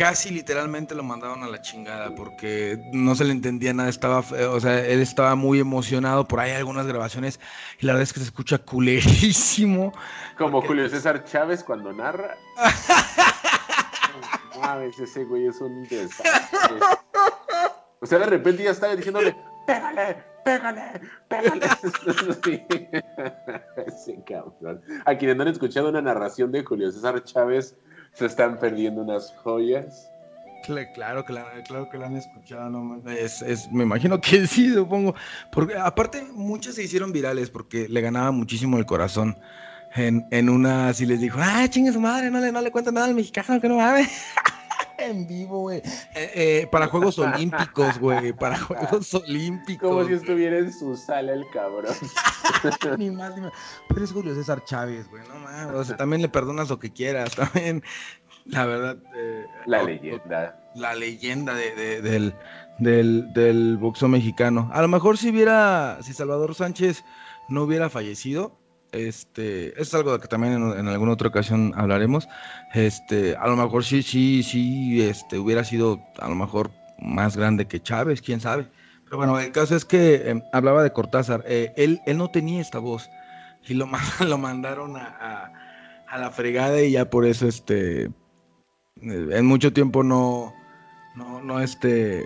casi 0.00 0.30
literalmente 0.30 0.94
lo 0.94 1.02
mandaron 1.02 1.42
a 1.42 1.46
la 1.46 1.60
chingada 1.60 2.14
porque 2.14 2.78
no 2.92 3.14
se 3.14 3.24
le 3.24 3.32
entendía 3.32 3.74
nada, 3.74 3.90
estaba, 3.90 4.20
o 4.20 4.60
sea, 4.60 4.84
él 4.86 5.00
estaba 5.00 5.34
muy 5.34 5.60
emocionado, 5.60 6.26
por 6.26 6.40
ahí 6.40 6.52
algunas 6.52 6.86
grabaciones 6.86 7.38
y 7.80 7.86
la 7.86 7.92
verdad 7.92 8.04
es 8.04 8.12
que 8.14 8.20
se 8.20 8.26
escucha 8.26 8.56
culerísimo. 8.58 9.92
Como 10.38 10.62
Julio 10.62 10.88
César 10.88 11.24
Chávez 11.24 11.62
cuando 11.62 11.92
narra. 11.92 12.34
Mames, 14.60 14.98
ese 14.98 15.24
güey 15.24 15.46
es 15.46 15.60
un 15.60 15.82
desastre. 15.84 16.78
O 18.00 18.06
sea, 18.06 18.18
de 18.18 18.26
repente 18.26 18.64
ya 18.64 18.70
estaba 18.70 18.96
diciéndole, 18.96 19.36
pégale, 19.66 20.16
pégale, 20.44 21.00
pégale. 21.28 21.66
Ese 23.86 24.22
cabrón. 24.24 24.80
A 25.04 25.14
quienes 25.16 25.36
no 25.36 25.42
han 25.42 25.48
escuchado 25.48 25.90
una 25.90 26.00
narración 26.00 26.50
de 26.50 26.64
Julio 26.64 26.90
César 26.90 27.22
Chávez, 27.24 27.76
se 28.12 28.26
están 28.26 28.58
perdiendo 28.58 29.02
unas 29.02 29.32
joyas. 29.42 30.10
Claro 30.94 31.24
que, 31.24 31.32
la, 31.32 31.46
claro 31.66 31.88
que 31.90 31.98
la 31.98 32.06
han 32.06 32.16
escuchado, 32.16 32.68
no, 32.68 33.10
es, 33.10 33.40
es, 33.42 33.70
me 33.72 33.82
imagino 33.82 34.20
que 34.20 34.46
sí, 34.46 34.72
supongo. 34.72 35.14
Porque 35.52 35.76
aparte, 35.76 36.22
muchas 36.32 36.74
se 36.74 36.84
hicieron 36.84 37.12
virales 37.12 37.50
porque 37.50 37.88
le 37.88 38.00
ganaba 38.00 38.30
muchísimo 38.30 38.78
el 38.78 38.86
corazón. 38.86 39.36
En, 39.96 40.26
en 40.30 40.48
una, 40.48 40.92
si 40.92 41.04
les 41.06 41.20
dijo, 41.20 41.38
ah, 41.42 41.66
chingue 41.68 41.92
su 41.92 42.00
madre, 42.00 42.30
no 42.30 42.40
le, 42.40 42.52
no 42.52 42.60
le 42.60 42.70
cuenta 42.70 42.92
nada 42.92 43.06
al 43.06 43.14
mexicano, 43.14 43.60
que 43.60 43.68
no 43.68 43.76
mames. 43.76 44.08
en 45.00 45.26
vivo, 45.26 45.60
güey. 45.60 45.78
Eh, 46.14 46.30
eh, 46.34 46.68
para 46.70 46.86
Juegos 46.86 47.18
Olímpicos, 47.18 47.98
güey. 47.98 48.32
Para 48.32 48.58
Juegos 48.58 49.14
Olímpicos. 49.14 49.88
Como 49.88 50.04
si 50.04 50.14
estuviera 50.14 50.58
en 50.58 50.72
su 50.72 50.96
sala 50.96 51.32
el 51.32 51.44
cabrón. 51.52 51.94
ni 52.98 53.10
más, 53.10 53.34
ni 53.34 53.42
más. 53.42 53.52
Pero 53.88 54.04
es 54.04 54.12
Julio 54.12 54.34
César 54.34 54.64
Chávez, 54.64 55.08
güey. 55.08 55.22
No 55.28 55.38
mames. 55.40 55.74
O 55.74 55.84
sea, 55.84 55.96
también 55.96 56.22
le 56.22 56.28
perdonas 56.28 56.68
lo 56.68 56.78
que 56.78 56.92
quieras. 56.92 57.34
También, 57.36 57.82
la 58.46 58.66
verdad. 58.66 58.98
Eh, 59.16 59.46
la 59.66 59.82
leyenda. 59.82 60.56
La 60.74 60.94
leyenda 60.94 61.54
de, 61.54 61.74
de, 61.74 62.02
del, 62.02 62.34
del, 62.78 63.32
del 63.32 63.76
boxeo 63.76 64.08
mexicano. 64.08 64.70
A 64.72 64.82
lo 64.82 64.88
mejor 64.88 65.18
si 65.18 65.30
hubiera, 65.30 65.98
si 66.02 66.12
Salvador 66.12 66.54
Sánchez 66.54 67.04
no 67.48 67.64
hubiera 67.64 67.90
fallecido, 67.90 68.59
este, 68.92 69.80
es 69.80 69.94
algo 69.94 70.12
de 70.12 70.20
que 70.20 70.28
también 70.28 70.54
en, 70.54 70.88
alguna 70.88 71.12
otra 71.12 71.28
ocasión 71.28 71.72
hablaremos. 71.76 72.28
Este, 72.74 73.36
a 73.36 73.46
lo 73.46 73.56
mejor 73.56 73.84
sí, 73.84 74.02
sí, 74.02 74.42
sí, 74.42 75.02
este, 75.02 75.38
hubiera 75.38 75.64
sido 75.64 76.00
a 76.18 76.28
lo 76.28 76.34
mejor 76.34 76.70
más 76.98 77.36
grande 77.36 77.66
que 77.66 77.80
Chávez, 77.80 78.20
quién 78.22 78.40
sabe. 78.40 78.66
Pero 79.04 79.16
bueno, 79.16 79.38
el 79.38 79.52
caso 79.52 79.74
es 79.74 79.84
que 79.84 80.14
eh, 80.14 80.42
hablaba 80.52 80.82
de 80.82 80.92
Cortázar. 80.92 81.44
Eh, 81.46 81.72
él, 81.76 82.00
él 82.06 82.18
no 82.18 82.30
tenía 82.30 82.60
esta 82.60 82.78
voz 82.78 83.08
y 83.66 83.74
lo, 83.74 83.88
lo 84.26 84.38
mandaron 84.38 84.96
a, 84.96 85.16
a, 85.20 85.52
a, 86.08 86.18
la 86.18 86.30
fregada 86.30 86.80
y 86.82 86.92
ya 86.92 87.10
por 87.10 87.26
eso, 87.26 87.48
este, 87.48 88.10
en 89.02 89.46
mucho 89.46 89.72
tiempo 89.72 90.02
no, 90.02 90.54
no, 91.16 91.40
no, 91.40 91.60
este, 91.60 92.24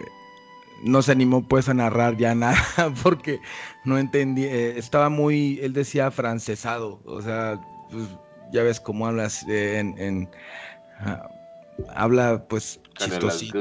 no 0.82 1.02
se 1.02 1.12
animó 1.12 1.46
pues 1.46 1.68
a 1.68 1.74
narrar 1.74 2.16
ya 2.16 2.34
nada 2.34 2.56
porque 3.02 3.40
no 3.84 3.98
entendía, 3.98 4.46
eh, 4.46 4.78
estaba 4.78 5.08
muy, 5.08 5.58
él 5.62 5.72
decía 5.72 6.10
francesado, 6.10 7.00
o 7.04 7.22
sea, 7.22 7.60
pues, 7.90 8.08
ya 8.52 8.62
ves 8.62 8.80
cómo 8.80 9.06
hablas 9.06 9.46
eh, 9.48 9.78
en, 9.78 9.98
en 9.98 10.30
uh, 11.06 11.88
habla 11.94 12.44
pues 12.48 12.80
chistosito. 12.96 13.58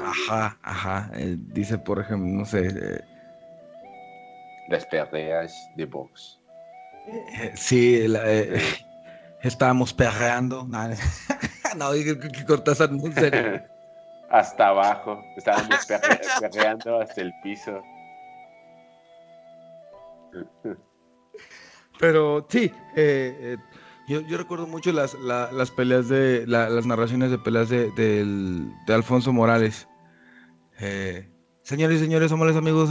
Ajá, 0.00 0.58
ajá, 0.62 1.10
eh, 1.14 1.36
dice 1.38 1.78
por 1.78 2.00
ejemplo, 2.00 2.28
no 2.28 2.44
sé. 2.44 2.66
Eh, 2.66 3.00
Las 4.68 4.86
perreas 4.86 5.54
de 5.76 5.86
box. 5.86 6.38
sí, 7.54 8.06
la, 8.08 8.22
estábamos 9.42 9.94
perreando. 9.94 10.68
no, 11.76 11.92
que, 11.92 12.18
que 12.18 12.44
Cortázar 12.44 12.92
no 12.92 13.10
sé. 13.12 13.64
Hasta 14.30 14.68
abajo. 14.68 15.22
Perre 15.86 16.20
perreando 16.40 17.00
hasta 17.00 17.20
el 17.20 17.32
piso. 17.42 17.82
Pero 21.98 22.46
sí, 22.48 22.72
eh, 22.96 23.36
eh, 23.40 23.56
yo, 24.06 24.20
yo, 24.20 24.38
recuerdo 24.38 24.66
mucho 24.66 24.92
las, 24.92 25.14
la, 25.14 25.50
las 25.52 25.70
peleas 25.70 26.08
de 26.08 26.46
la, 26.46 26.68
las 26.68 26.86
narraciones 26.86 27.30
de 27.30 27.38
peleas 27.38 27.68
de, 27.68 27.90
de, 27.90 28.94
Alfonso 28.94 29.32
Morales. 29.32 29.88
Eh, 30.80 31.28
señores 31.62 31.98
y 31.98 32.04
señores, 32.04 32.30
somos 32.30 32.46
los 32.46 32.56
amigos 32.56 32.90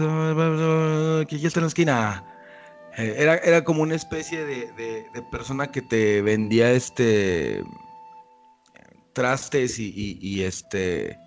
que 1.27 1.39
ya 1.39 1.47
está 1.47 1.59
en 1.59 1.63
la 1.63 1.67
esquina. 1.67 2.23
Era, 2.97 3.35
era 3.37 3.63
como 3.63 3.83
una 3.83 3.93
especie 3.93 4.43
de, 4.43 4.71
de, 4.73 5.21
persona 5.31 5.71
que 5.71 5.83
te 5.83 6.21
vendía 6.23 6.71
este 6.71 7.63
trastes 9.13 9.77
y 9.77 10.43
este 10.43 11.17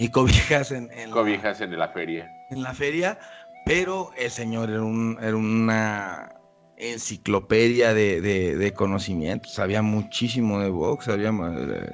y 0.00 0.08
cobijas 0.08 0.72
en, 0.72 0.90
en 0.92 1.10
cobijas 1.10 1.60
la, 1.60 1.66
en 1.66 1.78
la 1.78 1.88
feria. 1.88 2.32
En 2.48 2.62
la 2.62 2.72
feria, 2.72 3.18
pero 3.66 4.10
el 4.16 4.30
señor 4.30 4.70
era, 4.70 4.82
un, 4.82 5.18
era 5.20 5.36
una 5.36 6.32
enciclopedia 6.78 7.92
de, 7.92 8.22
de, 8.22 8.56
de, 8.56 8.72
conocimientos, 8.72 9.52
sabía 9.52 9.82
muchísimo 9.82 10.58
de 10.58 10.70
box, 10.70 11.04
sabía, 11.04 11.32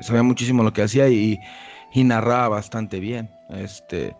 sabía 0.02 0.22
muchísimo 0.22 0.62
lo 0.62 0.72
que 0.72 0.82
hacía 0.82 1.08
y, 1.08 1.36
y 1.92 2.04
narraba 2.04 2.48
bastante 2.48 3.00
bien. 3.00 3.28
Este, 3.50 4.14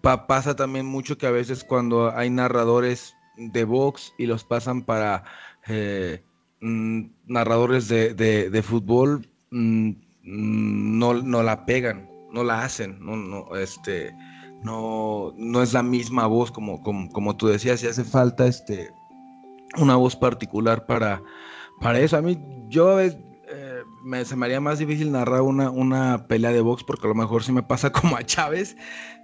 pa, 0.00 0.26
pasa 0.26 0.56
también 0.56 0.84
mucho 0.84 1.16
que 1.16 1.28
a 1.28 1.30
veces 1.30 1.62
cuando 1.62 2.10
hay 2.10 2.30
narradores 2.30 3.14
de 3.36 3.62
box 3.62 4.12
y 4.18 4.26
los 4.26 4.42
pasan 4.42 4.82
para 4.82 5.22
eh, 5.68 6.24
narradores 6.60 7.86
de, 7.86 8.12
de 8.14 8.62
fútbol, 8.64 9.28
no, 9.52 11.14
no 11.14 11.42
la 11.44 11.64
pegan 11.64 12.11
no 12.32 12.44
la 12.44 12.62
hacen, 12.62 12.98
no, 13.00 13.16
no, 13.16 13.56
este, 13.56 14.14
no, 14.62 15.32
no 15.36 15.62
es 15.62 15.72
la 15.72 15.82
misma 15.82 16.26
voz 16.26 16.50
como, 16.50 16.82
como, 16.82 17.08
como 17.10 17.36
tú 17.36 17.48
decías, 17.48 17.82
y 17.82 17.88
hace 17.88 18.04
falta 18.04 18.46
este, 18.46 18.90
una 19.78 19.96
voz 19.96 20.16
particular 20.16 20.86
para, 20.86 21.22
para 21.80 22.00
eso. 22.00 22.16
A 22.16 22.22
mí, 22.22 22.38
yo 22.68 23.00
eh, 23.00 23.82
me, 24.02 24.24
se 24.24 24.36
me 24.36 24.46
haría 24.46 24.60
más 24.60 24.78
difícil 24.78 25.12
narrar 25.12 25.42
una, 25.42 25.70
una 25.70 26.26
pelea 26.26 26.52
de 26.52 26.60
box 26.60 26.84
porque 26.84 27.06
a 27.06 27.08
lo 27.08 27.14
mejor 27.14 27.42
sí 27.42 27.52
me 27.52 27.62
pasa 27.62 27.90
como 27.92 28.16
a 28.16 28.24
Chávez, 28.24 28.76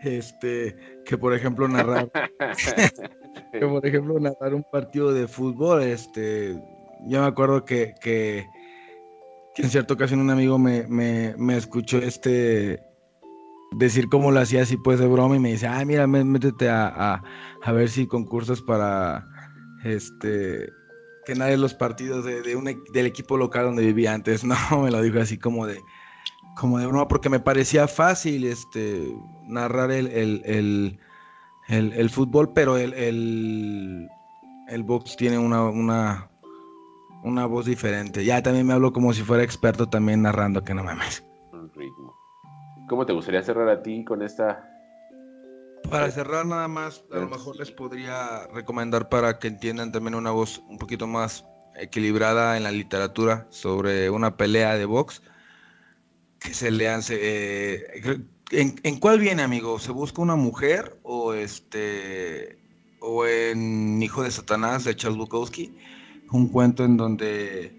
este, 0.03 0.77
que 1.05 1.17
por 1.17 1.35
ejemplo 1.35 1.69
narrar, 1.69 2.11
que 3.53 3.67
por 3.67 3.85
ejemplo 3.87 4.19
narrar 4.21 4.55
un 4.55 4.65
partido 4.71 5.13
de 5.13 5.27
fútbol, 5.29 5.83
este, 5.83 6.61
yo 7.07 7.21
me 7.21 7.27
acuerdo 7.27 7.65
que, 7.65 7.95
que, 8.01 8.47
en 9.57 9.71
cierta 9.71 9.95
ocasión 9.95 10.21
un 10.21 10.31
amigo 10.31 10.59
me, 10.59 10.87
me, 10.87 11.35
me 11.37 11.57
escuchó 11.57 11.99
este 11.99 12.81
decir 13.73 14.09
cómo 14.09 14.31
lo 14.31 14.41
hacía 14.41 14.63
así 14.63 14.77
pues 14.77 14.99
de 14.99 15.07
broma 15.07 15.37
y 15.37 15.41
me 15.41 15.53
dice, 15.53 15.67
ah, 15.67 15.85
mira, 15.85 16.07
métete 16.07 16.69
a, 16.69 16.87
a, 16.89 17.23
a, 17.63 17.73
ver 17.73 17.89
si 17.89 18.07
concursos 18.07 18.63
para 18.63 19.27
este 19.85 20.71
que 21.27 21.35
nadie 21.35 21.59
los 21.59 21.75
partidos 21.75 22.25
de, 22.25 22.41
de 22.41 22.57
un, 22.57 22.65
del 22.65 23.07
equipo 23.07 23.37
local 23.37 23.67
donde 23.67 23.85
vivía 23.85 24.15
antes. 24.15 24.45
No, 24.45 24.57
me 24.83 24.91
lo 24.91 25.03
dijo 25.03 25.21
así 25.21 25.39
como 25.39 25.67
de 25.67 25.81
como 26.57 26.79
de 26.79 26.87
broma, 26.87 27.07
porque 27.07 27.29
me 27.29 27.39
parecía 27.39 27.87
fácil 27.87 28.45
este 28.45 29.15
narrar 29.47 29.93
el, 29.93 30.09
el, 30.09 30.43
el, 30.45 30.99
el, 31.69 31.93
el 31.93 32.11
fútbol, 32.11 32.53
pero 32.53 32.77
el, 32.77 32.93
el, 32.95 34.09
el 34.69 34.83
box 34.83 35.17
tiene 35.17 35.39
una, 35.39 35.63
una, 35.65 36.31
una 37.23 37.47
voz 37.47 37.67
diferente. 37.67 38.25
Ya 38.25 38.43
también 38.43 38.67
me 38.67 38.73
hablo 38.73 38.93
como 38.93 39.13
si 39.13 39.23
fuera 39.23 39.45
experto 39.45 39.89
también 39.89 40.23
narrando, 40.23 40.65
que 40.65 40.75
no 40.75 40.83
mames. 40.83 41.23
¿Cómo 42.89 43.05
te 43.05 43.13
gustaría 43.13 43.43
cerrar 43.43 43.69
a 43.69 43.83
ti 43.83 44.05
con 44.05 44.23
esta? 44.23 44.67
Para 45.91 46.11
cerrar 46.11 46.47
nada 46.47 46.69
más, 46.69 47.05
a 47.13 47.19
lo 47.19 47.29
mejor 47.29 47.57
les 47.57 47.71
podría 47.71 48.47
recomendar 48.49 49.09
para 49.09 49.39
que 49.39 49.49
entiendan 49.49 49.93
también 49.93 50.15
una 50.15 50.31
voz 50.31 50.63
un 50.69 50.79
poquito 50.79 51.07
más 51.07 51.45
equilibrada 51.77 52.57
en 52.57 52.65
la 52.65 52.73
literatura 52.73 53.47
sobre 53.51 54.11
una 54.11 54.37
pelea 54.37 54.77
de 54.77 54.87
box 54.87 55.23
que 56.41 56.55
se 56.55 56.71
le 56.71 56.89
hace. 56.89 57.19
Eh, 57.21 58.25
¿en, 58.51 58.81
¿en, 58.83 58.99
cuál 58.99 59.19
viene, 59.21 59.43
amigo? 59.43 59.79
¿Se 59.79 59.93
busca 59.93 60.23
una 60.23 60.37
mujer 60.37 60.99
o 61.03 61.35
este 61.35 62.59
o 63.01 63.27
en 63.27 64.03
Hijo 64.03 64.23
de 64.23 64.31
Satanás 64.31 64.85
de 64.85 64.97
Charles 64.97 65.19
Bukowski? 65.19 65.77
Un 66.31 66.49
cuento 66.49 66.85
en 66.85 66.97
donde 66.97 67.79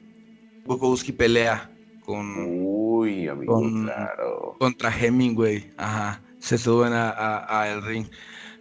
Bukowski 0.65 1.11
pelea 1.11 1.71
con, 2.09 2.47
Uy, 2.63 3.27
amigo, 3.27 3.53
con, 3.53 3.83
claro. 3.83 4.55
contra 4.57 4.89
Hemingway, 4.89 5.71
ajá, 5.77 6.23
se 6.39 6.57
suben 6.57 6.91
a, 6.91 7.11
a, 7.11 7.61
a, 7.61 7.71
el 7.71 7.83
ring. 7.83 8.07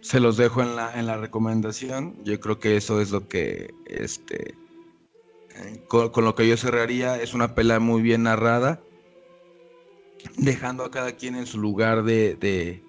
Se 0.01 0.19
los 0.19 0.37
dejo 0.37 0.61
en 0.61 0.75
la, 0.75 0.99
en 0.99 1.07
la 1.07 1.17
recomendación. 1.17 2.15
Yo 2.23 2.39
creo 2.39 2.59
que 2.59 2.77
eso 2.77 3.01
es 3.01 3.09
lo 3.09 3.27
que, 3.27 3.73
este, 3.87 4.53
con, 5.87 6.09
con 6.09 6.25
lo 6.25 6.35
que 6.35 6.47
yo 6.47 6.57
cerraría. 6.57 7.19
Es 7.19 7.33
una 7.33 7.55
pelea 7.55 7.79
muy 7.79 8.03
bien 8.03 8.21
narrada, 8.21 8.83
dejando 10.37 10.83
a 10.83 10.91
cada 10.91 11.13
quien 11.13 11.33
en 11.33 11.47
su 11.47 11.57
lugar 11.57 12.03
de, 12.03 12.35
de 12.35 12.83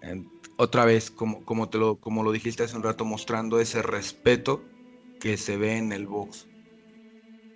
en, 0.00 0.30
otra 0.56 0.86
vez, 0.86 1.10
como, 1.10 1.44
como, 1.44 1.68
te 1.68 1.76
lo, 1.76 1.96
como 1.96 2.22
lo 2.22 2.32
dijiste 2.32 2.62
hace 2.62 2.74
un 2.74 2.84
rato, 2.84 3.04
mostrando 3.04 3.60
ese 3.60 3.82
respeto 3.82 4.64
que 5.20 5.36
se 5.36 5.58
ve 5.58 5.76
en 5.76 5.92
el 5.92 6.06
box. 6.06 6.46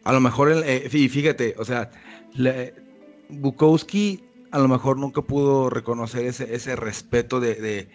A 0.04 0.12
lo 0.12 0.20
mejor, 0.20 0.50
el, 0.50 0.62
eh, 0.64 0.90
fíjate, 0.90 1.54
o 1.56 1.64
sea, 1.64 1.90
le, 2.34 2.74
Bukowski 3.28 4.24
a 4.50 4.58
lo 4.58 4.68
mejor 4.68 4.98
nunca 4.98 5.22
pudo 5.22 5.70
reconocer 5.70 6.26
ese, 6.26 6.54
ese 6.54 6.76
respeto 6.76 7.40
de, 7.40 7.88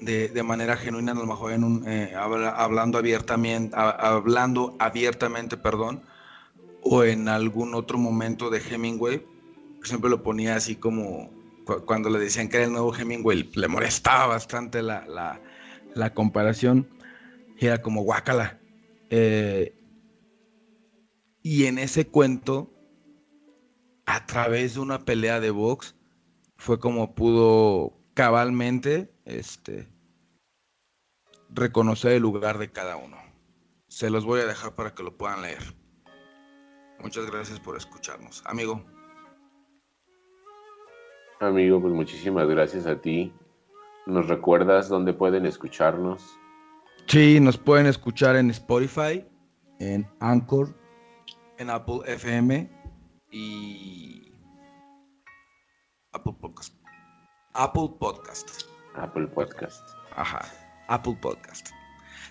de, 0.00 0.42
manera 0.42 0.76
genuina, 0.76 1.12
a 1.12 1.16
lo 1.16 1.26
mejor 1.26 1.52
en 1.52 1.64
un, 1.64 1.88
eh, 1.88 2.14
hablando 2.14 2.98
abiertamente, 2.98 3.74
hablando 3.76 4.76
abiertamente, 4.78 5.56
perdón, 5.56 6.02
o 6.82 7.02
en 7.02 7.28
algún 7.28 7.74
otro 7.74 7.98
momento 7.98 8.50
de 8.50 8.60
Hemingway, 8.60 9.26
siempre 9.82 10.10
lo 10.10 10.22
ponía 10.22 10.56
así 10.56 10.76
como 10.76 11.30
cuando 11.86 12.10
le 12.10 12.18
decían 12.18 12.48
que 12.48 12.58
era 12.58 12.66
el 12.66 12.72
nuevo 12.72 12.94
Hemingway, 12.94 13.50
le 13.54 13.68
molestaba 13.68 14.26
bastante 14.26 14.82
la, 14.82 15.40
comparación, 16.14 16.88
y 17.58 17.66
era 17.66 17.80
como 17.80 18.02
guácala. 18.02 18.60
Eh, 19.10 19.74
y 21.42 21.64
en 21.64 21.78
ese 21.78 22.06
cuento, 22.06 22.73
a 24.06 24.26
través 24.26 24.74
de 24.74 24.80
una 24.80 24.98
pelea 24.98 25.40
de 25.40 25.50
box, 25.50 25.96
fue 26.56 26.78
como 26.78 27.14
pudo 27.14 27.92
cabalmente 28.14 29.12
este, 29.24 29.88
reconocer 31.50 32.12
el 32.12 32.22
lugar 32.22 32.58
de 32.58 32.70
cada 32.70 32.96
uno. 32.96 33.16
Se 33.88 34.10
los 34.10 34.24
voy 34.24 34.40
a 34.40 34.46
dejar 34.46 34.74
para 34.74 34.94
que 34.94 35.02
lo 35.02 35.16
puedan 35.16 35.42
leer. 35.42 35.62
Muchas 37.00 37.30
gracias 37.30 37.60
por 37.60 37.76
escucharnos. 37.76 38.42
Amigo. 38.46 38.84
Amigo, 41.40 41.80
pues 41.80 41.92
muchísimas 41.92 42.48
gracias 42.48 42.86
a 42.86 43.00
ti. 43.00 43.32
¿Nos 44.06 44.28
recuerdas 44.28 44.88
dónde 44.88 45.12
pueden 45.12 45.46
escucharnos? 45.46 46.22
Sí, 47.06 47.40
nos 47.40 47.58
pueden 47.58 47.86
escuchar 47.86 48.36
en 48.36 48.50
Spotify, 48.50 49.26
en 49.78 50.06
Anchor, 50.20 50.74
en 51.58 51.70
Apple 51.70 52.00
FM 52.06 52.83
y 53.34 54.32
Apple 56.12 56.34
Podcast. 56.40 56.72
Apple 57.54 57.88
Podcast. 57.98 58.62
Apple 58.94 59.26
Podcast. 59.26 59.82
Ajá, 60.14 60.46
Apple 60.86 61.18
Podcast. 61.20 61.70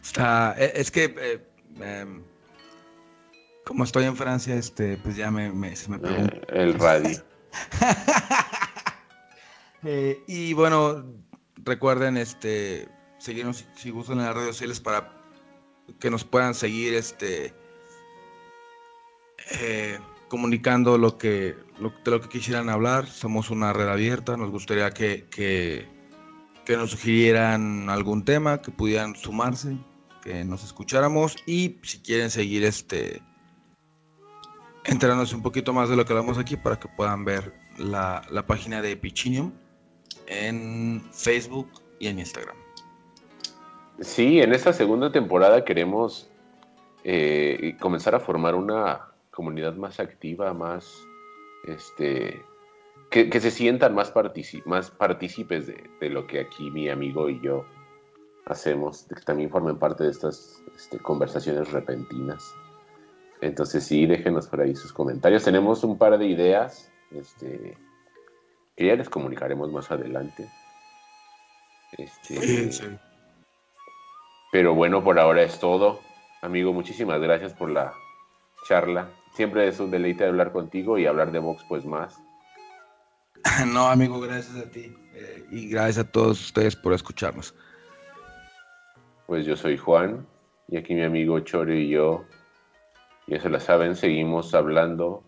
Está, 0.01 0.55
e, 0.57 0.71
es 0.75 0.89
que 0.89 1.13
eh, 1.19 1.45
em, 1.81 2.23
como 3.65 3.83
estoy 3.83 4.05
en 4.05 4.15
Francia, 4.15 4.55
este, 4.55 4.95
pues 4.97 5.17
ya 5.17 5.29
me, 5.29 5.51
me, 5.51 5.75
se 5.75 5.91
me 5.91 5.99
pregunta. 5.99 6.37
Eh, 6.37 6.63
el 6.63 6.79
radio. 6.79 7.23
Eh, 9.85 10.23
y 10.27 10.53
bueno, 10.53 11.03
recuerden 11.57 12.15
este 12.15 12.87
seguirnos 13.17 13.65
si 13.75 13.89
gustan 13.89 14.19
en 14.19 14.27
las 14.27 14.33
redes 14.33 14.55
sociales 14.55 14.79
para 14.79 15.11
que 15.99 16.09
nos 16.09 16.23
puedan 16.23 16.53
seguir 16.53 16.93
este 16.93 17.53
eh, 19.59 19.99
comunicando 20.33 20.97
lo 20.97 21.19
que 21.19 21.55
de 21.77 22.11
lo 22.11 22.19
que 22.19 22.27
quisieran 22.27 22.67
hablar. 22.67 23.05
Somos 23.05 23.51
una 23.51 23.71
red 23.71 23.87
abierta. 23.87 24.35
Nos 24.35 24.49
gustaría 24.49 24.89
que, 24.89 25.27
que, 25.29 25.87
nos 26.75 26.89
sugirieran 26.89 27.87
algún 27.87 28.25
tema, 28.25 28.59
que 28.59 28.71
pudieran 28.71 29.15
sumarse, 29.15 29.77
que 30.23 30.43
nos 30.43 30.63
escucháramos 30.63 31.35
y 31.45 31.77
si 31.83 31.99
quieren 31.99 32.31
seguir 32.31 32.63
este 32.63 33.21
enterándose 34.85 35.35
un 35.35 35.43
poquito 35.43 35.71
más 35.71 35.89
de 35.89 35.97
lo 35.97 36.03
que 36.03 36.13
hablamos 36.13 36.39
aquí 36.39 36.57
para 36.57 36.79
que 36.79 36.87
puedan 36.87 37.23
ver 37.25 37.53
la, 37.77 38.23
la 38.31 38.47
página 38.47 38.81
de 38.81 38.97
Pichinium 38.97 39.51
en 40.25 41.03
Facebook 41.11 41.69
y 41.99 42.07
en 42.07 42.17
Instagram. 42.17 42.55
Sí, 43.99 44.41
en 44.41 44.51
esta 44.51 44.73
segunda 44.73 45.11
temporada 45.11 45.63
queremos 45.63 46.27
eh, 47.03 47.77
comenzar 47.79 48.15
a 48.15 48.19
formar 48.19 48.55
una 48.55 49.12
comunidad 49.33 49.75
más 49.75 49.99
activa, 49.99 50.53
más, 50.53 51.07
este, 51.65 52.43
que, 53.09 53.39
se 53.39 53.51
sientan 53.51 53.93
más, 53.93 54.13
más 54.65 54.91
partícipes 54.91 55.67
de, 55.67 56.09
lo 56.09 56.25
que 56.27 56.39
aquí 56.39 56.71
mi 56.71 56.89
amigo 56.89 57.29
y 57.29 57.41
yo 57.41 57.65
hacemos, 58.45 59.03
que 59.03 59.21
también 59.21 59.49
formen 59.49 59.77
parte 59.77 60.03
de 60.03 60.11
estas 60.11 60.63
este, 60.75 60.99
conversaciones 60.99 61.71
repentinas. 61.71 62.55
Entonces 63.41 63.83
sí, 63.83 64.05
déjenos 64.05 64.47
por 64.47 64.61
ahí 64.61 64.75
sus 64.75 64.93
comentarios. 64.93 65.43
Tenemos 65.43 65.83
un 65.83 65.97
par 65.97 66.17
de 66.17 66.25
ideas 66.25 66.91
este, 67.11 67.77
que 68.75 68.85
ya 68.87 68.95
les 68.95 69.09
comunicaremos 69.09 69.71
más 69.71 69.91
adelante. 69.91 70.49
Este, 71.97 72.69
Pero 74.51 74.73
bueno, 74.73 75.03
por 75.03 75.19
ahora 75.19 75.43
es 75.43 75.59
todo. 75.59 75.99
Amigo, 76.41 76.73
muchísimas 76.73 77.21
gracias 77.21 77.53
por 77.53 77.69
la 77.69 77.93
charla. 78.67 79.09
Siempre 79.33 79.67
es 79.67 79.79
un 79.79 79.89
deleite 79.89 80.25
hablar 80.25 80.51
contigo 80.51 80.97
y 80.97 81.05
hablar 81.05 81.31
de 81.31 81.39
Vox 81.39 81.63
pues 81.67 81.85
más. 81.85 82.21
No, 83.67 83.87
amigo, 83.87 84.19
gracias 84.19 84.55
a 84.55 84.69
ti. 84.69 84.95
Eh, 85.13 85.45
y 85.51 85.69
gracias 85.69 86.05
a 86.05 86.11
todos 86.11 86.39
ustedes 86.39 86.75
por 86.75 86.93
escucharnos. 86.93 87.53
Pues 89.27 89.45
yo 89.45 89.55
soy 89.55 89.77
Juan 89.77 90.25
y 90.67 90.77
aquí 90.77 90.93
mi 90.95 91.03
amigo 91.03 91.39
Chore 91.41 91.79
y 91.79 91.89
yo 91.89 92.25
ya 93.27 93.39
se 93.39 93.49
la 93.49 93.59
saben, 93.59 93.95
seguimos 93.95 94.53
hablando 94.53 95.23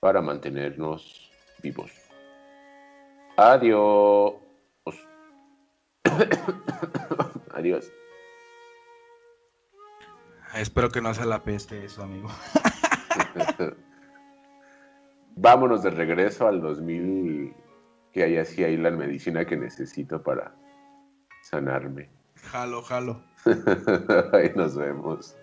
para 0.00 0.20
mantenernos 0.20 1.30
vivos. 1.62 1.90
Adiós. 3.36 4.34
Adiós. 7.54 7.92
Espero 10.54 10.90
que 10.90 11.00
no 11.00 11.14
sea 11.14 11.26
la 11.26 11.42
peste 11.42 11.84
eso, 11.84 12.02
amigo. 12.02 12.28
Vámonos 15.36 15.82
de 15.82 15.90
regreso 15.90 16.48
al 16.48 16.60
2000, 16.60 17.54
que 18.12 18.24
haya 18.24 18.42
así 18.42 18.64
ahí 18.64 18.76
la 18.76 18.90
medicina 18.90 19.44
que 19.44 19.56
necesito 19.56 20.22
para 20.22 20.52
sanarme. 21.42 22.10
Jalo, 22.42 22.82
jalo. 22.82 23.22
ahí 24.32 24.52
nos 24.56 24.76
vemos. 24.76 25.36